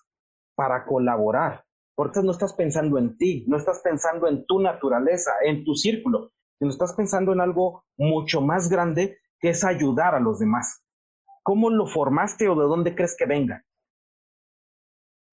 para 0.55 0.85
colaborar. 0.85 1.63
Porque 1.95 2.23
no 2.23 2.31
estás 2.31 2.53
pensando 2.53 2.97
en 2.97 3.17
ti, 3.17 3.45
no 3.47 3.55
estás 3.55 3.81
pensando 3.83 4.27
en 4.27 4.47
tu 4.47 4.59
naturaleza, 4.59 5.31
en 5.45 5.63
tu 5.63 5.75
círculo, 5.75 6.31
sino 6.57 6.71
estás 6.71 6.93
pensando 6.93 7.31
en 7.31 7.41
algo 7.41 7.83
mucho 7.95 8.41
más 8.41 8.69
grande 8.69 9.19
que 9.39 9.49
es 9.49 9.63
ayudar 9.63 10.15
a 10.15 10.19
los 10.19 10.39
demás. 10.39 10.83
¿Cómo 11.43 11.69
lo 11.69 11.85
formaste 11.85 12.49
o 12.49 12.55
de 12.55 12.65
dónde 12.65 12.95
crees 12.95 13.15
que 13.15 13.27
venga? 13.27 13.63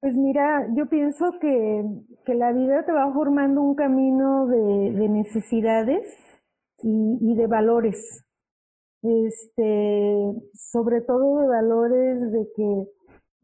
Pues 0.00 0.16
mira, 0.16 0.66
yo 0.74 0.86
pienso 0.88 1.38
que, 1.40 1.84
que 2.24 2.34
la 2.34 2.52
vida 2.52 2.86
te 2.86 2.92
va 2.92 3.12
formando 3.12 3.60
un 3.60 3.74
camino 3.74 4.46
de, 4.46 4.92
de 4.92 5.08
necesidades 5.10 6.16
y, 6.82 7.18
y, 7.20 7.34
de 7.34 7.46
valores. 7.46 8.24
Este, 9.02 10.16
sobre 10.54 11.02
todo 11.02 11.40
de 11.40 11.48
valores 11.48 12.32
de 12.32 12.48
que 12.56 12.82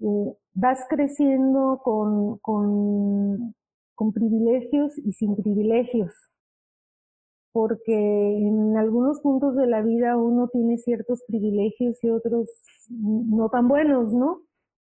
eh, 0.01 0.37
vas 0.55 0.81
creciendo 0.88 1.81
con, 1.85 2.38
con, 2.38 3.55
con 3.95 4.12
privilegios 4.12 4.97
y 4.99 5.12
sin 5.12 5.37
privilegios. 5.37 6.14
Porque 7.53 7.92
en 7.95 8.77
algunos 8.79 9.21
puntos 9.21 9.57
de 9.57 9.66
la 9.66 9.83
vida 9.83 10.16
uno 10.16 10.49
tiene 10.49 10.79
ciertos 10.79 11.23
privilegios 11.27 12.03
y 12.03 12.11
otros 12.11 12.49
no 12.88 13.51
tan 13.51 13.69
buenos, 13.69 14.12
¿no? 14.12 14.45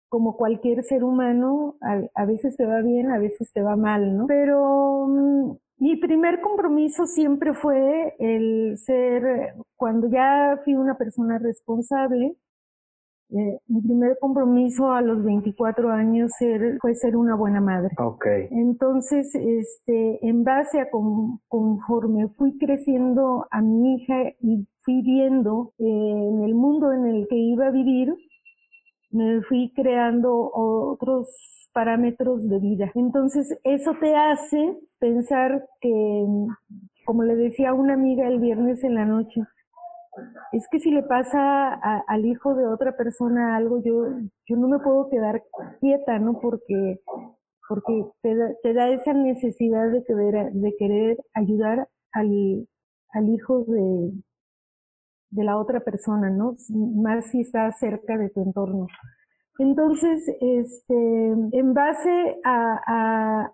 Como 0.10 0.38
cualquier 0.38 0.84
ser 0.84 1.04
humano, 1.04 1.76
a, 1.82 2.26
veces 2.26 2.56
te 2.56 2.66
va 2.66 2.82
bien, 2.82 3.12
a 3.12 3.20
veces 3.20 3.52
te 3.54 3.62
va 3.62 3.76
mal, 3.76 4.16
¿no? 4.16 4.28
Pero 4.28 5.08
mm, 5.08 5.52
mi 5.80 5.96
primer 5.98 6.42
compromiso 6.42 7.06
siempre 7.06 7.54
fue 7.54 8.16
el 8.20 8.78
ser, 8.78 9.54
cuando 9.76 10.10
ya 10.10 10.60
fui 10.64 10.76
una 10.76 10.98
persona 10.98 11.38
responsable, 11.38 12.36
eh, 13.30 13.60
mi 13.68 13.82
primer 13.82 14.18
compromiso 14.20 14.94
a 14.94 15.02
los 15.02 15.22
24 15.22 15.92
años 15.92 16.32
fue 16.80 16.96
ser 16.96 17.18
una 17.18 17.36
buena 17.36 17.60
madre. 17.60 17.94
Okay. 17.98 18.48
Entonces, 18.52 19.36
este, 19.36 20.26
en 20.26 20.46
base 20.46 20.80
a 20.80 20.90
conforme 20.90 22.30
fui 22.30 22.58
creciendo 22.58 23.46
a 23.52 23.62
mi 23.62 23.96
hija 23.96 24.34
y 24.40 24.66
fui 24.82 25.02
viendo 25.02 25.74
eh, 25.78 25.84
en 25.84 26.44
el 26.44 26.56
mundo 26.56 26.94
en 26.94 27.06
el 27.06 27.28
que 27.28 27.36
iba 27.36 27.68
a 27.68 27.72
vivir, 27.72 28.16
me 29.10 29.42
fui 29.44 29.72
creando 29.76 30.52
otros 30.54 31.28
parámetros 31.74 32.48
de 32.50 32.60
vida. 32.60 32.92
Entonces, 32.96 33.58
eso 33.64 33.94
te 34.00 34.16
hace 34.16 34.78
pensar 35.00 35.68
que, 35.80 36.26
como 37.06 37.24
le 37.24 37.36
decía 37.36 37.74
una 37.74 37.94
amiga 37.94 38.28
el 38.28 38.40
viernes 38.40 38.84
en 38.84 38.96
la 38.96 39.06
noche, 39.06 39.42
es 40.52 40.68
que 40.72 40.80
si 40.80 40.92
le 40.92 41.04
pasa 41.04 41.74
al 42.08 42.26
hijo 42.26 42.56
de 42.56 42.68
otra 42.68 42.98
persona 42.98 43.56
algo, 43.56 43.82
yo, 43.84 44.06
yo 44.48 44.58
no 44.58 44.68
me 44.68 44.80
puedo 44.80 45.10
quedar 45.10 45.44
quieta, 45.80 46.18
¿no? 46.18 46.40
Porque, 46.40 47.00
porque 47.70 48.06
te, 48.22 48.36
da, 48.36 48.50
te 48.64 48.74
da 48.74 48.90
esa 48.90 49.14
necesidad 49.14 49.92
de 49.92 50.04
querer, 50.04 50.52
de 50.54 50.76
querer 50.78 51.18
ayudar 51.34 51.88
al, 52.12 52.68
al 53.12 53.30
hijo 53.30 53.64
de, 53.66 54.14
de 55.30 55.44
la 55.44 55.58
otra 55.58 55.82
persona, 55.82 56.30
¿no? 56.30 56.56
Más 56.70 57.32
si 57.32 57.42
está 57.42 57.72
cerca 57.72 58.18
de 58.18 58.30
tu 58.30 58.42
entorno. 58.42 58.88
Entonces, 59.60 60.28
este, 60.40 60.94
en 60.94 61.74
base 61.74 62.40
a, 62.44 63.52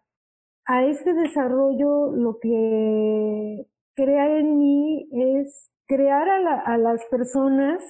a, 0.65 0.85
este 0.85 1.13
desarrollo, 1.13 2.11
lo 2.11 2.39
que 2.39 3.65
crea 3.95 4.37
en 4.39 4.57
mí 4.57 5.07
es 5.11 5.71
crear 5.87 6.27
a, 6.29 6.39
la, 6.39 6.59
a 6.59 6.77
las 6.77 7.05
personas 7.05 7.81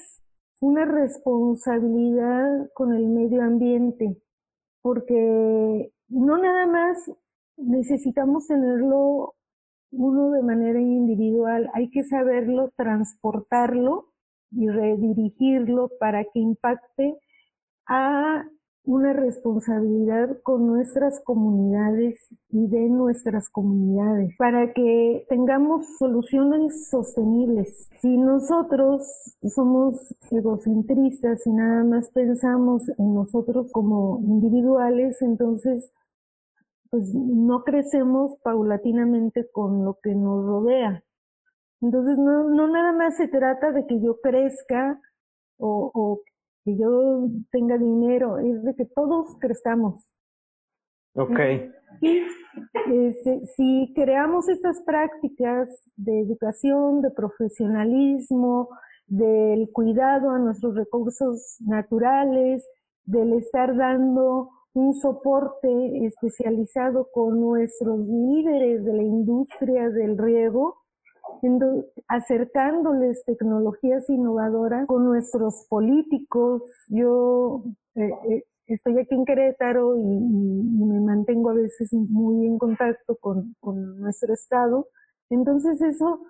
una 0.59 0.85
responsabilidad 0.85 2.69
con 2.73 2.93
el 2.93 3.07
medio 3.07 3.41
ambiente, 3.41 4.17
porque 4.81 5.91
no 6.07 6.37
nada 6.37 6.67
más 6.67 7.11
necesitamos 7.57 8.47
tenerlo 8.47 9.35
uno 9.93 10.31
de 10.31 10.41
manera 10.41 10.81
individual, 10.81 11.69
hay 11.73 11.89
que 11.89 12.03
saberlo 12.03 12.71
transportarlo 12.75 14.09
y 14.51 14.67
redirigirlo 14.67 15.89
para 15.99 16.23
que 16.25 16.39
impacte 16.39 17.17
a 17.87 18.45
una 18.85 19.13
responsabilidad 19.13 20.41
con 20.43 20.67
nuestras 20.67 21.21
comunidades 21.21 22.19
y 22.49 22.67
de 22.67 22.89
nuestras 22.89 23.49
comunidades 23.49 24.35
para 24.37 24.73
que 24.73 25.25
tengamos 25.29 25.85
soluciones 25.97 26.89
sostenibles. 26.89 27.89
Si 28.01 28.17
nosotros 28.17 29.03
somos 29.55 30.13
egocentristas 30.31 31.47
y 31.47 31.53
nada 31.53 31.83
más 31.85 32.09
pensamos 32.11 32.89
en 32.97 33.13
nosotros 33.13 33.71
como 33.71 34.19
individuales, 34.21 35.21
entonces 35.21 35.93
pues 36.93 37.11
no 37.15 37.63
crecemos 37.63 38.37
paulatinamente 38.43 39.49
con 39.51 39.83
lo 39.83 39.97
que 40.03 40.13
nos 40.13 40.45
rodea. 40.45 41.03
Entonces 41.81 42.19
no, 42.19 42.51
no 42.51 42.67
nada 42.67 42.93
más 42.93 43.17
se 43.17 43.27
trata 43.27 43.71
de 43.71 43.87
que 43.87 43.99
yo 43.99 44.21
crezca 44.21 45.01
o, 45.57 45.89
o 45.91 46.21
que 46.63 46.77
yo 46.77 47.29
tenga 47.49 47.79
dinero, 47.79 48.37
es 48.37 48.61
de 48.63 48.75
que 48.75 48.85
todos 48.85 49.35
crezcamos. 49.39 50.07
Ok. 51.15 51.39
Y 52.01 52.21
este, 52.91 53.43
si 53.55 53.91
creamos 53.95 54.47
estas 54.47 54.79
prácticas 54.83 55.69
de 55.95 56.19
educación, 56.19 57.01
de 57.01 57.09
profesionalismo, 57.09 58.69
del 59.07 59.67
cuidado 59.71 60.29
a 60.29 60.37
nuestros 60.37 60.75
recursos 60.75 61.57
naturales, 61.65 62.69
del 63.05 63.33
estar 63.33 63.75
dando 63.75 64.51
un 64.73 64.93
soporte 64.95 66.05
especializado 66.05 67.09
con 67.13 67.39
nuestros 67.39 67.99
líderes 67.99 68.83
de 68.83 68.93
la 68.93 69.03
industria 69.03 69.89
del 69.89 70.17
riego, 70.17 70.77
acercándoles 72.07 73.23
tecnologías 73.25 74.09
innovadoras 74.09 74.87
con 74.87 75.05
nuestros 75.05 75.65
políticos. 75.69 76.63
Yo 76.87 77.63
eh, 77.95 78.09
eh, 78.29 78.43
estoy 78.67 78.97
aquí 78.99 79.13
en 79.13 79.25
Querétaro 79.25 79.97
y, 79.97 80.03
me 80.03 80.99
mantengo 80.99 81.49
a 81.49 81.53
veces 81.53 81.91
muy 81.93 82.45
en 82.45 82.57
contacto 82.57 83.15
con, 83.17 83.55
con 83.59 83.99
nuestro 83.99 84.33
estado. 84.33 84.87
Entonces 85.29 85.81
eso 85.81 86.21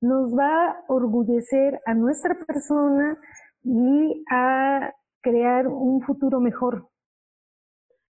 nos 0.00 0.36
va 0.36 0.70
a 0.70 0.84
orgullecer 0.88 1.80
a 1.86 1.94
nuestra 1.94 2.36
persona 2.46 3.18
y 3.62 4.24
a 4.30 4.92
crear 5.22 5.66
un 5.68 6.02
futuro 6.02 6.40
mejor 6.40 6.88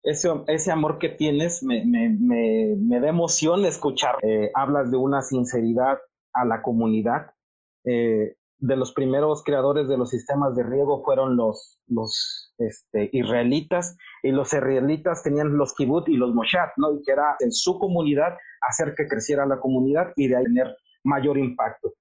ese, 0.09 0.31
ese 0.47 0.73
amor 0.73 0.99
que 0.99 1.11
tienes 1.11 1.63
me, 1.63 1.85
me, 1.85 2.09
me, 2.09 2.77
me 2.79 3.01
da 3.01 3.09
emoción 3.09 3.65
escuchar. 3.67 4.17
Eh, 4.23 4.51
hablas 4.55 4.91
de 4.91 4.97
una 4.97 5.23
sinceridad 5.23 5.99
a 6.33 6.45
la 6.45 6.63
comunidad. 6.63 7.31
Eh, 7.85 8.37
de 8.61 8.77
los 8.77 8.93
primeros 8.93 9.45
creadores 9.45 9.87
de 9.87 9.97
los 9.97 10.11
sistemas 10.11 10.57
de 10.57 10.65
riego 10.65 11.05
fueron 11.05 11.37
los, 11.37 11.81
los 11.87 12.53
este, 12.59 13.09
israelitas 13.13 13.97
y 14.23 14.33
los 14.33 14.53
israelitas 14.53 15.23
tenían 15.23 15.57
los 15.57 15.75
kibbutz 15.75 16.09
y 16.09 16.17
los 16.17 16.35
moshat, 16.35 16.71
¿no? 16.77 16.93
Y 16.93 17.03
que 17.05 17.13
era 17.13 17.37
en 17.39 17.53
su 17.53 17.79
comunidad 17.79 18.37
hacer 18.63 18.95
que 18.97 19.07
creciera 19.07 19.47
la 19.47 19.61
comunidad 19.61 20.13
y 20.17 20.27
de 20.27 20.37
ahí 20.37 20.45
tener 20.45 20.75
mayor 21.05 21.39
impacto. 21.39 21.93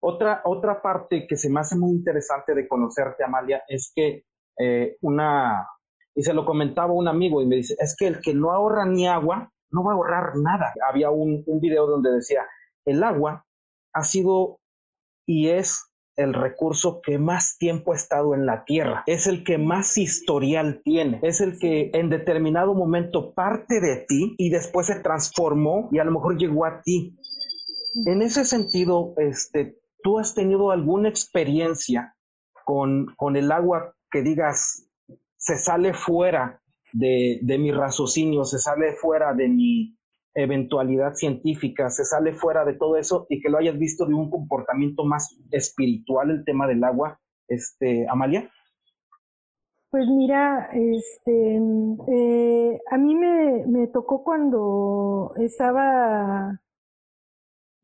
Otra, 0.00 0.40
otra 0.44 0.82
parte 0.82 1.26
que 1.28 1.36
se 1.36 1.48
me 1.48 1.60
hace 1.60 1.76
muy 1.76 1.92
interesante 1.92 2.54
de 2.54 2.66
conocerte, 2.66 3.22
Amalia, 3.22 3.62
es 3.68 3.92
que 3.94 4.24
eh, 4.58 4.96
una, 5.02 5.66
y 6.14 6.22
se 6.22 6.34
lo 6.34 6.44
comentaba 6.44 6.92
un 6.92 7.08
amigo 7.08 7.42
y 7.42 7.46
me 7.46 7.56
dice, 7.56 7.76
es 7.78 7.96
que 7.96 8.06
el 8.06 8.20
que 8.20 8.34
no 8.34 8.52
ahorra 8.52 8.86
ni 8.86 9.06
agua, 9.06 9.50
no 9.70 9.82
va 9.82 9.92
a 9.92 9.94
ahorrar 9.94 10.36
nada. 10.36 10.72
Había 10.88 11.10
un, 11.10 11.42
un 11.46 11.60
video 11.60 11.86
donde 11.86 12.12
decía, 12.12 12.42
el 12.84 13.02
agua 13.02 13.44
ha 13.92 14.04
sido 14.04 14.60
y 15.26 15.48
es 15.48 15.90
el 16.16 16.32
recurso 16.32 17.00
que 17.02 17.18
más 17.18 17.56
tiempo 17.58 17.92
ha 17.92 17.96
estado 17.96 18.34
en 18.34 18.46
la 18.46 18.64
Tierra, 18.64 19.02
es 19.06 19.26
el 19.26 19.42
que 19.42 19.58
más 19.58 19.98
historial 19.98 20.80
tiene, 20.84 21.18
es 21.22 21.40
el 21.40 21.58
que 21.58 21.90
en 21.92 22.08
determinado 22.08 22.74
momento 22.74 23.34
parte 23.34 23.80
de 23.80 24.04
ti 24.06 24.34
y 24.38 24.50
después 24.50 24.86
se 24.86 25.00
transformó 25.00 25.88
y 25.90 25.98
a 25.98 26.04
lo 26.04 26.12
mejor 26.12 26.38
llegó 26.38 26.66
a 26.66 26.82
ti. 26.82 27.16
En 28.06 28.22
ese 28.22 28.44
sentido, 28.44 29.14
este, 29.16 29.78
¿tú 30.02 30.18
has 30.18 30.34
tenido 30.34 30.70
alguna 30.70 31.08
experiencia 31.08 32.14
con, 32.64 33.06
con 33.16 33.36
el 33.36 33.50
agua 33.50 33.94
que 34.10 34.22
digas 34.22 34.88
se 35.44 35.58
sale 35.58 35.92
fuera 35.94 36.60
de, 36.92 37.38
de 37.42 37.58
mi 37.58 37.70
raciocinio, 37.70 38.44
se 38.44 38.58
sale 38.58 38.94
fuera 38.94 39.34
de 39.34 39.48
mi, 39.48 39.96
eventualidad 40.34 41.14
científica, 41.14 41.90
se 41.90 42.04
sale 42.04 42.32
fuera 42.32 42.64
de 42.64 42.74
todo 42.74 42.96
eso 42.96 43.26
y 43.28 43.40
que 43.40 43.48
lo 43.48 43.58
hayas 43.58 43.78
visto 43.78 44.04
de 44.04 44.14
un 44.14 44.30
comportamiento 44.30 45.04
más 45.04 45.38
espiritual 45.50 46.30
el 46.30 46.44
tema 46.44 46.66
del 46.66 46.82
agua, 46.82 47.20
este, 47.48 48.06
Amalia? 48.08 48.50
Pues 49.90 50.08
mira, 50.08 50.70
este, 50.72 51.60
eh, 52.08 52.80
a 52.90 52.98
mí 52.98 53.14
me, 53.14 53.64
me 53.66 53.86
tocó 53.86 54.24
cuando 54.24 55.32
estaba 55.36 56.60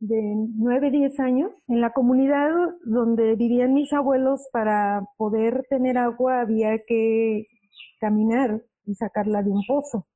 de 0.00 0.20
nueve, 0.56 0.90
diez 0.90 1.20
años, 1.20 1.52
en 1.68 1.80
la 1.80 1.92
comunidad 1.92 2.50
donde 2.84 3.36
vivían 3.36 3.74
mis 3.74 3.92
abuelos, 3.92 4.48
para 4.52 5.02
poder 5.18 5.66
tener 5.68 5.98
agua 5.98 6.40
había 6.40 6.78
que 6.86 7.46
caminar 8.00 8.62
y 8.86 8.94
sacarla 8.94 9.42
de 9.42 9.50
un 9.50 9.62
pozo. 9.68 10.06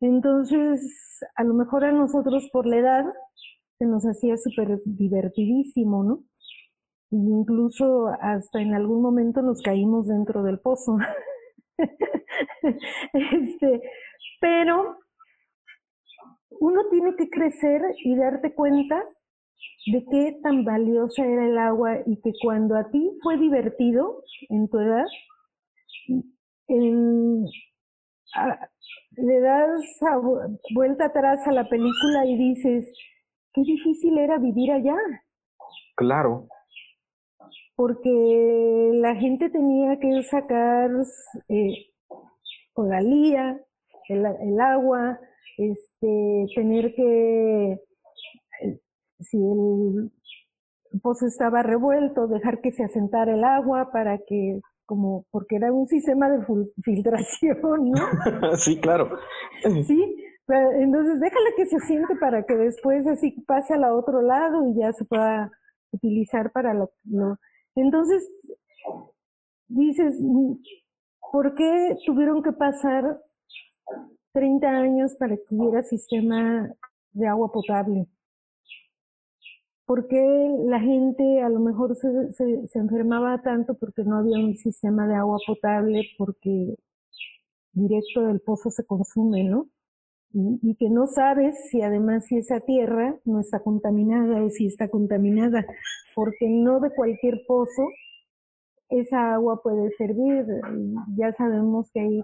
Entonces, 0.00 0.80
a 1.34 1.44
lo 1.44 1.54
mejor 1.54 1.84
a 1.84 1.92
nosotros 1.92 2.48
por 2.52 2.66
la 2.66 2.76
edad 2.78 3.04
se 3.78 3.86
nos 3.86 4.04
hacía 4.04 4.36
súper 4.36 4.80
divertidísimo, 4.84 6.04
¿no? 6.04 6.24
Y 7.10 7.16
incluso 7.16 8.06
hasta 8.20 8.60
en 8.60 8.74
algún 8.74 9.02
momento 9.02 9.42
nos 9.42 9.62
caímos 9.62 10.06
dentro 10.06 10.44
del 10.44 10.60
pozo. 10.60 10.96
este, 13.12 13.82
pero 14.40 14.99
uno 16.50 16.88
tiene 16.90 17.14
que 17.16 17.30
crecer 17.30 17.82
y 18.04 18.16
darte 18.16 18.54
cuenta 18.54 19.02
de 19.86 20.04
qué 20.10 20.38
tan 20.42 20.64
valiosa 20.64 21.24
era 21.24 21.46
el 21.46 21.58
agua 21.58 21.98
y 22.06 22.20
que 22.20 22.32
cuando 22.42 22.76
a 22.76 22.90
ti 22.90 23.10
fue 23.22 23.38
divertido 23.38 24.22
en 24.48 24.68
tu 24.68 24.78
edad, 24.78 25.06
en, 26.68 27.44
le 29.16 29.40
das 29.40 29.98
vuelta 30.74 31.06
atrás 31.06 31.46
a 31.46 31.52
la 31.52 31.68
película 31.68 32.26
y 32.26 32.36
dices, 32.36 32.92
qué 33.52 33.62
difícil 33.62 34.18
era 34.18 34.38
vivir 34.38 34.72
allá. 34.72 34.96
Claro. 35.96 36.48
Porque 37.74 38.90
la 38.94 39.14
gente 39.16 39.48
tenía 39.50 39.98
que 39.98 40.22
sacar 40.24 40.90
eh, 41.48 41.86
con 42.72 42.90
la 42.90 43.00
lía, 43.00 43.60
el, 44.08 44.26
el, 44.26 44.60
agua, 44.60 45.18
este, 45.58 46.46
tener 46.54 46.94
que, 46.94 47.72
eh, 47.72 48.80
si 49.20 49.36
el 49.36 50.10
pozo 51.02 51.26
estaba 51.26 51.62
revuelto, 51.62 52.26
dejar 52.26 52.60
que 52.60 52.72
se 52.72 52.84
asentara 52.84 53.34
el 53.34 53.44
agua 53.44 53.90
para 53.92 54.18
que 54.18 54.60
como 54.86 55.24
porque 55.30 55.54
era 55.54 55.72
un 55.72 55.86
sistema 55.86 56.28
de 56.28 56.44
filtración, 56.82 57.60
¿no? 57.62 57.94
sí, 58.56 58.80
claro. 58.80 59.08
Sí, 59.62 60.16
entonces 60.48 61.20
déjala 61.20 61.50
que 61.56 61.66
se 61.66 61.78
siente 61.80 62.16
para 62.16 62.44
que 62.44 62.56
después 62.56 63.06
así 63.06 63.30
pase 63.46 63.74
al 63.74 63.84
otro 63.84 64.20
lado 64.20 64.68
y 64.68 64.80
ya 64.80 64.92
se 64.92 65.04
pueda 65.04 65.52
utilizar 65.92 66.50
para 66.50 66.74
lo, 66.74 66.90
no. 67.04 67.38
Entonces, 67.76 68.28
dices, 69.68 70.20
¿por 71.30 71.54
qué 71.54 71.96
tuvieron 72.04 72.42
que 72.42 72.52
pasar 72.52 73.20
30 74.32 74.68
años 74.68 75.16
para 75.16 75.36
que 75.36 75.44
hubiera 75.50 75.82
sistema 75.82 76.72
de 77.12 77.26
agua 77.26 77.50
potable? 77.52 78.06
¿Por 79.86 80.06
qué 80.06 80.56
la 80.66 80.78
gente 80.78 81.42
a 81.42 81.48
lo 81.48 81.58
mejor 81.58 81.96
se, 81.96 82.32
se, 82.32 82.78
enfermaba 82.78 83.42
tanto 83.42 83.74
porque 83.74 84.04
no 84.04 84.18
había 84.18 84.38
un 84.38 84.56
sistema 84.56 85.08
de 85.08 85.16
agua 85.16 85.38
potable, 85.44 86.02
porque 86.16 86.76
directo 87.72 88.22
del 88.22 88.40
pozo 88.40 88.70
se 88.70 88.86
consume, 88.86 89.44
¿no? 89.44 89.68
Y, 90.32 90.60
y, 90.62 90.76
que 90.76 90.88
no 90.88 91.08
sabes 91.08 91.56
si 91.70 91.82
además 91.82 92.26
si 92.26 92.38
esa 92.38 92.60
tierra 92.60 93.18
no 93.24 93.40
está 93.40 93.64
contaminada 93.64 94.44
o 94.44 94.50
si 94.50 94.66
está 94.66 94.88
contaminada, 94.88 95.66
porque 96.14 96.48
no 96.48 96.78
de 96.78 96.90
cualquier 96.94 97.42
pozo 97.48 97.88
esa 98.90 99.34
agua 99.34 99.62
puede 99.62 99.90
servir. 99.96 100.46
Ya 101.16 101.32
sabemos 101.32 101.90
que 101.92 102.00
hay, 102.00 102.18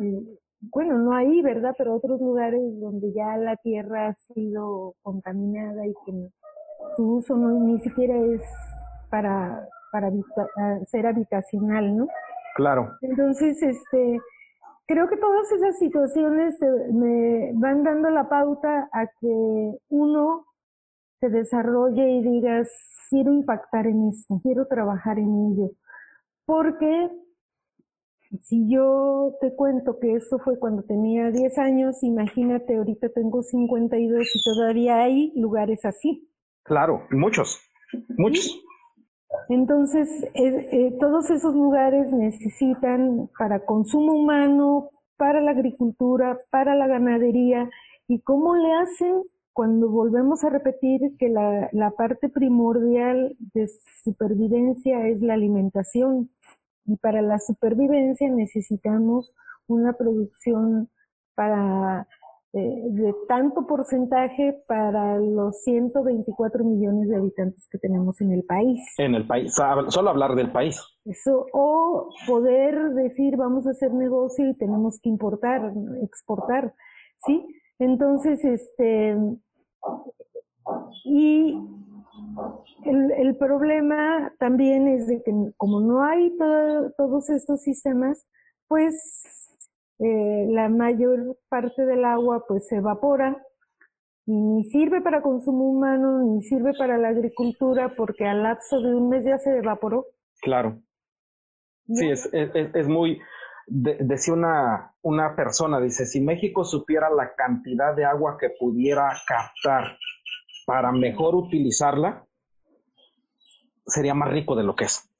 eh, 0.00 0.38
bueno, 0.60 0.98
no 0.98 1.14
ahí, 1.14 1.42
¿verdad? 1.42 1.74
Pero 1.76 1.94
otros 1.94 2.20
lugares 2.20 2.60
donde 2.80 3.12
ya 3.12 3.36
la 3.36 3.56
tierra 3.56 4.08
ha 4.08 4.14
sido 4.34 4.94
contaminada 5.02 5.86
y 5.86 5.94
que 6.04 6.28
su 6.96 7.16
uso 7.16 7.36
no, 7.36 7.48
ni 7.60 7.80
siquiera 7.80 8.16
es 8.16 8.42
para, 9.10 9.66
para 9.92 10.10
ser 10.86 11.06
habitacional, 11.06 11.96
¿no? 11.96 12.08
Claro. 12.56 12.90
Entonces, 13.00 13.62
este, 13.62 14.20
creo 14.86 15.08
que 15.08 15.16
todas 15.16 15.50
esas 15.52 15.78
situaciones 15.78 16.58
me 16.92 17.52
van 17.54 17.84
dando 17.84 18.10
la 18.10 18.28
pauta 18.28 18.88
a 18.92 19.06
que 19.06 19.78
uno 19.88 20.46
se 21.20 21.28
desarrolle 21.28 22.10
y 22.10 22.22
digas, 22.22 22.68
quiero 23.08 23.32
impactar 23.32 23.86
en 23.86 24.08
esto, 24.08 24.40
quiero 24.42 24.66
trabajar 24.66 25.18
en 25.18 25.52
ello. 25.52 25.70
Porque 26.44 27.10
si 28.42 28.70
yo 28.70 29.34
te 29.40 29.54
cuento 29.54 29.98
que 29.98 30.14
esto 30.14 30.38
fue 30.38 30.58
cuando 30.58 30.82
tenía 30.82 31.30
10 31.30 31.58
años, 31.58 32.02
imagínate, 32.02 32.76
ahorita 32.76 33.08
tengo 33.08 33.42
52 33.42 34.26
y 34.34 34.42
todavía 34.44 35.02
hay 35.02 35.32
lugares 35.34 35.84
así. 35.84 36.28
Claro, 36.62 37.02
muchos, 37.10 37.60
muchos. 38.16 38.62
Entonces, 39.48 40.08
eh, 40.34 40.68
eh, 40.72 40.96
todos 41.00 41.30
esos 41.30 41.54
lugares 41.54 42.12
necesitan 42.12 43.28
para 43.36 43.64
consumo 43.64 44.12
humano, 44.12 44.90
para 45.16 45.40
la 45.40 45.50
agricultura, 45.50 46.38
para 46.50 46.76
la 46.76 46.86
ganadería. 46.86 47.68
¿Y 48.06 48.20
cómo 48.20 48.54
le 48.54 48.72
hacen 48.74 49.22
cuando 49.52 49.90
volvemos 49.90 50.44
a 50.44 50.50
repetir 50.50 51.16
que 51.18 51.28
la, 51.28 51.68
la 51.72 51.90
parte 51.90 52.28
primordial 52.28 53.36
de 53.54 53.68
supervivencia 54.04 55.08
es 55.08 55.20
la 55.20 55.34
alimentación? 55.34 56.30
Y 56.86 56.96
para 56.96 57.22
la 57.22 57.38
supervivencia 57.38 58.30
necesitamos 58.30 59.32
una 59.66 59.92
producción 59.92 60.88
para 61.34 62.08
eh, 62.52 62.58
de 62.58 63.14
tanto 63.28 63.64
porcentaje 63.64 64.60
para 64.66 65.20
los 65.20 65.62
124 65.62 66.64
millones 66.64 67.08
de 67.08 67.16
habitantes 67.16 67.68
que 67.70 67.78
tenemos 67.78 68.20
en 68.20 68.32
el 68.32 68.42
país. 68.42 68.80
En 68.98 69.14
el 69.14 69.24
país, 69.24 69.54
solo 69.54 70.10
hablar 70.10 70.34
del 70.34 70.50
país. 70.50 70.76
Eso, 71.04 71.46
o 71.52 72.08
poder 72.26 72.90
decir 72.94 73.36
vamos 73.36 73.68
a 73.68 73.70
hacer 73.70 73.94
negocio 73.94 74.48
y 74.48 74.56
tenemos 74.56 74.98
que 75.00 75.08
importar, 75.10 75.72
exportar, 76.02 76.74
¿sí? 77.24 77.46
Entonces, 77.78 78.44
este, 78.44 79.16
y 81.04 81.54
el, 82.84 83.12
el 83.12 83.36
problema 83.36 84.32
también 84.38 84.88
es 84.88 85.06
de 85.06 85.22
que 85.22 85.32
como 85.56 85.80
no 85.80 86.02
hay 86.04 86.36
todos 86.96 87.30
estos 87.30 87.62
sistemas, 87.62 88.26
pues 88.68 89.56
eh, 89.98 90.46
la 90.48 90.68
mayor 90.68 91.36
parte 91.48 91.84
del 91.84 92.04
agua 92.04 92.44
pues 92.48 92.66
se 92.68 92.76
evapora 92.76 93.36
y 94.26 94.32
ni 94.32 94.64
sirve 94.64 95.00
para 95.02 95.22
consumo 95.22 95.70
humano 95.70 96.22
ni 96.22 96.42
sirve 96.42 96.72
para 96.78 96.96
la 96.96 97.08
agricultura 97.08 97.94
porque 97.96 98.26
al 98.26 98.42
lapso 98.42 98.80
de 98.80 98.94
un 98.94 99.08
mes 99.08 99.24
ya 99.24 99.38
se 99.38 99.58
evaporó. 99.58 100.06
Claro. 100.40 100.80
Sí, 101.86 102.08
es, 102.08 102.30
es, 102.32 102.50
es 102.54 102.88
muy, 102.88 103.20
decía 103.66 104.34
una, 104.34 104.94
una 105.02 105.34
persona, 105.34 105.80
dice, 105.80 106.06
si 106.06 106.20
México 106.20 106.64
supiera 106.64 107.10
la 107.10 107.34
cantidad 107.34 107.94
de 107.94 108.04
agua 108.04 108.36
que 108.38 108.50
pudiera 108.58 109.12
captar 109.26 109.98
para 110.70 110.92
mejor 110.92 111.34
utilizarla, 111.34 112.24
sería 113.84 114.14
más 114.14 114.30
rico 114.30 114.54
de 114.54 114.62
lo 114.62 114.76
que 114.76 114.84
es. 114.84 115.10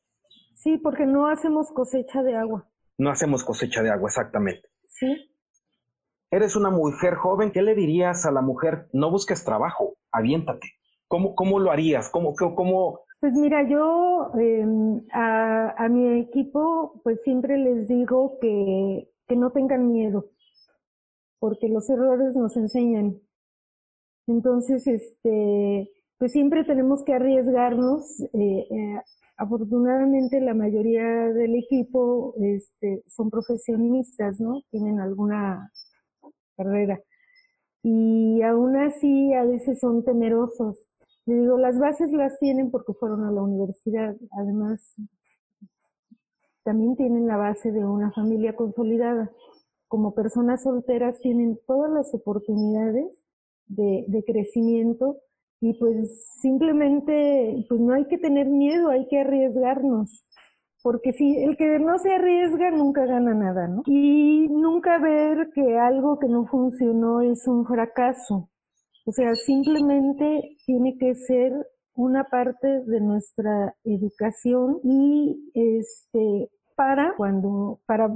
Sí, 0.54 0.78
porque 0.78 1.06
no 1.06 1.26
hacemos 1.26 1.72
cosecha 1.72 2.22
de 2.22 2.36
agua. 2.36 2.68
No 2.98 3.10
hacemos 3.10 3.42
cosecha 3.42 3.82
de 3.82 3.90
agua, 3.90 4.10
exactamente. 4.10 4.68
Eres 6.30 6.54
una 6.54 6.70
mujer 6.70 7.16
joven, 7.16 7.50
¿qué 7.50 7.62
le 7.62 7.74
dirías 7.74 8.26
a 8.26 8.30
la 8.30 8.42
mujer? 8.42 8.86
No 8.92 9.10
busques 9.10 9.44
trabajo, 9.44 9.96
aviéntate. 10.12 10.68
¿Cómo, 11.08 11.34
cómo 11.34 11.58
lo 11.58 11.72
harías? 11.72 12.10
¿Cómo, 12.10 12.32
cómo, 12.36 13.00
Pues 13.18 13.32
mira, 13.32 13.68
yo 13.68 14.30
em, 14.38 15.00
a, 15.12 15.74
a, 15.84 15.88
mi 15.88 16.20
equipo 16.20 17.00
pues 17.02 17.20
siempre 17.24 17.58
les 17.58 17.88
digo 17.88 18.38
que, 18.40 19.10
que 19.26 19.34
no 19.34 19.50
tengan 19.50 19.90
miedo, 19.90 20.26
porque 21.40 21.68
los 21.68 21.90
errores 21.90 22.36
nos 22.36 22.56
enseñan. 22.56 23.20
Entonces, 24.30 24.86
este, 24.86 25.90
pues 26.16 26.30
siempre 26.30 26.64
tenemos 26.64 27.02
que 27.02 27.14
arriesgarnos. 27.14 28.20
Eh, 28.32 28.66
eh, 28.70 29.00
afortunadamente 29.36 30.40
la 30.40 30.54
mayoría 30.54 31.04
del 31.32 31.56
equipo 31.56 32.34
este, 32.40 33.02
son 33.08 33.28
profesionistas, 33.28 34.38
¿no? 34.40 34.62
Tienen 34.70 35.00
alguna 35.00 35.72
carrera. 36.56 37.00
Y 37.82 38.40
aún 38.42 38.76
así 38.76 39.34
a 39.34 39.44
veces 39.44 39.80
son 39.80 40.04
temerosos. 40.04 40.78
Le 41.26 41.34
digo, 41.34 41.58
las 41.58 41.80
bases 41.80 42.12
las 42.12 42.38
tienen 42.38 42.70
porque 42.70 42.92
fueron 42.92 43.24
a 43.24 43.32
la 43.32 43.42
universidad. 43.42 44.14
Además, 44.38 44.94
también 46.62 46.94
tienen 46.94 47.26
la 47.26 47.36
base 47.36 47.72
de 47.72 47.84
una 47.84 48.12
familia 48.12 48.54
consolidada. 48.54 49.32
Como 49.88 50.14
personas 50.14 50.62
solteras 50.62 51.18
tienen 51.20 51.58
todas 51.66 51.90
las 51.90 52.14
oportunidades 52.14 53.19
de, 53.70 54.24
crecimiento 54.26 55.18
y 55.60 55.74
pues 55.78 56.36
simplemente 56.40 57.64
pues 57.68 57.80
no 57.80 57.94
hay 57.94 58.06
que 58.06 58.18
tener 58.18 58.46
miedo, 58.46 58.88
hay 58.88 59.06
que 59.08 59.20
arriesgarnos. 59.20 60.24
Porque 60.82 61.12
si 61.12 61.36
el 61.36 61.58
que 61.58 61.78
no 61.78 61.98
se 61.98 62.10
arriesga 62.10 62.70
nunca 62.70 63.04
gana 63.04 63.34
nada, 63.34 63.68
¿no? 63.68 63.82
Y 63.84 64.48
nunca 64.48 64.98
ver 64.98 65.50
que 65.54 65.76
algo 65.76 66.18
que 66.18 66.26
no 66.26 66.46
funcionó 66.46 67.20
es 67.20 67.46
un 67.46 67.66
fracaso. 67.66 68.48
O 69.04 69.12
sea, 69.12 69.34
simplemente 69.34 70.56
tiene 70.64 70.96
que 70.98 71.14
ser 71.14 71.52
una 71.94 72.24
parte 72.24 72.82
de 72.86 73.00
nuestra 73.00 73.74
educación 73.84 74.80
y 74.82 75.50
este 75.52 76.50
para 76.76 77.14
cuando 77.16 77.80
para 77.86 78.08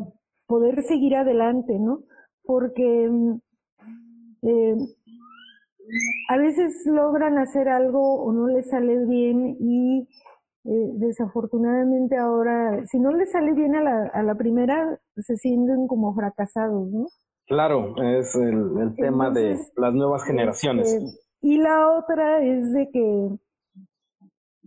poder 0.47 0.83
seguir 0.85 1.17
adelante, 1.17 1.79
¿no? 1.79 2.05
Porque 2.45 3.11
eh, 4.43 4.77
a 6.29 6.37
veces 6.37 6.85
logran 6.87 7.39
hacer 7.39 7.69
algo 7.69 8.23
o 8.23 8.33
no 8.33 8.47
les 8.49 8.69
sale 8.69 9.05
bien 9.07 9.57
y 9.61 10.09
eh, 10.65 10.91
desafortunadamente 10.95 12.17
ahora, 12.17 12.87
si 12.87 12.99
no 12.99 13.13
les 13.13 13.31
sale 13.33 13.53
bien 13.53 13.77
a 13.77 13.83
la, 13.83 14.11
a 14.13 14.23
la 14.23 14.35
primera, 14.35 14.99
se 15.17 15.37
sienten 15.37 15.87
como 15.87 16.15
fracasados, 16.15 16.91
¿no? 16.91 17.07
Claro, 17.47 17.95
es 18.03 18.35
el, 18.37 18.79
el 18.81 18.95
tema 18.97 19.31
de 19.31 19.59
las 19.77 19.93
nuevas 19.93 20.25
generaciones. 20.25 20.91
Este, 20.91 21.21
y 21.43 21.59
la 21.59 21.91
otra 21.91 22.43
es 22.43 22.73
de 22.73 22.89
que, 22.91 23.29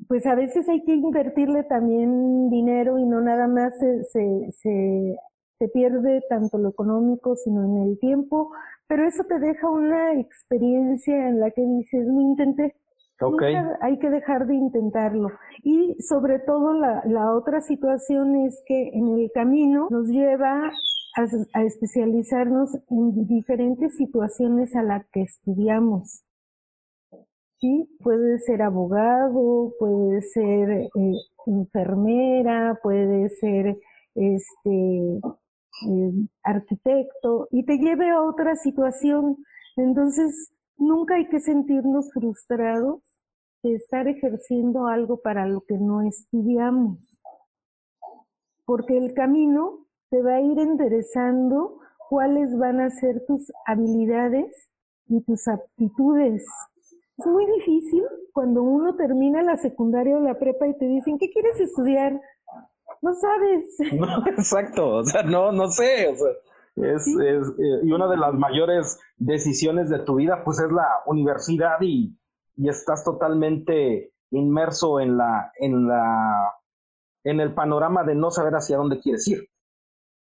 pues 0.08 0.28
a 0.28 0.36
veces 0.36 0.70
hay 0.70 0.84
que 0.84 0.94
invertirle 0.94 1.64
también 1.64 2.52
dinero 2.52 3.00
y 3.00 3.06
no 3.06 3.20
nada 3.20 3.48
más 3.48 3.74
se, 3.80 4.04
se, 4.04 4.52
se, 4.52 5.18
se 5.60 5.68
pierde 5.70 6.22
tanto 6.30 6.58
lo 6.58 6.70
económico, 6.70 7.36
sino 7.36 7.64
en 7.64 7.90
el 7.90 8.00
tiempo, 8.00 8.52
pero 8.88 9.08
eso 9.08 9.24
te 9.24 9.40
deja 9.40 9.70
una 9.70 10.20
experiencia 10.20 11.30
en 11.30 11.40
la 11.40 11.52
que 11.52 11.62
dices, 11.62 12.06
no 12.08 12.22
intenté. 12.22 12.76
Okay. 13.20 13.56
hay 13.82 13.98
que 13.98 14.12
dejar 14.12 14.46
de 14.46 14.54
intentarlo. 14.54 15.30
Y 15.64 15.96
sobre 16.02 16.38
todo 16.38 16.74
la, 16.74 17.02
la, 17.06 17.34
otra 17.34 17.62
situación 17.62 18.36
es 18.46 18.62
que 18.68 18.90
en 18.90 19.08
el 19.08 19.32
camino 19.34 19.88
nos 19.90 20.08
lleva 20.08 20.70
a, 21.16 21.26
a 21.54 21.64
especializarnos 21.64 22.76
en 22.92 23.26
diferentes 23.26 23.98
situaciones 23.98 24.76
a 24.76 24.84
las 24.84 25.08
que 25.10 25.24
estudiamos. 25.24 26.24
Sí, 27.60 27.90
puede 28.04 28.38
ser 28.38 28.62
abogado, 28.62 29.74
puede 29.80 30.22
ser 30.22 30.70
eh, 30.70 30.90
enfermera, 31.48 32.80
puede 32.84 33.30
ser 33.30 33.80
este 34.14 35.20
eh, 35.86 36.12
arquitecto 36.44 37.48
y 37.52 37.66
te 37.66 37.78
lleve 37.78 38.10
a 38.10 38.22
otra 38.22 38.56
situación. 38.56 39.38
Entonces, 39.76 40.52
nunca 40.78 41.16
hay 41.16 41.28
que 41.28 41.40
sentirnos 41.40 42.12
frustrados 42.14 43.02
de 43.64 43.76
estar 43.76 44.08
ejerciendo 44.08 44.88
algo 44.88 45.22
para 45.22 45.46
lo 45.48 45.62
que 45.62 45.78
no 45.78 46.02
estudiamos. 46.02 47.00
Porque 48.66 48.98
el 48.98 49.14
camino 49.14 49.86
te 50.10 50.22
va 50.22 50.36
a 50.36 50.42
ir 50.42 50.60
enderezando 50.60 51.80
cuáles 52.10 52.58
van 52.58 52.82
a 52.82 52.90
ser 52.90 53.26
tus 53.26 53.52
habilidades 53.66 54.70
y 55.08 55.22
tus 55.22 55.48
aptitudes. 55.48 56.46
Es 57.18 57.26
muy 57.26 57.46
difícil 57.46 58.04
cuando 58.32 58.62
uno 58.62 58.96
termina 58.96 59.42
la 59.42 59.58
secundaria 59.58 60.18
o 60.18 60.20
la 60.20 60.38
prepa 60.38 60.68
y 60.68 60.78
te 60.78 60.86
dicen, 60.86 61.18
¿qué 61.18 61.30
quieres 61.32 61.60
estudiar? 61.60 62.22
No 63.02 63.14
sabes. 63.14 63.78
exacto, 64.28 64.96
o 64.98 65.04
sea, 65.04 65.24
no, 65.24 65.52
no 65.52 65.70
sé, 65.70 66.08
o 66.10 66.16
sea, 66.16 66.32
es, 66.78 67.08
es 67.08 67.48
eh, 67.60 67.80
y 67.84 67.92
una 67.92 68.08
de 68.08 68.18
las 68.18 68.34
mayores 68.34 69.00
decisiones 69.18 69.90
de 69.90 70.00
tu 70.00 70.16
vida, 70.16 70.44
pues 70.44 70.60
es 70.60 70.72
la 70.72 70.88
universidad 71.06 71.78
y, 71.82 72.18
y 72.56 72.70
estás 72.70 73.04
totalmente 73.04 74.12
inmerso 74.32 75.00
en 75.00 75.18
la, 75.18 75.52
en 75.60 75.88
la, 75.88 76.54
en 77.24 77.40
el 77.40 77.54
panorama 77.54 78.04
de 78.04 78.16
no 78.16 78.32
saber 78.32 78.54
hacia 78.54 78.78
dónde 78.78 79.00
quieres 79.00 79.28
ir. 79.28 79.48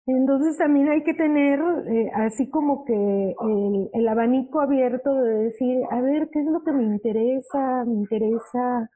Entonces 0.06 0.56
también 0.56 0.88
hay 0.88 1.02
que 1.02 1.14
tener 1.14 1.60
eh, 1.88 2.10
así 2.14 2.48
como 2.48 2.84
que 2.84 2.94
el, 2.94 3.90
el, 3.92 4.08
abanico 4.08 4.60
abierto 4.60 5.12
de 5.12 5.46
decir, 5.46 5.82
a 5.90 6.00
ver, 6.00 6.28
¿qué 6.32 6.40
es 6.40 6.46
lo 6.46 6.62
que 6.62 6.70
me 6.70 6.84
interesa? 6.84 7.84
Me 7.84 7.94
interesa 7.94 8.88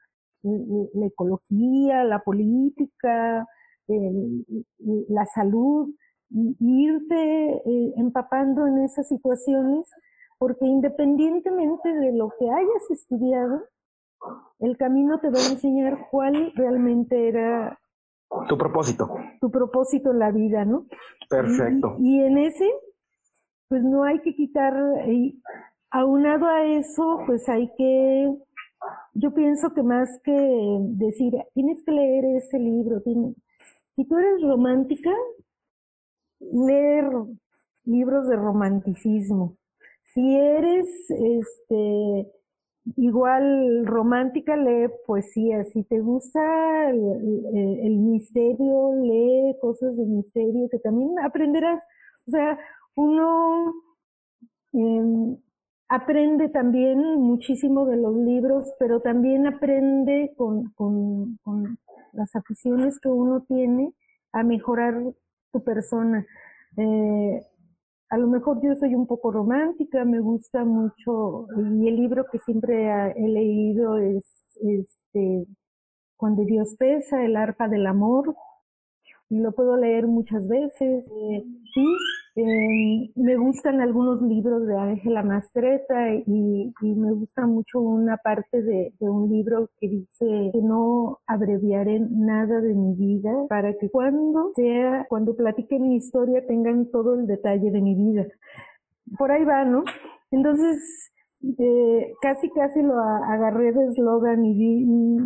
la 0.43 1.05
ecología, 1.05 2.05
la 2.05 2.19
política, 2.23 3.45
la 3.87 5.25
salud, 5.25 5.93
y 6.31 6.85
irte 6.87 7.51
eh, 7.65 7.93
empapando 7.97 8.65
en 8.67 8.79
esas 8.79 9.07
situaciones, 9.07 9.89
porque 10.37 10.65
independientemente 10.65 11.93
de 11.93 12.13
lo 12.13 12.29
que 12.39 12.49
hayas 12.49 12.89
estudiado, 12.89 13.63
el 14.59 14.77
camino 14.77 15.19
te 15.19 15.29
va 15.29 15.39
a 15.39 15.51
enseñar 15.51 16.07
cuál 16.09 16.53
realmente 16.55 17.27
era 17.27 17.77
tu 18.47 18.57
propósito. 18.57 19.09
Tu 19.41 19.51
propósito 19.51 20.11
en 20.11 20.19
la 20.19 20.31
vida, 20.31 20.63
¿no? 20.63 20.85
Perfecto. 21.29 21.97
Y, 21.99 22.21
en 22.21 22.37
ese, 22.37 22.69
pues 23.67 23.83
no 23.83 24.03
hay 24.03 24.19
que 24.21 24.33
quitar, 24.33 24.73
y 25.07 25.41
aunado 25.89 26.47
a 26.47 26.65
eso, 26.65 27.19
pues 27.25 27.47
hay 27.49 27.69
que, 27.77 28.33
yo 29.13 29.33
pienso 29.33 29.73
que 29.73 29.83
más 29.83 30.09
que 30.23 30.77
decir, 30.91 31.33
tienes 31.53 31.83
que 31.83 31.91
leer 31.91 32.25
ese 32.37 32.57
libro, 32.57 33.01
tienes, 33.01 33.35
si 34.01 34.07
tú 34.07 34.17
eres 34.17 34.41
romántica, 34.41 35.11
leer 36.39 37.05
libros 37.85 38.27
de 38.27 38.35
romanticismo. 38.35 39.57
Si 40.05 40.35
eres 40.37 40.87
este 41.09 42.31
igual 42.97 43.85
romántica, 43.85 44.55
lee 44.57 44.89
poesía. 45.05 45.63
Si 45.65 45.83
te 45.83 45.99
gusta 45.99 46.89
el, 46.89 47.97
misterio, 47.99 48.95
lee 49.03 49.55
cosas 49.61 49.95
de 49.95 50.05
misterio 50.05 50.67
que 50.69 50.79
también 50.79 51.19
aprenderás. 51.19 51.83
O 52.27 52.31
sea, 52.31 52.57
uno 52.95 53.71
em, 54.73 55.37
aprende 55.89 56.49
también 56.49 56.97
muchísimo 57.19 57.85
de 57.85 57.97
los 57.97 58.15
libros, 58.17 58.73
pero 58.79 58.99
también 59.01 59.45
aprende 59.45 60.33
con, 60.35 60.71
con, 60.71 61.37
con 61.43 61.77
las 62.13 62.35
aficiones 62.35 62.99
que 62.99 63.09
uno 63.09 63.41
tiene 63.47 63.93
a 64.31 64.43
mejorar 64.43 65.01
tu 65.51 65.63
persona. 65.63 66.25
Eh, 66.77 67.41
a 68.09 68.17
lo 68.17 68.27
mejor 68.27 68.61
yo 68.61 68.75
soy 68.75 68.93
un 68.95 69.07
poco 69.07 69.31
romántica, 69.31 70.03
me 70.03 70.19
gusta 70.19 70.65
mucho, 70.65 71.47
y 71.57 71.87
el 71.87 71.95
libro 71.95 72.25
que 72.31 72.39
siempre 72.39 72.89
he 73.15 73.27
leído 73.27 73.97
es 73.97 74.25
este, 74.61 75.47
Cuando 76.17 76.43
Dios 76.43 76.75
pesa, 76.77 77.23
el 77.23 77.35
arpa 77.35 77.67
del 77.67 77.87
amor, 77.87 78.35
y 79.29 79.39
lo 79.39 79.53
puedo 79.53 79.77
leer 79.77 80.07
muchas 80.07 80.47
veces. 80.47 81.05
Eh, 81.05 81.43
sí, 81.73 81.85
eh, 82.35 83.11
me 83.15 83.35
gustan 83.35 83.81
algunos 83.81 84.21
libros 84.21 84.65
de 84.65 84.77
Ángela 84.77 85.21
Mastreta 85.21 86.13
y, 86.15 86.73
me 86.81 87.11
gusta 87.11 87.45
mucho 87.45 87.81
una 87.81 88.17
parte 88.17 88.61
de, 88.61 88.93
un 88.99 89.29
libro 89.29 89.69
que 89.79 89.89
dice 89.89 90.51
que 90.53 90.61
no 90.61 91.19
abreviaré 91.27 91.99
nada 91.99 92.61
de 92.61 92.73
mi 92.73 92.95
vida 92.95 93.31
para 93.49 93.73
que 93.77 93.89
cuando 93.89 94.51
sea, 94.55 95.05
cuando 95.09 95.35
platiquen 95.35 95.89
mi 95.89 95.97
historia 95.97 96.45
tengan 96.47 96.89
todo 96.89 97.15
el 97.15 97.27
detalle 97.27 97.69
de 97.69 97.81
mi 97.81 97.95
vida. 97.95 98.25
Por 99.17 99.31
ahí 99.31 99.43
va, 99.43 99.65
¿no? 99.65 99.83
Entonces, 100.31 101.11
eh, 101.59 102.13
casi 102.21 102.49
casi 102.51 102.81
lo 102.81 102.97
agarré 102.99 103.73
de 103.73 103.87
eslogan 103.87 104.45
y, 104.45 104.83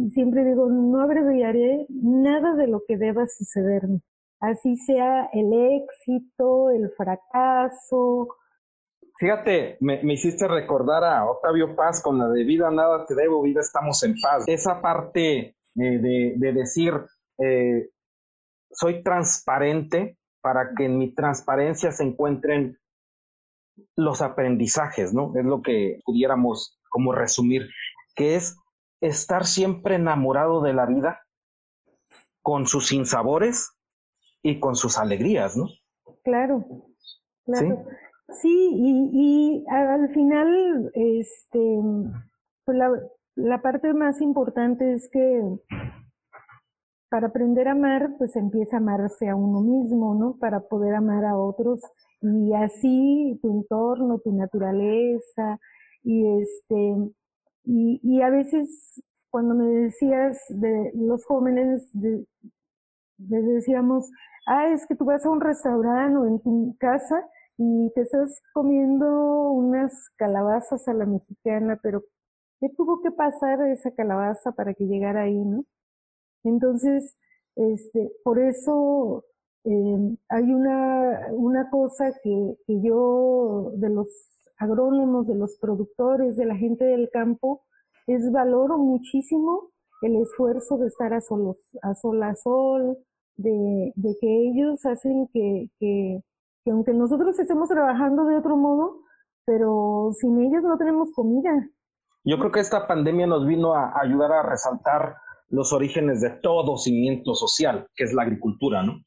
y 0.08 0.10
siempre 0.12 0.44
digo, 0.44 0.70
no 0.72 1.02
abreviaré 1.02 1.86
nada 1.90 2.56
de 2.56 2.68
lo 2.68 2.82
que 2.88 2.98
deba 2.98 3.28
sucederme 3.28 4.02
así 4.40 4.76
sea 4.78 5.30
el 5.34 5.52
éxito, 5.84 6.70
el 6.70 6.92
fracaso. 6.96 8.28
Fíjate, 9.18 9.78
me, 9.80 10.02
hiciste 10.14 10.48
recordar 10.48 11.04
a 11.04 11.26
Octavio 11.26 11.76
Paz 11.76 12.02
con 12.02 12.18
la 12.18 12.28
de 12.28 12.44
vida 12.44 12.70
nada 12.70 13.06
te 13.06 13.16
debo, 13.16 13.42
vida 13.42 13.62
estamos 13.62 14.04
en 14.04 14.16
paz. 14.22 14.44
Esa 14.48 14.82
parte 14.82 15.38
eh, 15.40 15.56
de, 15.76 16.34
de, 16.36 16.54
decir, 16.54 16.94
eh, 17.38 17.90
soy 18.72 19.04
transparente 19.04 20.18
para 20.42 20.74
que 20.76 20.86
en 20.86 20.98
mi 20.98 21.14
transparencia 21.14 21.92
se 21.92 22.04
encuentren 22.04 22.78
los 23.96 24.22
aprendizajes, 24.22 25.14
¿no? 25.14 25.34
Es 25.36 25.46
lo 25.46 25.62
que 25.62 26.02
pudiéramos 26.06 26.80
como 26.90 27.14
resumir, 27.14 27.70
que 28.16 28.36
es 28.36 28.58
estar 29.02 29.46
siempre 29.46 29.96
enamorado 29.96 30.62
de 30.62 30.74
la 30.74 30.86
vida 30.86 31.22
con 32.42 32.68
sus 32.68 32.88
sinsabores 32.88 33.75
y 34.46 34.60
con 34.60 34.76
sus 34.76 35.00
alegrías, 35.00 35.58
¿no? 35.58 35.66
Claro, 36.24 36.64
claro. 37.46 37.84
Sí, 38.30 38.70
y, 38.74 39.66
al 39.68 40.14
final, 40.14 40.92
este, 40.94 41.80
pues 42.64 42.78
la, 42.78 42.92
la 43.36 43.62
parte 43.64 43.92
más 43.96 44.22
importante 44.22 44.94
es 44.94 45.10
que 45.12 45.42
para 47.10 47.28
aprender 47.28 47.68
a 47.68 47.72
amar, 47.72 48.18
pues 48.20 48.36
empieza 48.36 48.76
a 48.76 48.80
amarse 48.80 49.30
a 49.30 49.36
uno 49.36 49.62
mismo, 49.62 50.14
¿no? 50.14 50.38
Para 50.38 50.60
poder 50.60 50.94
amar 50.94 51.26
a 51.26 51.38
otros 51.38 51.82
y 52.22 52.54
así 52.54 53.40
tu 53.42 53.52
entorno, 53.52 54.20
tu 54.20 54.32
naturaleza 54.32 55.60
y 56.04 56.24
este 56.40 56.96
y, 57.64 58.00
y 58.04 58.22
a 58.22 58.30
veces 58.30 59.02
cuando 59.32 59.56
me 59.56 59.66
decías 59.66 60.40
de 60.50 60.92
los 60.94 61.26
jóvenes 61.26 61.90
de, 61.94 62.26
les 63.18 63.46
decíamos, 63.46 64.10
ah, 64.46 64.70
es 64.70 64.86
que 64.88 64.96
tú 64.96 65.06
vas 65.06 65.26
a 65.26 65.30
un 65.30 65.42
restaurante 65.42 66.18
o 66.18 66.26
en 66.26 66.40
tu 66.42 66.76
casa 66.80 67.28
y 67.58 67.92
te 67.96 68.02
estás 68.02 68.42
comiendo 68.54 69.52
unas 69.52 70.10
calabazas 70.18 70.88
a 70.88 70.94
la 70.94 71.06
mexicana, 71.06 71.80
pero 71.82 72.04
¿qué 72.60 72.70
tuvo 72.70 73.02
que 73.02 73.12
pasar 73.12 73.62
esa 73.68 73.92
calabaza 73.92 74.52
para 74.52 74.74
que 74.74 74.86
llegara 74.86 75.24
ahí, 75.24 75.38
no? 75.38 75.66
Entonces, 76.44 77.18
este, 77.56 78.12
por 78.24 78.40
eso 78.40 79.26
eh, 79.64 80.18
hay 80.30 80.44
una, 80.54 81.28
una 81.32 81.70
cosa 81.70 82.14
que, 82.24 82.58
que 82.68 82.82
yo, 82.82 83.72
de 83.76 83.90
los 83.90 84.08
agrónomos, 84.58 85.28
de 85.28 85.36
los 85.36 85.58
productores, 85.60 86.38
de 86.38 86.46
la 86.46 86.56
gente 86.56 86.86
del 86.86 87.10
campo, 87.12 87.64
es 88.08 88.32
valoro 88.32 88.78
muchísimo 88.78 89.72
el 90.02 90.18
esfuerzo 90.18 90.78
de 90.78 90.88
estar 90.88 91.14
a, 91.14 91.22
solos, 91.22 91.58
a 91.82 91.96
sol 91.96 92.22
a 92.24 92.36
sol, 92.36 92.98
de, 93.38 93.94
de 93.96 94.18
que 94.20 94.50
ellos 94.50 94.86
hacen 94.86 95.28
que, 95.34 95.70
que, 95.80 96.22
que 96.64 96.72
aunque 96.72 96.94
nosotros 96.94 97.38
estemos 97.40 97.70
trabajando 97.70 98.26
de 98.26 98.38
otro 98.38 98.58
modo, 98.58 99.02
pero 99.46 100.12
sin 100.20 100.42
ellos 100.42 100.64
no 100.64 100.78
tenemos 100.78 101.12
comida. 101.14 101.70
Yo 102.24 102.40
creo 102.40 102.52
que 102.52 102.60
esta 102.60 102.88
pandemia 102.88 103.28
nos 103.28 103.46
vino 103.46 103.76
a 103.76 103.94
ayudar 104.02 104.32
a 104.32 104.44
resaltar 104.44 105.18
los 105.50 105.74
orígenes 105.74 106.22
de 106.22 106.32
todo 106.32 106.78
cimiento 106.78 107.36
social, 107.36 107.88
que 107.96 108.04
es 108.04 108.14
la 108.14 108.24
agricultura, 108.24 108.82
¿no? 108.82 109.04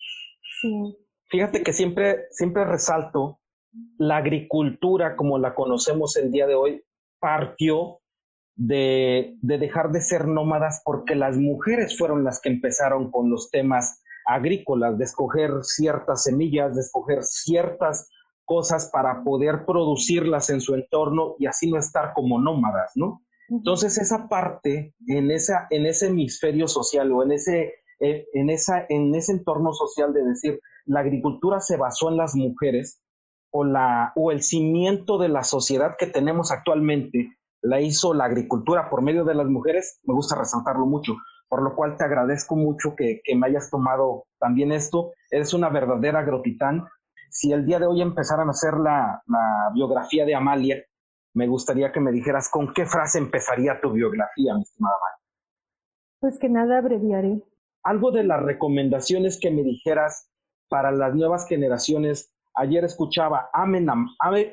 Sí. 0.60 0.96
Fíjate 1.30 1.62
que 1.62 1.72
siempre, 1.72 2.26
siempre 2.30 2.64
resalto 2.64 3.40
la 3.98 4.18
agricultura 4.18 5.16
como 5.16 5.38
la 5.38 5.54
conocemos 5.54 6.16
el 6.16 6.30
día 6.30 6.46
de 6.46 6.54
hoy 6.54 6.82
partió 7.20 8.00
de, 8.54 9.36
de, 9.40 9.58
dejar 9.58 9.90
de 9.90 10.00
ser 10.00 10.26
nómadas 10.26 10.80
porque 10.84 11.14
las 11.14 11.36
mujeres 11.36 11.98
fueron 11.98 12.24
las 12.24 12.40
que 12.40 12.48
empezaron 12.48 13.10
con 13.10 13.30
los 13.30 13.50
temas 13.50 14.02
agrícolas, 14.28 14.98
de 14.98 15.04
escoger 15.04 15.50
ciertas 15.62 16.24
semillas, 16.24 16.74
de 16.74 16.82
escoger 16.82 17.24
ciertas 17.24 18.08
cosas 18.44 18.90
para 18.92 19.24
poder 19.24 19.64
producirlas 19.64 20.50
en 20.50 20.60
su 20.60 20.74
entorno 20.74 21.34
y 21.38 21.46
así 21.46 21.70
no 21.70 21.78
estar 21.78 22.12
como 22.14 22.40
nómadas, 22.40 22.92
¿no? 22.94 23.22
Entonces 23.48 23.96
esa 23.96 24.28
parte 24.28 24.94
en, 25.06 25.30
esa, 25.30 25.66
en 25.70 25.86
ese 25.86 26.08
hemisferio 26.08 26.68
social 26.68 27.10
o 27.12 27.22
en 27.22 27.32
ese, 27.32 27.72
eh, 28.00 28.26
en, 28.34 28.50
esa, 28.50 28.84
en 28.90 29.14
ese 29.14 29.32
entorno 29.32 29.72
social 29.72 30.12
de 30.12 30.22
decir, 30.22 30.60
la 30.84 31.00
agricultura 31.00 31.60
se 31.60 31.78
basó 31.78 32.10
en 32.10 32.18
las 32.18 32.34
mujeres 32.34 33.02
o, 33.50 33.64
la, 33.64 34.12
o 34.14 34.30
el 34.30 34.42
cimiento 34.42 35.16
de 35.16 35.30
la 35.30 35.42
sociedad 35.42 35.96
que 35.98 36.06
tenemos 36.06 36.52
actualmente 36.52 37.38
la 37.62 37.80
hizo 37.80 38.12
la 38.12 38.24
agricultura 38.24 38.90
por 38.90 39.02
medio 39.02 39.24
de 39.24 39.34
las 39.34 39.46
mujeres, 39.46 40.00
me 40.04 40.14
gusta 40.14 40.36
resaltarlo 40.36 40.84
mucho 40.84 41.14
por 41.48 41.62
lo 41.62 41.74
cual 41.74 41.96
te 41.96 42.04
agradezco 42.04 42.56
mucho 42.56 42.94
que, 42.96 43.20
me 43.34 43.46
hayas 43.46 43.70
tomado 43.70 44.26
también 44.38 44.72
esto. 44.72 45.12
Eres 45.30 45.54
una 45.54 45.68
verdadera 45.70 46.20
agrotitán. 46.20 46.86
Si 47.30 47.52
el 47.52 47.64
día 47.66 47.78
de 47.78 47.86
hoy 47.86 48.02
empezaran 48.02 48.48
a 48.48 48.52
hacer 48.52 48.74
la, 48.74 49.22
biografía 49.74 50.24
de 50.24 50.34
Amalia, 50.34 50.84
me 51.34 51.46
gustaría 51.46 51.92
que 51.92 52.00
me 52.00 52.12
dijeras 52.12 52.48
con 52.50 52.72
qué 52.72 52.86
frase 52.86 53.18
empezaría 53.18 53.80
tu 53.80 53.92
biografía, 53.92 54.54
mi 54.54 54.62
estimada 54.62 54.94
Amalia. 54.94 55.24
Pues 56.20 56.38
que 56.38 56.48
nada 56.48 56.78
abreviaré. 56.78 57.42
Algo 57.84 58.10
de 58.10 58.24
las 58.24 58.42
recomendaciones 58.42 59.38
que 59.40 59.50
me 59.50 59.62
dijeras 59.62 60.30
para 60.68 60.90
las 60.90 61.14
nuevas 61.14 61.46
generaciones. 61.48 62.32
Ayer 62.54 62.84
escuchaba, 62.84 63.50
amen, 63.52 63.86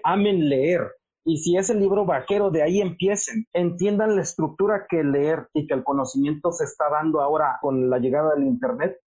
amen 0.04 0.50
leer, 0.50 0.92
y 1.28 1.38
si 1.38 1.58
es 1.58 1.72
el 1.72 1.80
libro 1.80 2.06
vaquero, 2.06 2.52
de 2.52 2.62
ahí 2.62 2.80
empiecen. 2.80 3.48
Entiendan 3.52 4.16
la 4.16 4.22
estructura 4.22 4.86
que 4.88 5.04
leer 5.04 5.50
y 5.54 5.66
que 5.66 5.74
el 5.74 5.84
conocimiento 5.84 6.52
se 6.52 6.66
está 6.66 6.88
dando 6.92 7.20
ahora 7.20 7.58
con 7.62 7.90
la 7.90 7.98
llegada 7.98 8.36
del 8.36 8.46
Internet. 8.46 9.00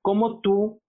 ¿Cómo 0.00 0.40
tú 0.40 0.80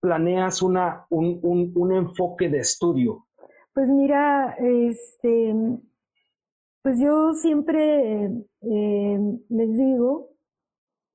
planeas 0.00 0.62
una, 0.62 1.04
un, 1.10 1.40
un, 1.74 1.92
enfoque 1.92 2.48
de 2.48 2.60
estudio? 2.60 3.26
Pues 3.74 3.88
mira, 3.88 4.54
este, 4.60 5.52
pues 6.82 7.00
yo 7.00 7.34
siempre 7.34 8.26
eh, 8.60 9.38
les 9.48 9.76
digo 9.76 10.30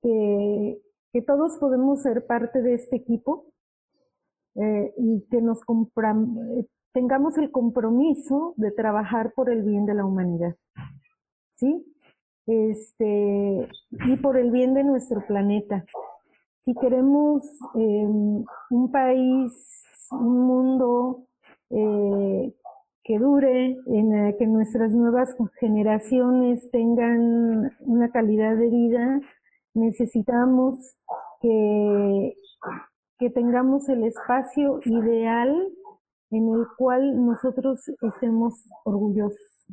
que, 0.02 0.78
que, 1.10 1.22
todos 1.22 1.56
podemos 1.58 2.02
ser 2.02 2.26
parte 2.26 2.60
de 2.60 2.74
este 2.74 2.96
equipo 2.96 3.46
eh, 4.56 4.92
y 4.98 5.26
que 5.30 5.40
nos 5.40 5.62
tengamos 6.94 7.36
el 7.38 7.50
compromiso 7.50 8.54
de 8.56 8.70
trabajar 8.70 9.32
por 9.34 9.50
el 9.50 9.62
bien 9.62 9.84
de 9.84 9.94
la 9.94 10.06
humanidad. 10.06 10.54
¿Sí? 11.56 11.84
Este, 12.46 13.68
y 14.06 14.16
por 14.16 14.36
el 14.38 14.50
bien 14.50 14.74
de 14.74 14.84
nuestro 14.84 15.26
planeta. 15.26 15.84
Si 16.64 16.72
queremos 16.74 17.42
em, 17.74 18.44
un 18.70 18.92
país, 18.92 19.52
un 20.12 20.46
mundo 20.46 21.26
eh, 21.70 22.54
que 23.02 23.18
dure, 23.18 23.76
en 23.86 24.36
que 24.38 24.46
nuestras 24.46 24.92
nuevas 24.92 25.36
generaciones 25.58 26.70
tengan 26.70 27.70
una 27.80 28.10
calidad 28.10 28.56
de 28.56 28.70
vida, 28.70 29.20
necesitamos 29.74 30.96
que, 31.42 32.34
que 33.18 33.30
tengamos 33.30 33.88
el 33.88 34.04
espacio 34.04 34.80
ideal 34.84 35.72
en 36.30 36.48
el 36.48 36.66
cual 36.76 37.24
nosotros 37.24 37.80
estemos 38.00 38.54
orgullosos. 38.84 39.66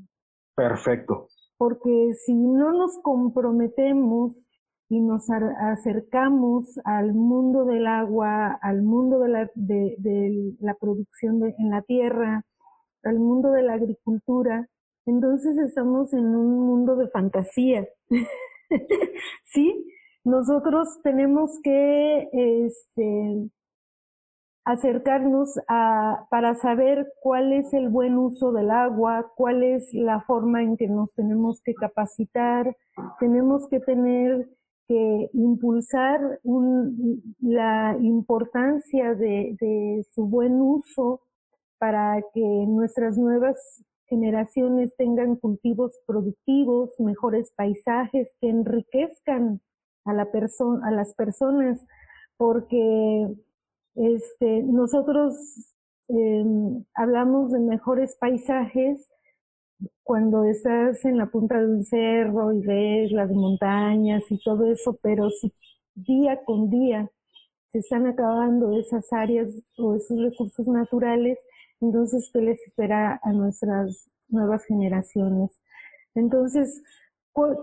Perfecto. 0.55 1.27
Porque 1.57 2.13
si 2.25 2.35
no 2.35 2.71
nos 2.71 2.99
comprometemos 3.01 4.35
y 4.89 4.99
nos 4.99 5.29
acercamos 5.29 6.79
al 6.83 7.13
mundo 7.13 7.65
del 7.65 7.87
agua, 7.87 8.59
al 8.61 8.81
mundo 8.81 9.19
de 9.19 9.29
la, 9.29 9.51
de, 9.55 10.55
la 10.59 10.73
producción 10.75 11.41
en 11.57 11.69
la 11.69 11.81
tierra, 11.81 12.43
al 13.03 13.19
mundo 13.19 13.51
de 13.51 13.63
la 13.63 13.73
agricultura, 13.75 14.67
entonces 15.05 15.57
estamos 15.57 16.13
en 16.13 16.25
un 16.35 16.59
mundo 16.59 16.95
de 16.95 17.07
fantasía. 17.09 17.87
¿Sí? 19.45 19.87
Nosotros 20.23 20.99
tenemos 21.03 21.59
que 21.63 22.29
este, 22.33 23.49
acercarnos 24.63 25.59
a, 25.67 26.27
para 26.29 26.55
saber 26.55 27.11
cuál 27.19 27.53
es 27.53 27.73
el 27.73 27.89
buen 27.89 28.17
uso 28.17 28.51
del 28.51 28.71
agua, 28.71 29.31
cuál 29.35 29.63
es 29.63 29.91
la 29.93 30.21
forma 30.21 30.61
en 30.61 30.77
que 30.77 30.87
nos 30.87 31.11
tenemos 31.13 31.61
que 31.61 31.73
capacitar, 31.73 32.75
tenemos 33.19 33.67
que 33.69 33.79
tener 33.79 34.47
que 34.87 35.29
impulsar 35.33 36.19
la 37.39 37.97
importancia 38.01 39.15
de, 39.15 39.55
de 39.59 40.05
su 40.13 40.25
buen 40.27 40.61
uso 40.61 41.21
para 41.79 42.21
que 42.33 42.41
nuestras 42.67 43.17
nuevas 43.17 43.83
generaciones 44.11 44.93
tengan 44.97 45.37
cultivos 45.37 45.97
productivos, 46.05 46.91
mejores 46.99 47.53
paisajes 47.55 48.27
que 48.41 48.49
enriquezcan 48.49 49.61
a, 50.03 50.13
la 50.13 50.29
persona, 50.31 50.85
a 50.85 50.91
las 50.91 51.15
personas, 51.15 51.83
porque 52.35 53.27
este, 53.95 54.63
nosotros 54.63 55.35
em, 56.07 56.83
hablamos 56.93 57.51
de 57.51 57.59
mejores 57.59 58.15
paisajes 58.19 59.09
cuando 60.03 60.45
estás 60.45 61.03
en 61.05 61.17
la 61.17 61.27
punta 61.27 61.59
de 61.59 61.67
un 61.67 61.83
cerro 61.83 62.53
y 62.53 62.61
ves 62.61 63.11
las 63.11 63.31
montañas 63.31 64.23
y 64.29 64.39
todo 64.43 64.65
eso, 64.71 64.97
pero 65.01 65.29
si 65.29 65.53
día 65.95 66.43
con 66.45 66.69
día 66.69 67.09
se 67.71 67.79
están 67.79 68.05
acabando 68.07 68.77
esas 68.77 69.11
áreas 69.13 69.49
o 69.77 69.95
esos 69.95 70.19
recursos 70.21 70.67
naturales, 70.67 71.39
entonces, 71.81 72.29
¿qué 72.31 72.41
les 72.41 72.61
espera 72.67 73.19
a 73.23 73.33
nuestras 73.33 74.09
nuevas 74.27 74.63
generaciones? 74.65 75.49
Entonces, 76.13 76.83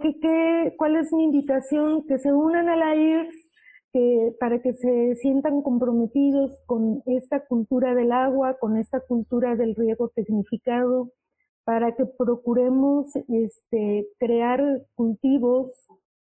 ¿qué, 0.02 0.18
qué, 0.20 0.74
cuál 0.76 0.96
es 0.96 1.12
mi 1.12 1.24
invitación? 1.24 2.04
Que 2.06 2.18
se 2.18 2.32
unan 2.32 2.68
a 2.68 2.76
la 2.76 2.96
IRS 2.96 3.47
que, 3.92 4.34
para 4.38 4.60
que 4.60 4.74
se 4.74 5.14
sientan 5.16 5.62
comprometidos 5.62 6.52
con 6.66 7.02
esta 7.06 7.46
cultura 7.46 7.94
del 7.94 8.12
agua, 8.12 8.56
con 8.58 8.76
esta 8.76 9.00
cultura 9.00 9.56
del 9.56 9.74
riego 9.74 10.08
tecnificado, 10.14 11.12
para 11.64 11.94
que 11.94 12.06
procuremos 12.06 13.14
este, 13.28 14.08
crear 14.18 14.62
cultivos 14.94 15.70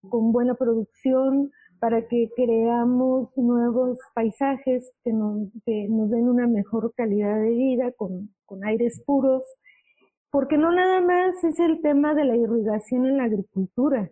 con 0.09 0.33
buena 0.33 0.55
producción, 0.55 1.51
para 1.79 2.09
que 2.09 2.31
creamos 2.35 3.29
nuevos 3.37 3.99
paisajes 4.15 4.91
que 5.05 5.13
nos, 5.13 5.49
den 5.65 6.29
una 6.29 6.47
mejor 6.47 6.93
calidad 6.95 7.39
de 7.41 7.51
vida 7.51 7.93
con, 7.93 8.31
aires 8.65 9.03
puros, 9.05 9.43
porque 10.31 10.57
no 10.57 10.73
nada 10.73 11.01
más 11.01 11.43
es 11.45 11.59
el 11.61 11.83
tema 11.83 12.15
de 12.15 12.25
la 12.25 12.37
irrigación 12.37 13.07
en 13.07 13.19
la 13.19 13.25
agricultura. 13.25 14.11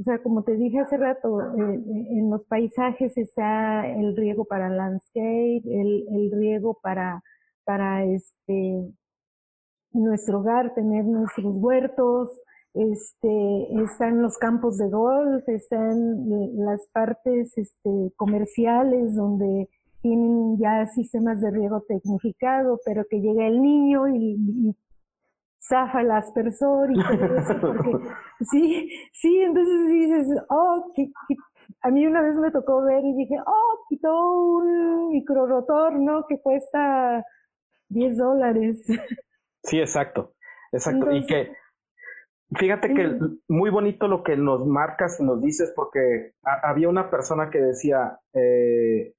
O 0.00 0.02
sea, 0.02 0.22
como 0.22 0.42
te 0.42 0.56
dije 0.56 0.78
hace 0.78 0.96
rato, 0.96 1.40
eh, 1.42 1.74
eh, 1.74 2.06
en 2.18 2.30
los 2.30 2.42
paisajes 2.46 3.16
está 3.18 3.86
el 3.86 4.16
riego 4.16 4.46
para 4.46 4.70
landscape, 4.70 5.62
el, 5.66 6.06
el 6.10 6.30
riego 6.32 6.78
para, 6.82 7.22
para 7.64 8.04
este, 8.04 8.94
nuestro 9.92 10.40
hogar, 10.40 10.72
tener 10.74 11.04
nuestros 11.04 11.54
huertos, 11.54 12.30
este, 12.72 13.82
están 13.82 14.22
los 14.22 14.38
campos 14.38 14.78
de 14.78 14.88
golf, 14.88 15.46
están 15.48 16.28
las 16.56 16.86
partes 16.92 17.56
este, 17.58 18.12
comerciales 18.16 19.14
donde 19.14 19.68
tienen 20.02 20.56
ya 20.58 20.86
sistemas 20.86 21.40
de 21.40 21.50
riego 21.50 21.82
tecnificado, 21.86 22.80
pero 22.84 23.04
que 23.10 23.20
llega 23.20 23.46
el 23.46 23.60
niño 23.60 24.08
y, 24.08 24.74
zafa 25.62 26.00
el 26.00 26.10
aspersor 26.10 26.90
y 26.90 26.94
todo 27.18 27.36
eso, 27.36 27.60
porque 27.60 27.92
sí, 28.50 28.90
sí, 29.12 29.42
entonces 29.42 29.88
dices, 29.88 30.44
oh, 30.48 30.92
a 31.82 31.90
mí 31.90 32.06
una 32.06 32.22
vez 32.22 32.36
me 32.36 32.50
tocó 32.50 32.82
ver 32.82 33.04
y 33.04 33.14
dije, 33.16 33.36
oh, 33.46 33.86
quitó 33.88 34.12
un 34.12 35.08
microrotor, 35.10 35.98
¿no? 35.98 36.26
Que 36.26 36.40
cuesta 36.40 37.24
10 37.88 38.16
dólares. 38.16 38.84
Sí, 39.62 39.78
exacto, 39.78 40.34
exacto. 40.72 41.12
y 41.12 41.26
que 41.26 41.52
Fíjate 42.58 42.92
que 42.94 43.16
muy 43.48 43.70
bonito 43.70 44.08
lo 44.08 44.24
que 44.24 44.36
nos 44.36 44.66
marcas 44.66 45.20
y 45.20 45.24
nos 45.24 45.40
dices, 45.40 45.72
porque 45.76 46.32
había 46.42 46.88
una 46.88 47.08
persona 47.08 47.48
que 47.48 47.60
decía, 47.60 48.18
eh, 48.34 49.14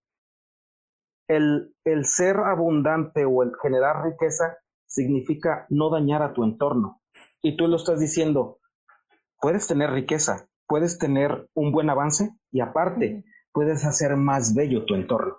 el, 1.29 1.73
el 1.85 2.05
ser 2.05 2.37
abundante 2.37 3.23
o 3.23 3.41
el 3.43 3.51
generar 3.61 4.03
riqueza 4.03 4.57
significa 4.85 5.65
no 5.69 5.89
dañar 5.89 6.21
a 6.23 6.33
tu 6.33 6.43
entorno. 6.43 7.01
Y 7.41 7.55
tú 7.55 7.67
lo 7.67 7.77
estás 7.77 8.01
diciendo, 8.01 8.59
puedes 9.41 9.67
tener 9.67 9.91
riqueza, 9.91 10.47
puedes 10.67 10.97
tener 10.97 11.49
un 11.53 11.71
buen 11.71 11.89
avance 11.89 12.29
y 12.51 12.61
aparte 12.61 13.25
puedes 13.51 13.83
hacer 13.85 14.15
más 14.15 14.53
bello 14.55 14.85
tu 14.85 14.95
entorno. 14.95 15.37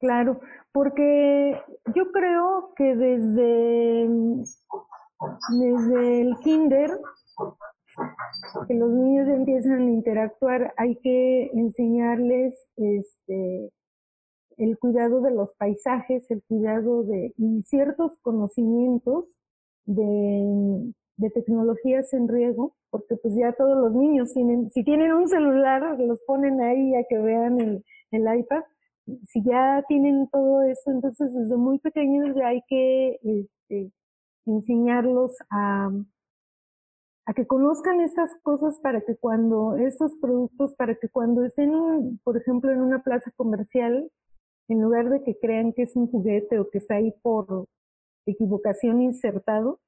Claro, 0.00 0.40
porque 0.72 1.62
yo 1.94 2.10
creo 2.12 2.74
que 2.76 2.96
desde 2.96 4.08
desde 5.50 6.20
el 6.20 6.36
kinder, 6.38 6.90
que 8.66 8.74
los 8.74 8.90
niños 8.90 9.28
empiezan 9.28 9.88
a 9.88 9.92
interactuar, 9.92 10.74
hay 10.76 10.96
que 10.96 11.46
enseñarles 11.54 12.58
este, 12.76 13.70
el 14.56 14.78
cuidado 14.78 15.20
de 15.20 15.30
los 15.30 15.54
paisajes, 15.56 16.28
el 16.30 16.42
cuidado 16.48 17.04
de 17.04 17.32
ciertos 17.64 18.18
conocimientos 18.20 19.26
de, 19.84 20.92
tecnologías 21.30 22.12
en 22.12 22.28
riego, 22.28 22.74
porque 22.90 23.16
pues 23.16 23.34
ya 23.34 23.52
todos 23.52 23.76
los 23.76 23.94
niños 23.94 24.32
tienen, 24.32 24.70
si 24.70 24.84
tienen 24.84 25.12
un 25.12 25.28
celular, 25.28 25.98
los 25.98 26.20
ponen 26.22 26.60
ahí 26.60 26.94
a 26.94 27.04
que 27.08 27.18
vean 27.18 27.60
el, 27.60 27.84
el 28.10 28.38
iPad. 28.38 28.62
Si 29.24 29.42
ya 29.42 29.84
tienen 29.88 30.28
todo 30.28 30.62
eso, 30.62 30.90
entonces 30.90 31.32
desde 31.34 31.56
muy 31.56 31.78
pequeños 31.78 32.36
ya 32.36 32.48
hay 32.48 32.62
que 32.68 33.18
este, 33.22 33.92
enseñarlos 34.46 35.36
a, 35.50 35.90
a 37.26 37.34
que 37.34 37.46
conozcan 37.46 38.00
estas 38.00 38.30
cosas 38.42 38.78
para 38.80 39.00
que 39.00 39.16
cuando 39.16 39.76
estos 39.76 40.14
productos, 40.20 40.74
para 40.74 40.94
que 40.94 41.08
cuando 41.08 41.44
estén, 41.44 42.20
por 42.24 42.36
ejemplo, 42.36 42.70
en 42.70 42.80
una 42.80 43.02
plaza 43.02 43.30
comercial, 43.36 44.10
en 44.68 44.80
lugar 44.80 45.10
de 45.10 45.22
que 45.22 45.38
crean 45.38 45.72
que 45.72 45.82
es 45.82 45.96
un 45.96 46.06
juguete 46.06 46.58
o 46.58 46.70
que 46.70 46.78
está 46.78 46.94
ahí 46.94 47.12
por 47.22 47.66
equivocación 48.26 49.02
insertado, 49.02 49.80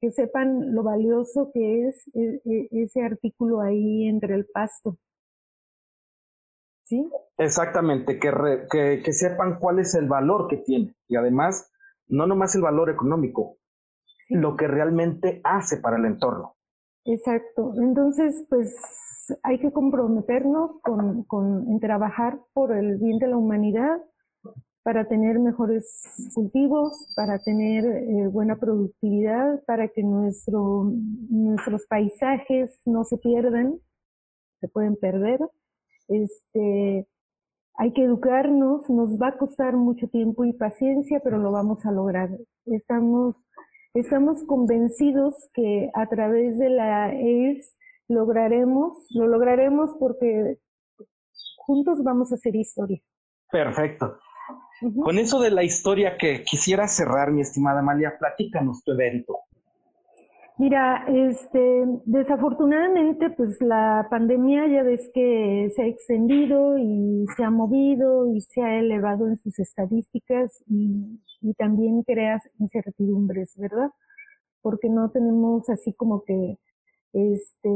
que 0.00 0.10
sepan 0.10 0.74
lo 0.74 0.82
valioso 0.82 1.50
que 1.52 1.88
es 1.88 2.08
e, 2.14 2.40
e, 2.44 2.68
ese 2.82 3.02
artículo 3.02 3.60
ahí 3.60 4.08
entre 4.08 4.34
el 4.34 4.46
pasto. 4.46 4.96
¿Sí? 6.84 7.08
Exactamente, 7.38 8.18
que, 8.18 8.32
que, 8.70 9.02
que 9.04 9.12
sepan 9.12 9.58
cuál 9.60 9.78
es 9.78 9.94
el 9.94 10.08
valor 10.08 10.48
que 10.48 10.56
tiene. 10.56 10.94
Y 11.06 11.16
además, 11.16 11.70
no 12.08 12.26
nomás 12.26 12.54
el 12.56 12.62
valor 12.62 12.90
económico, 12.90 13.58
lo 14.28 14.56
que 14.56 14.66
realmente 14.66 15.40
hace 15.44 15.76
para 15.76 15.98
el 15.98 16.04
entorno. 16.06 16.56
Exacto. 17.04 17.72
Entonces, 17.80 18.44
pues 18.48 18.74
hay 19.42 19.60
que 19.60 19.72
comprometernos 19.72 20.80
con, 20.82 21.24
con 21.24 21.68
en 21.68 21.80
trabajar 21.80 22.40
por 22.52 22.76
el 22.76 22.98
bien 22.98 23.18
de 23.18 23.28
la 23.28 23.36
humanidad 23.36 23.98
para 24.82 25.06
tener 25.06 25.38
mejores 25.38 26.02
cultivos, 26.34 27.12
para 27.16 27.38
tener 27.38 27.84
eh, 27.84 28.28
buena 28.28 28.56
productividad, 28.56 29.62
para 29.64 29.88
que 29.88 30.02
nuestro, 30.02 30.92
nuestros 31.28 31.86
paisajes 31.86 32.80
no 32.86 33.04
se 33.04 33.18
pierdan, 33.18 33.78
se 34.60 34.68
pueden 34.68 34.96
perder. 34.96 35.40
Este, 36.08 37.06
hay 37.74 37.92
que 37.92 38.04
educarnos, 38.04 38.88
nos 38.88 39.20
va 39.20 39.28
a 39.28 39.38
costar 39.38 39.76
mucho 39.76 40.08
tiempo 40.08 40.44
y 40.44 40.52
paciencia, 40.52 41.20
pero 41.22 41.38
lo 41.38 41.52
vamos 41.52 41.84
a 41.86 41.92
lograr. 41.92 42.30
Estamos 42.66 43.36
Estamos 43.92 44.44
convencidos 44.44 45.50
que 45.52 45.90
a 45.94 46.06
través 46.06 46.58
de 46.60 46.70
la 46.70 47.06
AIRS 47.06 47.76
lograremos, 48.06 49.04
lo 49.10 49.26
lograremos 49.26 49.96
porque 49.98 50.58
juntos 51.56 52.04
vamos 52.04 52.30
a 52.30 52.36
hacer 52.36 52.54
historia. 52.54 53.00
Perfecto. 53.50 54.16
Con 54.80 55.18
eso 55.18 55.40
de 55.40 55.50
la 55.50 55.62
historia 55.62 56.16
que 56.16 56.42
quisiera 56.42 56.88
cerrar, 56.88 57.32
mi 57.32 57.42
estimada 57.42 57.80
Amalia, 57.80 58.16
platícanos 58.18 58.82
tu 58.82 58.92
evento. 58.92 59.40
Mira, 60.60 61.06
este, 61.08 61.86
desafortunadamente, 62.04 63.30
pues 63.30 63.60
la 63.62 64.06
pandemia 64.10 64.66
ya 64.68 64.82
ves 64.82 65.10
que 65.14 65.72
se 65.74 65.82
ha 65.82 65.86
extendido 65.86 66.76
y 66.76 67.24
se 67.34 67.44
ha 67.44 67.50
movido 67.50 68.30
y 68.30 68.42
se 68.42 68.60
ha 68.60 68.78
elevado 68.78 69.26
en 69.26 69.38
sus 69.38 69.58
estadísticas 69.58 70.62
y, 70.66 71.18
también 71.56 72.02
crea 72.02 72.38
incertidumbres, 72.58 73.56
¿verdad? 73.56 73.88
Porque 74.60 74.90
no 74.90 75.10
tenemos 75.10 75.70
así 75.70 75.94
como 75.94 76.24
que 76.24 76.58
este, 77.14 77.70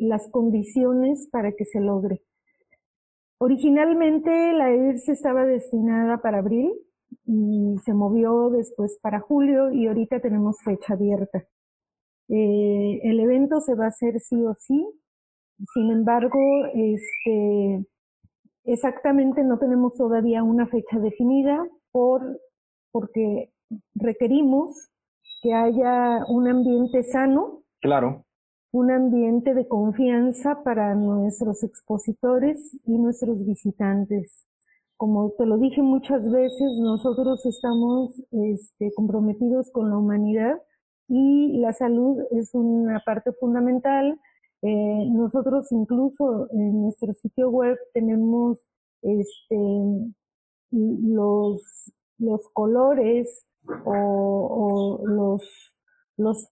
las 0.00 0.30
condiciones 0.30 1.28
para 1.30 1.52
que 1.52 1.66
se 1.66 1.80
logre. 1.80 2.22
Originalmente 3.44 4.52
la 4.52 4.72
IRS 4.72 5.08
estaba 5.08 5.44
destinada 5.44 6.18
para 6.18 6.38
abril, 6.38 6.70
y 7.26 7.76
se 7.84 7.92
movió 7.92 8.50
después 8.50 9.00
para 9.02 9.18
julio 9.18 9.72
y 9.72 9.88
ahorita 9.88 10.20
tenemos 10.20 10.62
fecha 10.64 10.94
abierta. 10.94 11.44
Eh, 12.28 13.00
el 13.02 13.18
evento 13.18 13.58
se 13.60 13.74
va 13.74 13.86
a 13.86 13.88
hacer 13.88 14.20
sí 14.20 14.36
o 14.44 14.54
sí, 14.54 14.86
sin 15.74 15.90
embargo, 15.90 16.38
este, 16.72 17.84
exactamente 18.62 19.42
no 19.42 19.58
tenemos 19.58 19.94
todavía 19.94 20.44
una 20.44 20.68
fecha 20.68 21.00
definida 21.00 21.66
por, 21.90 22.22
porque 22.92 23.50
requerimos 23.96 24.88
que 25.42 25.52
haya 25.52 26.20
un 26.28 26.46
ambiente 26.46 27.02
sano. 27.02 27.64
Claro. 27.80 28.24
Un 28.72 28.90
ambiente 28.90 29.54
de 29.54 29.68
confianza 29.68 30.62
para 30.64 30.94
nuestros 30.94 31.62
expositores 31.62 32.78
y 32.84 32.98
nuestros 32.98 33.46
visitantes 33.46 34.46
como 35.02 35.32
te 35.36 35.46
lo 35.46 35.58
dije 35.58 35.82
muchas 35.82 36.30
veces, 36.30 36.78
nosotros 36.78 37.44
estamos 37.44 38.22
este, 38.30 38.92
comprometidos 38.94 39.68
con 39.72 39.90
la 39.90 39.96
humanidad 39.96 40.62
y 41.08 41.58
la 41.58 41.72
salud 41.72 42.22
es 42.30 42.54
una 42.54 43.02
parte 43.04 43.32
fundamental. 43.32 44.20
Eh, 44.62 45.08
nosotros 45.10 45.72
incluso 45.72 46.48
en 46.52 46.82
nuestro 46.82 47.14
sitio 47.14 47.50
web 47.50 47.76
tenemos 47.92 48.60
este, 49.02 49.56
los, 50.70 51.92
los 52.18 52.48
colores 52.52 53.44
o, 53.84 55.00
los, 55.04 55.42
los 56.22 56.48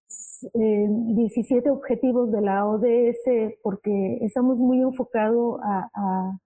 17 0.52 1.68
eh, 1.68 1.70
objetivos 1.70 2.30
de 2.32 2.40
la 2.40 2.66
ODS 2.66 3.58
porque 3.62 4.18
estamos 4.22 4.58
muy 4.58 4.80
enfocados 4.80 5.60
a 5.62 6.38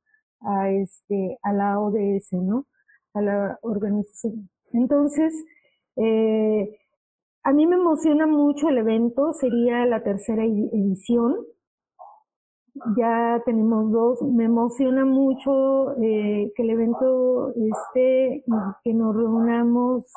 a, 0.45 0.71
este, 0.71 1.39
a 1.43 1.53
la 1.53 1.81
ODS, 1.81 2.33
¿no? 2.33 2.67
A 3.15 3.23
la 3.23 3.59
organización. 3.63 4.49
Entonces, 4.73 5.33
eh, 5.97 6.79
a 7.43 7.53
mí 7.53 7.67
me 7.67 7.77
emociona 7.77 8.27
mucho 8.27 8.69
el 8.69 8.79
evento, 8.79 9.33
sería 9.33 9.85
la 9.87 10.03
tercera 10.03 10.45
edición. 10.45 11.37
Ya 12.97 13.41
tenemos 13.47 13.93
dos. 13.93 14.23
Me 14.23 14.45
emociona 14.45 15.05
mucho 15.05 15.93
eh, 16.03 16.53
que 16.57 16.63
el 16.63 16.71
evento 16.71 17.53
esté 17.55 18.43
y 18.47 18.53
que 18.83 18.95
nos 18.95 19.15
reunamos 19.15 20.13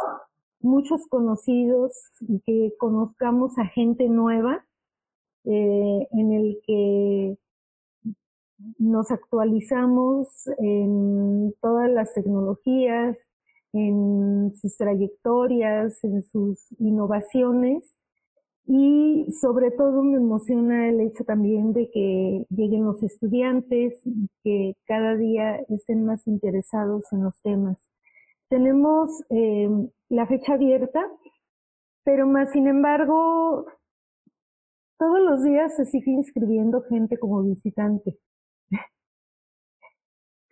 muchos 0.59 1.07
conocidos 1.07 1.93
que 2.45 2.73
conozcamos 2.77 3.57
a 3.57 3.65
gente 3.65 4.07
nueva, 4.09 4.65
eh, 5.45 6.07
en 6.11 6.33
el 6.33 6.59
que 6.65 7.37
nos 8.79 9.11
actualizamos 9.11 10.27
en 10.57 11.53
todas 11.61 11.89
las 11.91 12.13
tecnologías, 12.13 13.17
en 13.73 14.53
sus 14.55 14.75
trayectorias, 14.77 16.03
en 16.03 16.23
sus 16.23 16.65
innovaciones 16.79 17.97
y 18.65 19.31
sobre 19.39 19.71
todo 19.71 20.03
me 20.03 20.17
emociona 20.17 20.89
el 20.89 20.99
hecho 20.99 21.23
también 21.23 21.71
de 21.71 21.89
que 21.89 22.45
lleguen 22.49 22.83
los 22.83 23.01
estudiantes 23.01 24.01
que 24.43 24.75
cada 24.85 25.15
día 25.15 25.57
estén 25.69 26.05
más 26.05 26.27
interesados 26.27 27.05
en 27.13 27.23
los 27.23 27.41
temas. 27.41 27.77
Tenemos 28.49 29.23
eh, 29.29 29.69
la 30.09 30.25
fecha 30.25 30.53
abierta, 30.53 31.05
pero 32.03 32.25
más 32.27 32.51
sin 32.51 32.67
embargo, 32.67 33.65
todos 34.97 35.19
los 35.19 35.43
días 35.43 35.75
se 35.75 35.85
sigue 35.85 36.11
inscribiendo 36.11 36.81
gente 36.83 37.19
como 37.19 37.43
visitante. 37.43 38.17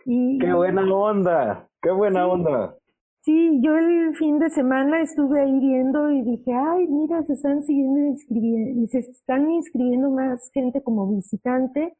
¡Qué 0.05 0.53
buena 0.53 0.81
onda! 0.93 1.69
¡Qué 1.81 1.91
buena 1.91 2.27
onda! 2.27 2.75
Sí, 3.21 3.59
yo 3.63 3.75
el 3.75 4.15
fin 4.17 4.37
de 4.37 4.51
semana 4.51 5.01
estuve 5.01 5.41
ahí 5.41 5.59
viendo 5.59 6.11
y 6.11 6.21
dije, 6.21 6.53
ay, 6.53 6.85
mira, 6.87 7.23
se 7.23 7.33
están 7.33 7.63
siguiendo 7.63 7.99
inscribiendo, 8.01 8.85
se 8.85 8.99
están 8.99 9.49
inscribiendo 9.49 10.11
más 10.11 10.51
gente 10.51 10.83
como 10.83 11.07
visitante, 11.07 11.97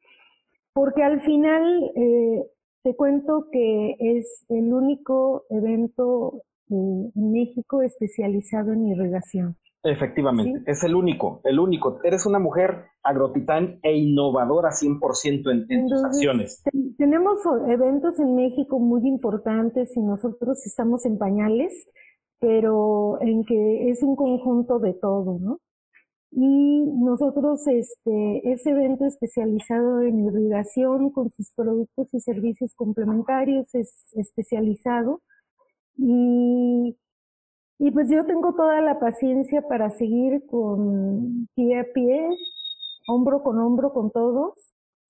porque 0.74 1.02
al 1.04 1.22
final 1.22 1.92
eh, 1.96 2.44
te 2.86 2.96
cuento 2.96 3.48
que 3.52 3.96
es 4.00 4.46
el 4.48 4.72
único 4.72 5.46
evento 5.50 6.44
en 6.70 7.12
México 7.16 7.82
especializado 7.82 8.74
en 8.74 8.86
irrigación. 8.86 9.58
Efectivamente, 9.82 10.62
es 10.68 10.84
el 10.84 10.94
único, 10.94 11.42
el 11.46 11.60
único. 11.60 12.00
Eres 12.04 12.28
una 12.28 12.38
mujer 12.38 12.86
agrotitán 13.02 13.80
e 13.82 13.98
innovadora 13.98 14.70
100% 14.70 15.52
en, 15.52 15.66
en 15.68 15.88
tus 15.88 16.04
acciones. 16.04 16.64
tenemos 17.00 17.40
eventos 17.68 18.20
en 18.20 18.36
México 18.36 18.78
muy 18.80 19.08
importantes 19.08 19.98
y 19.98 20.02
nosotros 20.02 20.64
estamos 20.68 21.08
en 21.08 21.18
pañales, 21.18 21.90
pero 22.40 23.20
en 23.20 23.46
que 23.46 23.90
es 23.90 24.04
un 24.04 24.16
conjunto 24.16 24.78
de 24.78 24.94
todo, 24.94 25.40
¿no? 25.40 25.60
Y 26.32 26.84
nosotros, 26.86 27.66
este, 27.68 28.52
ese 28.52 28.72
evento 28.72 29.06
especializado 29.06 30.02
en 30.02 30.26
irrigación 30.26 31.10
con 31.12 31.32
sus 31.32 31.52
productos 31.54 32.14
y 32.14 32.20
servicios 32.20 32.76
complementarios 32.76 33.74
es 33.74 33.94
especializado. 34.16 35.22
Y 35.98 36.98
y 37.78 37.92
pues 37.92 38.10
yo 38.10 38.26
tengo 38.26 38.54
toda 38.56 38.80
la 38.82 39.00
paciencia 39.00 39.62
para 39.68 39.90
seguir 39.92 40.46
con 40.48 41.50
pie 41.56 41.80
a 41.80 41.86
pie, 41.94 42.30
hombro 43.08 43.44
con 43.44 43.60
hombro 43.60 43.92
con 43.94 44.12
todos, 44.12 44.54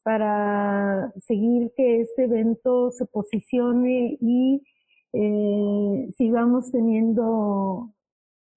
para 0.04 1.12
seguir 1.28 1.72
que 1.76 2.02
este 2.02 2.24
evento 2.26 2.92
se 2.92 3.06
posicione 3.06 4.18
y 4.20 4.64
eh, 5.14 6.10
sigamos 6.18 6.72
teniendo 6.72 7.94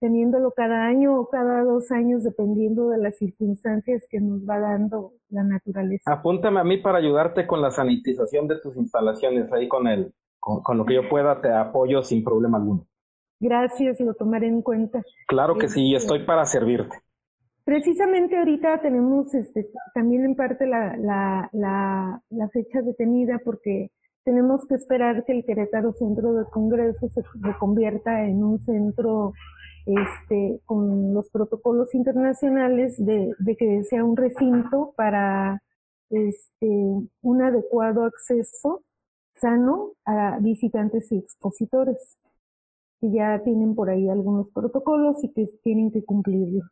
teniéndolo 0.00 0.52
cada 0.52 0.86
año 0.86 1.18
o 1.18 1.28
cada 1.28 1.64
dos 1.64 1.90
años 1.90 2.24
dependiendo 2.24 2.90
de 2.90 2.98
las 2.98 3.16
circunstancias 3.16 4.06
que 4.10 4.20
nos 4.20 4.48
va 4.48 4.58
dando 4.58 5.12
la 5.30 5.42
naturaleza. 5.42 6.12
Apúntame 6.12 6.60
a 6.60 6.64
mí 6.64 6.78
para 6.78 6.98
ayudarte 6.98 7.46
con 7.46 7.60
la 7.60 7.70
sanitización 7.70 8.48
de 8.48 8.60
tus 8.60 8.76
instalaciones 8.76 9.52
ahí 9.52 9.68
con 9.68 9.86
él, 9.88 10.12
con 10.38 10.78
lo 10.78 10.84
que 10.84 10.94
yo 10.94 11.08
pueda 11.08 11.40
te 11.40 11.52
apoyo 11.52 12.02
sin 12.02 12.22
problema 12.22 12.58
alguno. 12.58 12.86
Gracias, 13.40 14.00
lo 14.00 14.14
tomaré 14.14 14.48
en 14.48 14.62
cuenta. 14.62 15.02
Claro 15.26 15.56
que 15.56 15.68
sí, 15.68 15.94
este, 15.94 16.06
estoy 16.06 16.26
para 16.26 16.44
servirte. 16.44 16.96
Precisamente 17.64 18.36
ahorita 18.36 18.80
tenemos 18.80 19.32
este, 19.34 19.68
también 19.94 20.24
en 20.24 20.34
parte 20.34 20.66
la, 20.66 20.96
la, 20.96 21.48
la, 21.52 22.22
la, 22.30 22.48
fecha 22.48 22.80
detenida 22.82 23.40
porque 23.44 23.90
tenemos 24.24 24.66
que 24.66 24.74
esperar 24.74 25.24
que 25.24 25.32
el 25.32 25.44
Querétaro 25.44 25.92
Centro 25.92 26.32
de 26.32 26.44
Congreso 26.46 27.08
se 27.08 27.22
convierta 27.60 28.24
en 28.24 28.42
un 28.42 28.58
centro 28.60 29.34
este, 29.88 30.60
con 30.66 31.14
los 31.14 31.30
protocolos 31.30 31.94
internacionales 31.94 32.94
de, 32.98 33.34
que 33.58 33.84
sea 33.84 34.04
un 34.04 34.16
recinto 34.16 34.92
para 34.96 35.62
este, 36.10 36.66
un 37.22 37.42
adecuado 37.42 38.04
acceso 38.04 38.82
sano 39.34 39.92
a 40.04 40.38
visitantes 40.40 41.10
y 41.10 41.18
expositores 41.18 42.18
que 43.00 43.12
ya 43.12 43.40
tienen 43.44 43.74
por 43.74 43.90
ahí 43.90 44.08
algunos 44.08 44.48
protocolos 44.52 45.22
y 45.22 45.32
que 45.32 45.46
tienen 45.62 45.92
que 45.92 46.04
cumplirlos. 46.04 46.66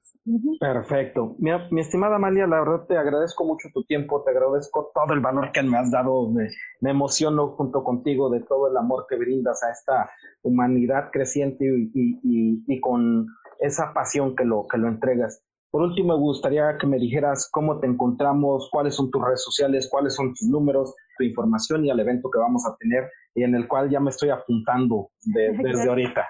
Perfecto. 0.58 1.36
Mi, 1.38 1.80
estimada 1.80 2.16
Amalia, 2.16 2.46
la 2.46 2.60
verdad 2.60 2.86
te 2.86 2.96
agradezco 2.96 3.44
mucho 3.44 3.68
tu 3.72 3.84
tiempo, 3.84 4.22
te 4.22 4.32
agradezco 4.32 4.90
todo 4.92 5.14
el 5.14 5.20
valor 5.20 5.52
que 5.52 5.62
me 5.62 5.78
has 5.78 5.90
dado, 5.90 6.28
me, 6.30 6.48
emociono 6.90 7.48
junto 7.56 7.84
contigo 7.84 8.28
de 8.30 8.40
todo 8.40 8.68
el 8.68 8.76
amor 8.76 9.06
que 9.08 9.16
brindas 9.16 9.62
a 9.62 9.70
esta 9.70 10.10
humanidad 10.42 11.10
creciente 11.12 11.64
y, 11.64 12.20
y, 12.22 12.64
y, 12.66 12.80
con 12.80 13.26
esa 13.60 13.92
pasión 13.94 14.34
que 14.34 14.44
lo, 14.44 14.66
que 14.66 14.78
lo 14.78 14.88
entregas. 14.88 15.42
Por 15.70 15.82
último, 15.82 16.14
me 16.14 16.20
gustaría 16.20 16.76
que 16.78 16.86
me 16.86 16.98
dijeras 16.98 17.48
cómo 17.52 17.78
te 17.78 17.86
encontramos, 17.86 18.68
cuáles 18.72 18.94
son 18.94 19.10
tus 19.10 19.22
redes 19.22 19.42
sociales, 19.42 19.88
cuáles 19.90 20.14
son 20.14 20.34
tus 20.34 20.48
números, 20.48 20.94
tu 21.16 21.24
información 21.24 21.84
y 21.84 21.90
al 21.90 22.00
evento 22.00 22.30
que 22.30 22.38
vamos 22.38 22.66
a 22.66 22.74
tener 22.76 23.10
y 23.34 23.42
en 23.42 23.54
el 23.54 23.68
cual 23.68 23.90
ya 23.90 24.00
me 24.00 24.08
estoy 24.10 24.30
apuntando 24.30 25.10
desde 25.22 25.88
ahorita. 25.88 26.26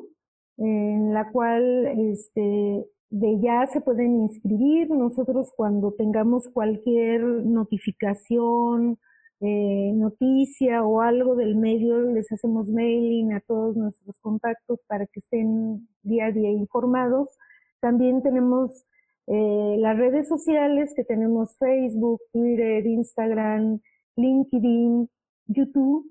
en 0.57 1.13
la 1.13 1.31
cual 1.31 1.86
este, 2.11 2.86
de 3.09 3.39
ya 3.39 3.67
se 3.67 3.79
pueden 3.79 4.23
inscribir. 4.23 4.89
Nosotros 4.89 5.53
cuando 5.55 5.93
tengamos 5.93 6.49
cualquier 6.49 7.21
notificación, 7.21 8.99
eh, 9.39 9.93
noticia 9.93 10.83
o 10.83 10.99
algo 11.01 11.36
del 11.36 11.55
medio, 11.55 12.01
les 12.01 12.29
hacemos 12.31 12.67
mailing 12.69 13.33
a 13.33 13.39
todos 13.41 13.75
nuestros 13.77 14.19
contactos 14.19 14.79
para 14.88 15.05
que 15.07 15.21
estén 15.21 15.88
día 16.06 16.28
a 16.28 16.32
día 16.32 16.49
informados. 16.49 17.38
También 17.82 18.24
tenemos 18.24 18.86
eh, 19.28 19.76
las 19.80 19.97
redes 19.97 20.28
sociales 20.28 20.93
que 20.95 21.03
tenemos 21.03 21.58
Facebook, 21.58 22.22
Twitter, 22.32 22.86
Instagram, 22.86 23.80
LinkedIn, 24.16 25.10
YouTube 25.47 26.06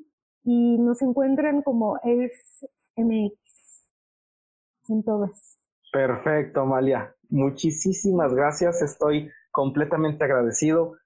y 0.44 0.78
nos 0.78 1.00
encuentran 1.02 1.62
como 1.62 1.98
MX 2.96 3.88
en 4.88 5.02
todas. 5.02 5.58
Perfecto, 5.92 6.60
Amalia. 6.60 7.14
Muchísimas 7.30 8.34
gracias. 8.34 8.82
Estoy 8.82 9.30
completamente 9.50 10.24
agradecido. 10.24 10.96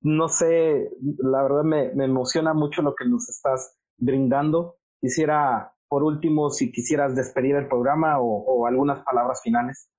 No 0.00 0.28
sé, 0.28 0.90
la 1.18 1.42
verdad 1.44 1.62
me, 1.62 1.94
me 1.94 2.04
emociona 2.04 2.52
mucho 2.52 2.82
lo 2.82 2.94
que 2.94 3.08
nos 3.08 3.28
estás 3.28 3.78
brindando. 3.96 4.76
Quisiera, 5.00 5.72
por 5.92 6.04
último, 6.04 6.48
si 6.48 6.72
quisieras 6.72 7.14
despedir 7.14 7.54
el 7.54 7.68
programa 7.68 8.18
o, 8.18 8.66
algunas 8.66 9.04
palabras 9.04 9.42
finales. 9.42 9.90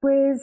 Pues 0.00 0.42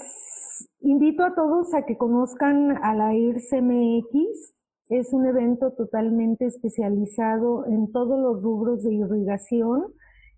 invito 0.80 1.26
a 1.26 1.36
todos 1.36 1.74
a 1.74 1.86
que 1.86 1.98
conozcan 1.98 2.82
a 2.82 2.96
la 2.96 3.14
IRCMX. 3.14 4.56
Es 4.88 5.12
un 5.12 5.26
evento 5.26 5.74
totalmente 5.74 6.46
especializado 6.46 7.66
en 7.68 7.92
todos 7.92 8.18
los 8.18 8.42
rubros 8.42 8.84
de 8.84 8.94
irrigación, 8.94 9.84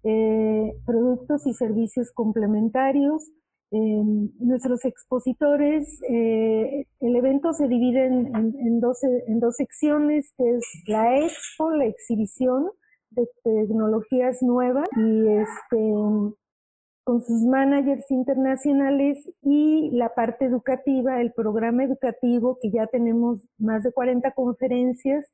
eh, 0.04 0.74
productos 0.84 1.46
y 1.46 1.54
servicios 1.54 2.12
complementarios. 2.16 3.30
Eh, 3.70 4.02
nuestros 4.40 4.86
expositores, 4.86 6.02
eh, 6.10 6.88
el 7.00 7.16
evento 7.16 7.54
se 7.54 7.68
divide 7.68 8.08
en, 8.08 8.36
en, 8.36 8.80
dos, 8.80 9.04
en 9.04 9.40
dos 9.40 9.56
secciones, 9.56 10.34
que 10.36 10.56
es 10.56 10.66
la 10.88 11.20
expo, 11.20 11.70
la 11.70 11.86
exhibición 11.86 12.72
de 13.22 13.30
tecnologías 13.43 14.41
nuevas 14.41 14.88
y 14.95 15.28
este 15.28 16.36
con 17.07 17.22
sus 17.22 17.43
managers 17.43 18.11
internacionales 18.11 19.18
y 19.41 19.91
la 19.91 20.13
parte 20.13 20.43
educativa, 20.43 21.22
el 21.22 21.32
programa 21.32 21.86
educativo, 21.86 22.57
que 22.61 22.70
ya 22.70 22.86
tenemos 22.88 23.47
más 23.57 23.84
de 23.84 23.93
40 23.93 24.30
conferencias 24.32 25.26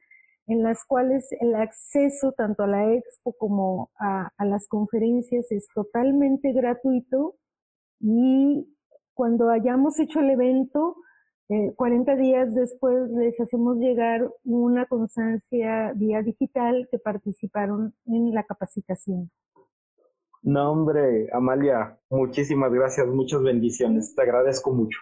en 0.46 0.62
las 0.62 0.86
cuales 0.86 1.28
el 1.40 1.56
acceso 1.56 2.32
tanto 2.34 2.62
a 2.62 2.68
la 2.68 2.94
expo 2.94 3.34
como 3.40 3.90
a, 3.98 4.30
las 4.46 4.68
conferencias 4.68 5.52
es 5.52 5.68
totalmente 5.74 6.52
gratuito 6.52 7.38
y 8.00 8.68
cuando 9.16 9.50
hayamos 9.50 10.00
hecho 10.00 10.20
el 10.20 10.30
evento, 10.30 10.96
40 11.48 12.12
eh, 12.12 12.18
días 12.18 12.56
después 12.56 13.10
les 13.12 13.40
hacemos 13.40 13.78
llegar 13.78 14.30
una 14.44 14.86
constancia 14.86 15.92
vía 15.96 16.22
digital 16.22 16.88
que 16.90 17.00
participaron 17.00 17.94
en 18.06 18.34
la 18.34 18.44
capacitación. 18.44 19.30
No, 20.42 20.72
hombre, 20.72 21.30
Amalia, 21.32 21.98
muchísimas 22.10 22.72
gracias, 22.72 23.08
muchas 23.08 23.42
bendiciones, 23.42 24.14
te 24.14 24.22
agradezco 24.22 24.72
mucho. 24.74 25.00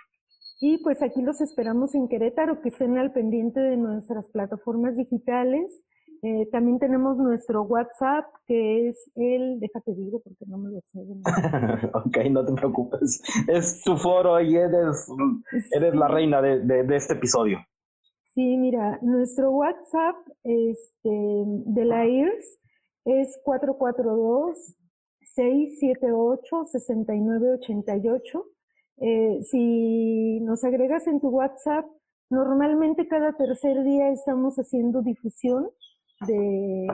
Y 0.59 0.77
pues 0.83 1.01
aquí 1.01 1.23
los 1.23 1.41
esperamos 1.41 1.95
en 1.95 2.07
Querétaro, 2.07 2.61
que 2.61 2.69
estén 2.69 2.99
al 2.99 3.11
pendiente 3.11 3.59
de 3.59 3.77
nuestras 3.77 4.29
plataformas 4.29 4.95
digitales. 4.95 5.81
Eh, 6.23 6.47
también 6.51 6.77
tenemos 6.77 7.17
nuestro 7.17 7.63
WhatsApp, 7.63 8.25
que 8.45 8.89
es 8.89 9.11
el, 9.15 9.59
déjate 9.59 9.95
digo 9.95 10.19
porque 10.19 10.45
no 10.45 10.57
me 10.57 10.69
lo 10.69 10.81
sé. 10.91 10.99
ok, 11.93 12.17
no 12.29 12.45
te 12.45 12.53
preocupes. 12.53 13.21
Es 13.47 13.81
tu 13.83 13.97
foro 13.97 14.39
y 14.39 14.55
eres, 14.55 15.07
eres 15.71 15.95
la 15.95 16.07
reina 16.07 16.41
de, 16.41 16.59
de, 16.61 16.95
este 16.95 17.13
episodio. 17.13 17.57
Sí, 18.33 18.57
mira, 18.57 18.99
nuestro 19.01 19.51
WhatsApp 19.51 20.15
este, 20.43 21.09
de 21.09 21.85
la 21.85 22.07
IRS 22.07 22.59
es 23.05 23.39
442 23.43 24.77
678 25.21 26.65
6988 26.65 28.45
eh, 29.03 29.41
si 29.49 30.39
nos 30.41 30.63
agregas 30.63 31.07
en 31.07 31.19
tu 31.19 31.29
WhatsApp, 31.29 31.85
normalmente 32.29 33.07
cada 33.07 33.33
tercer 33.33 33.83
día 33.83 34.11
estamos 34.11 34.57
haciendo 34.57 35.01
difusión 35.01 35.69
de, 36.27 36.87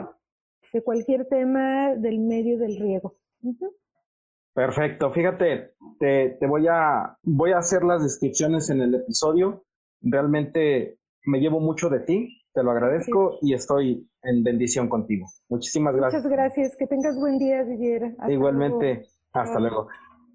de 0.74 0.84
cualquier 0.84 1.28
tema 1.28 1.96
del 1.96 2.20
medio 2.20 2.58
del 2.58 2.78
riego. 2.78 3.16
Perfecto, 4.54 5.12
fíjate, 5.12 5.74
te, 6.00 6.38
te, 6.40 6.48
voy, 6.48 6.68
a, 6.68 7.16
voy 7.24 7.52
a 7.52 7.60
hacer 7.60 7.84
las 7.84 8.02
descripciones 8.02 8.70
en 8.70 8.82
el 8.82 8.96
episodio. 8.96 9.66
Realmente 10.02 10.98
me 11.26 11.40
llevo 11.40 11.60
mucho 11.60 11.90
de 11.90 12.00
ti, 12.00 12.42
te 12.54 12.64
lo 12.64 12.72
agradezco 12.72 13.38
y 13.42 13.54
estoy 13.54 14.10
en 14.24 14.44
bendición 14.44 14.90
contigo. 14.90 15.28
Muchísimas 15.50 15.96
gracias. 15.96 16.24
Muchas 16.24 16.38
gracias, 16.38 16.76
que 16.76 16.88
tengas 16.88 17.20
buen 17.20 17.38
día, 17.38 17.64
Didier. 17.64 18.16
Igualmente, 18.28 19.06
hasta 19.32 19.60
luego. 19.60 19.90